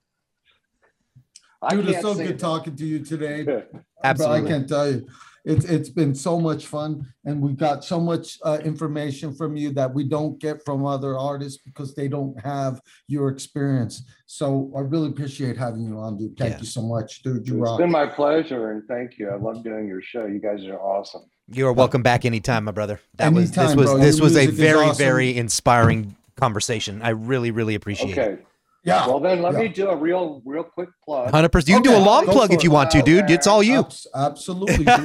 I 1.66 1.76
Dude, 1.76 1.89
it's 1.89 2.01
so 2.01 2.13
sing 2.13 2.28
good 2.28 2.39
talking 2.39 2.76
to 2.76 2.86
you 2.86 3.03
today. 3.03 3.41
it. 3.47 3.76
But 4.01 4.22
I 4.22 4.41
can't 4.41 4.68
tell 4.70 4.91
you, 4.91 5.07
it's 5.43 5.66
it's 5.66 5.89
been 5.89 6.13
so 6.16 6.39
much 6.39 6.68
fun, 6.68 7.07
and 7.26 7.41
we 7.41 7.53
got 7.53 7.84
so 7.84 7.99
much 7.99 8.39
uh, 8.43 8.59
information 8.63 9.34
from 9.34 9.55
you 9.57 9.72
that 9.72 9.93
we 9.93 10.03
don't 10.03 10.39
get 10.39 10.63
from 10.66 10.86
other 10.86 11.18
artists 11.18 11.61
because 11.63 11.93
they 11.95 12.07
don't 12.07 12.39
have 12.41 12.82
your 13.07 13.30
experience. 13.30 14.03
So 14.26 14.72
I 14.76 14.82
really 14.82 15.09
appreciate 15.09 15.57
having 15.57 15.84
you 15.86 15.99
on, 15.99 16.18
dude. 16.18 16.38
Thank 16.38 16.53
Yeah. 16.53 16.59
you 16.59 16.66
so 16.66 16.82
much, 16.82 17.22
dude. 17.24 17.47
You 17.47 17.55
It's 17.61 17.70
rock. 17.70 17.78
been 17.80 17.91
my 17.91 18.05
pleasure, 18.07 18.72
and 18.72 18.84
thank 18.88 19.18
you. 19.18 19.30
I 19.30 19.36
love 19.38 19.63
doing 19.63 19.88
your 19.88 20.01
show. 20.01 20.26
You 20.26 20.39
guys 20.39 20.66
are 20.66 20.80
awesome. 20.80 21.24
You're 21.51 21.74
welcome 21.74 22.01
back 22.01 22.26
anytime, 22.26 22.63
my 22.63 22.72
brother. 22.72 22.99
That 23.18 23.34
was 23.34 23.51
this 23.51 23.76
was 23.76 23.91
bro. 23.91 23.97
this 23.99 24.18
Your 24.18 24.24
was 24.24 24.38
a 24.38 24.47
very 24.47 24.86
awesome. 24.88 24.97
very 24.97 25.38
inspiring 25.38 26.16
conversation. 26.36 27.01
I 27.03 27.09
really 27.09 27.51
really 27.51 27.76
appreciate 27.76 28.18
it. 28.18 28.45
Okay. 28.88 28.95
Yeah. 28.95 29.07
Well, 29.07 29.19
then 29.19 29.41
let 29.41 29.53
yeah. 29.53 29.61
me 29.61 29.67
do 29.69 29.89
a 29.89 29.95
real, 29.95 30.43
real 30.45 30.63
quick 30.63 30.89
plug. 31.03 31.31
Hundred 31.31 31.49
percent. 31.49 31.69
You 31.69 31.75
can 31.75 31.83
do 31.83 31.97
a 31.97 32.05
long 32.05 32.27
go 32.27 32.33
plug 32.33 32.53
if 32.53 32.63
you 32.63 32.69
want 32.69 32.91
to, 32.91 33.01
dude. 33.01 33.31
It's 33.31 33.47
all 33.47 33.63
you. 33.63 33.79
Abs- 33.79 34.07
Absolutely. 34.13 34.86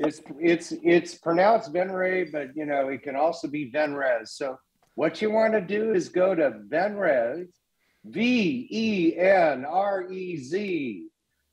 It's 0.00 0.20
it's 0.40 0.72
it's 0.82 1.14
pronounced 1.14 1.72
Venray, 1.72 2.30
but 2.30 2.56
you 2.56 2.66
know 2.66 2.88
it 2.88 3.02
can 3.02 3.14
also 3.14 3.46
be 3.46 3.70
Venrez. 3.70 4.30
So 4.30 4.58
what 4.96 5.22
you 5.22 5.30
want 5.30 5.52
to 5.52 5.60
do 5.60 5.92
is 5.92 6.08
go 6.08 6.34
to 6.34 6.50
Venrez, 6.68 7.46
V 8.04 8.66
E 8.70 9.16
N 9.16 9.64
R 9.64 10.10
E 10.10 10.36
Z, 10.36 11.06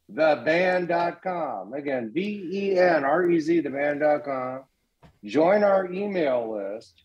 the 0.09 0.41
band.com. 0.43 1.73
Again, 1.73 2.11
V 2.13 2.49
E 2.51 2.79
N 2.79 3.03
R 3.03 3.29
E 3.29 3.39
Z, 3.39 3.59
the 3.59 3.69
band.com. 3.69 4.63
Join 5.23 5.63
our 5.63 5.91
email 5.91 6.51
list, 6.51 7.03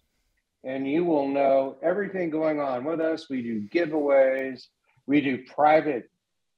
and 0.65 0.89
you 0.89 1.05
will 1.05 1.29
know 1.29 1.77
everything 1.83 2.31
going 2.31 2.61
on 2.61 2.85
with 2.85 3.01
us. 3.01 3.29
We 3.31 3.43
do 3.43 3.69
giveaways, 3.69 4.67
we 5.07 5.21
do 5.21 5.45
private 5.47 6.11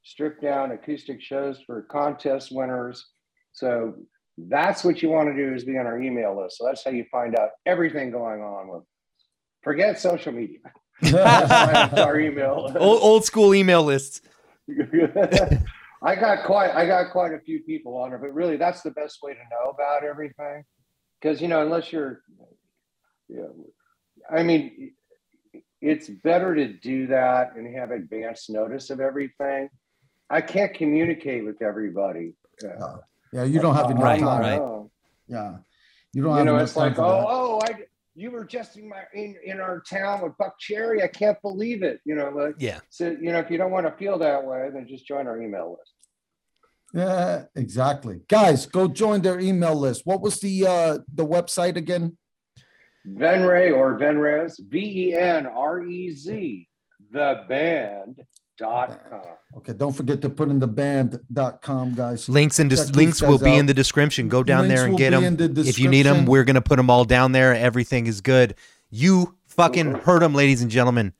stripped 0.04 0.42
down 0.42 0.72
acoustic 0.72 1.20
shows 1.20 1.60
for 1.64 1.82
contest 1.82 2.50
winners. 2.50 3.06
So 3.52 3.94
that's 4.36 4.84
what 4.84 5.02
you 5.02 5.10
want 5.10 5.28
to 5.28 5.36
do 5.36 5.54
is 5.54 5.64
be 5.64 5.78
on 5.78 5.86
our 5.86 6.00
email 6.00 6.40
list. 6.40 6.58
So 6.58 6.66
that's 6.66 6.84
how 6.84 6.90
you 6.90 7.04
find 7.10 7.38
out 7.38 7.50
everything 7.66 8.10
going 8.10 8.42
on 8.42 8.68
with. 8.68 8.82
Forget 9.62 10.00
social 10.00 10.32
media. 10.32 10.58
Our 11.14 12.18
email. 12.18 12.64
list. 12.64 12.76
Old, 12.76 13.02
old 13.02 13.24
school 13.24 13.54
email 13.54 13.82
lists. 13.84 14.22
I 16.04 16.16
got 16.16 16.44
quite 16.44 16.70
I 16.70 16.86
got 16.86 17.12
quite 17.12 17.32
a 17.32 17.38
few 17.40 17.60
people 17.60 17.96
on 17.96 18.12
it, 18.12 18.20
but 18.20 18.34
really 18.34 18.56
that's 18.56 18.82
the 18.82 18.90
best 18.90 19.18
way 19.22 19.34
to 19.34 19.38
know 19.38 19.70
about 19.70 20.04
everything. 20.04 20.64
Because 21.20 21.40
you 21.40 21.48
know, 21.48 21.62
unless 21.62 21.92
you're 21.92 22.22
yeah, 23.28 23.44
I 24.30 24.42
mean 24.42 24.92
it's 25.80 26.08
better 26.08 26.54
to 26.54 26.72
do 26.74 27.08
that 27.08 27.56
and 27.56 27.74
have 27.76 27.90
advance 27.90 28.48
notice 28.48 28.90
of 28.90 29.00
everything. 29.00 29.68
I 30.30 30.40
can't 30.40 30.72
communicate 30.72 31.44
with 31.44 31.60
everybody. 31.60 32.34
uh, 32.64 32.98
Yeah, 33.32 33.44
you 33.44 33.60
don't 33.60 33.74
have 33.74 33.90
enough 33.90 34.02
Right, 34.04 34.20
time. 34.20 34.40
right. 34.40 34.60
own. 34.60 34.90
Yeah. 35.26 35.56
You 36.12 36.22
don't 36.22 36.30
You 36.32 36.36
have 36.36 36.46
know, 36.46 36.56
it's 36.58 36.76
like, 36.76 36.98
oh, 36.98 37.02
that. 37.02 37.26
oh, 37.28 37.60
I 37.64 37.84
you 38.14 38.30
were 38.30 38.44
just 38.44 38.76
in 38.76 38.88
my 38.90 39.02
in, 39.14 39.34
in 39.44 39.58
our 39.58 39.80
town 39.80 40.20
with 40.22 40.34
Buckcherry. 40.38 41.02
I 41.02 41.08
can't 41.08 41.40
believe 41.42 41.82
it. 41.82 42.00
You 42.04 42.14
know, 42.14 42.28
like 42.30 42.54
Yeah. 42.58 42.78
so 42.90 43.08
you 43.08 43.32
know, 43.32 43.38
if 43.40 43.50
you 43.50 43.58
don't 43.58 43.70
want 43.72 43.86
to 43.86 43.92
feel 43.92 44.18
that 44.18 44.44
way, 44.44 44.68
then 44.72 44.86
just 44.86 45.06
join 45.06 45.26
our 45.26 45.40
email 45.42 45.76
list. 45.78 45.92
Yeah, 46.94 47.44
exactly. 47.56 48.20
Guys, 48.28 48.66
go 48.66 48.86
join 48.86 49.22
their 49.22 49.40
email 49.40 49.74
list. 49.74 50.02
What 50.04 50.20
was 50.20 50.40
the 50.40 50.66
uh 50.66 50.98
the 51.12 51.26
website 51.26 51.76
again? 51.76 52.18
Venray 53.06 53.76
or 53.76 53.98
Venrez, 53.98 54.60
V 54.68 54.78
E 54.78 55.14
N 55.14 55.46
R 55.46 55.82
E 55.82 56.10
Z, 56.12 56.68
the 57.10 57.44
band 57.48 58.22
dot 58.58 59.00
com. 59.10 59.20
Okay, 59.56 59.72
don't 59.72 59.92
forget 59.92 60.22
to 60.22 60.30
put 60.30 60.48
in 60.48 60.58
the 60.58 60.66
band.com, 60.66 61.94
guys. 61.94 62.28
Links 62.28 62.58
and 62.58 62.70
dis- 62.70 62.94
links 62.94 63.20
will 63.20 63.38
guys 63.38 63.44
be 63.44 63.56
in 63.56 63.66
the 63.66 63.74
description. 63.74 64.28
Go 64.28 64.42
down 64.42 64.68
Links 64.68 64.74
there 64.80 64.88
and 64.88 64.98
get 64.98 65.10
them. 65.10 65.36
the 65.36 65.64
If 65.66 65.78
you 65.78 65.88
need 65.88 66.04
them, 66.04 66.26
we're 66.26 66.44
gonna 66.44 66.62
put 66.62 66.76
them 66.76 66.90
all 66.90 67.04
down 67.04 67.32
there. 67.32 67.54
Everything 67.54 68.06
is 68.06 68.20
good. 68.20 68.54
You 68.90 69.36
fucking 69.46 69.94
heard 69.94 70.22
them, 70.22 70.34
ladies 70.34 70.62
and 70.62 70.70
gentlemen. 70.70 71.12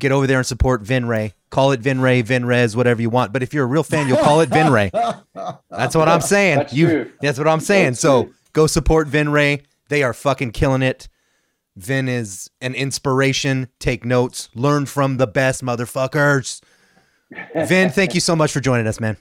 Get 0.00 0.12
over 0.12 0.26
there 0.28 0.38
and 0.38 0.46
support 0.46 0.82
Venray. 0.84 1.32
Call 1.50 1.72
it 1.72 1.80
Venray, 1.80 2.22
Venrez, 2.22 2.76
whatever 2.76 3.02
you 3.02 3.10
want. 3.10 3.32
But 3.32 3.42
if 3.42 3.52
you're 3.52 3.64
a 3.64 3.68
real 3.68 3.82
fan, 3.82 4.06
you'll 4.06 4.18
call 4.18 4.40
it 4.40 4.48
Venray. 4.48 4.90
That's 5.70 5.96
what 5.96 6.08
I'm 6.08 6.20
saying. 6.20 6.58
That's 6.58 6.72
you. 6.72 6.86
true. 6.86 7.12
That's 7.20 7.38
what 7.38 7.48
I'm 7.48 7.60
saying. 7.60 7.92
That's 7.92 8.00
so 8.00 8.24
true. 8.24 8.34
go 8.52 8.66
support 8.68 9.08
Venray. 9.08 9.62
They 9.88 10.02
are 10.04 10.12
fucking 10.12 10.52
killing 10.52 10.82
it. 10.82 11.08
Ven 11.78 12.08
is 12.08 12.50
an 12.60 12.74
inspiration. 12.74 13.68
Take 13.78 14.04
notes. 14.04 14.48
Learn 14.54 14.84
from 14.86 15.16
the 15.16 15.26
best 15.26 15.62
motherfuckers. 15.64 16.60
Ven, 17.54 17.90
thank 17.92 18.14
you 18.14 18.20
so 18.20 18.34
much 18.34 18.52
for 18.52 18.60
joining 18.60 18.86
us, 18.86 18.98
man. 19.00 19.16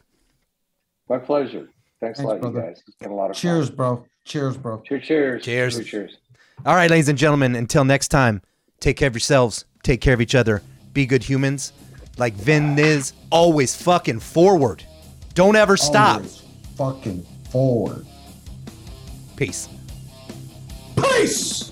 My 1.07 1.19
pleasure. 1.19 1.69
Thanks, 1.99 2.19
Thanks, 2.19 2.19
a 2.19 2.23
lot, 2.23 2.41
brother. 2.41 2.59
you 2.59 2.65
guys. 2.65 2.83
It's 2.87 2.97
been 2.97 3.11
a 3.11 3.15
lot 3.15 3.29
of 3.29 3.35
Cheers, 3.35 3.67
fun. 3.67 3.75
bro. 3.75 4.05
Cheers, 4.25 4.57
bro. 4.57 4.81
Cheers. 4.81 5.03
Cheers. 5.05 5.43
Cheers. 5.43 5.73
Cheers. 5.75 5.87
Cheers. 5.87 6.17
All 6.65 6.75
right, 6.75 6.89
ladies 6.89 7.09
and 7.09 7.17
gentlemen, 7.17 7.55
until 7.55 7.85
next 7.85 8.07
time, 8.09 8.41
take 8.79 8.97
care 8.97 9.07
of 9.07 9.13
yourselves, 9.13 9.65
take 9.83 10.01
care 10.01 10.13
of 10.15 10.21
each 10.21 10.33
other, 10.35 10.63
be 10.93 11.05
good 11.05 11.23
humans. 11.23 11.71
Like 12.17 12.33
Ven 12.33 12.77
is, 12.79 13.13
always 13.29 13.79
fucking 13.79 14.19
forward. 14.19 14.83
Don't 15.35 15.55
ever 15.55 15.77
stop. 15.77 16.17
Always 16.17 16.41
fucking 16.75 17.23
forward. 17.51 18.05
Peace. 19.35 19.69
Peace. 20.99 21.71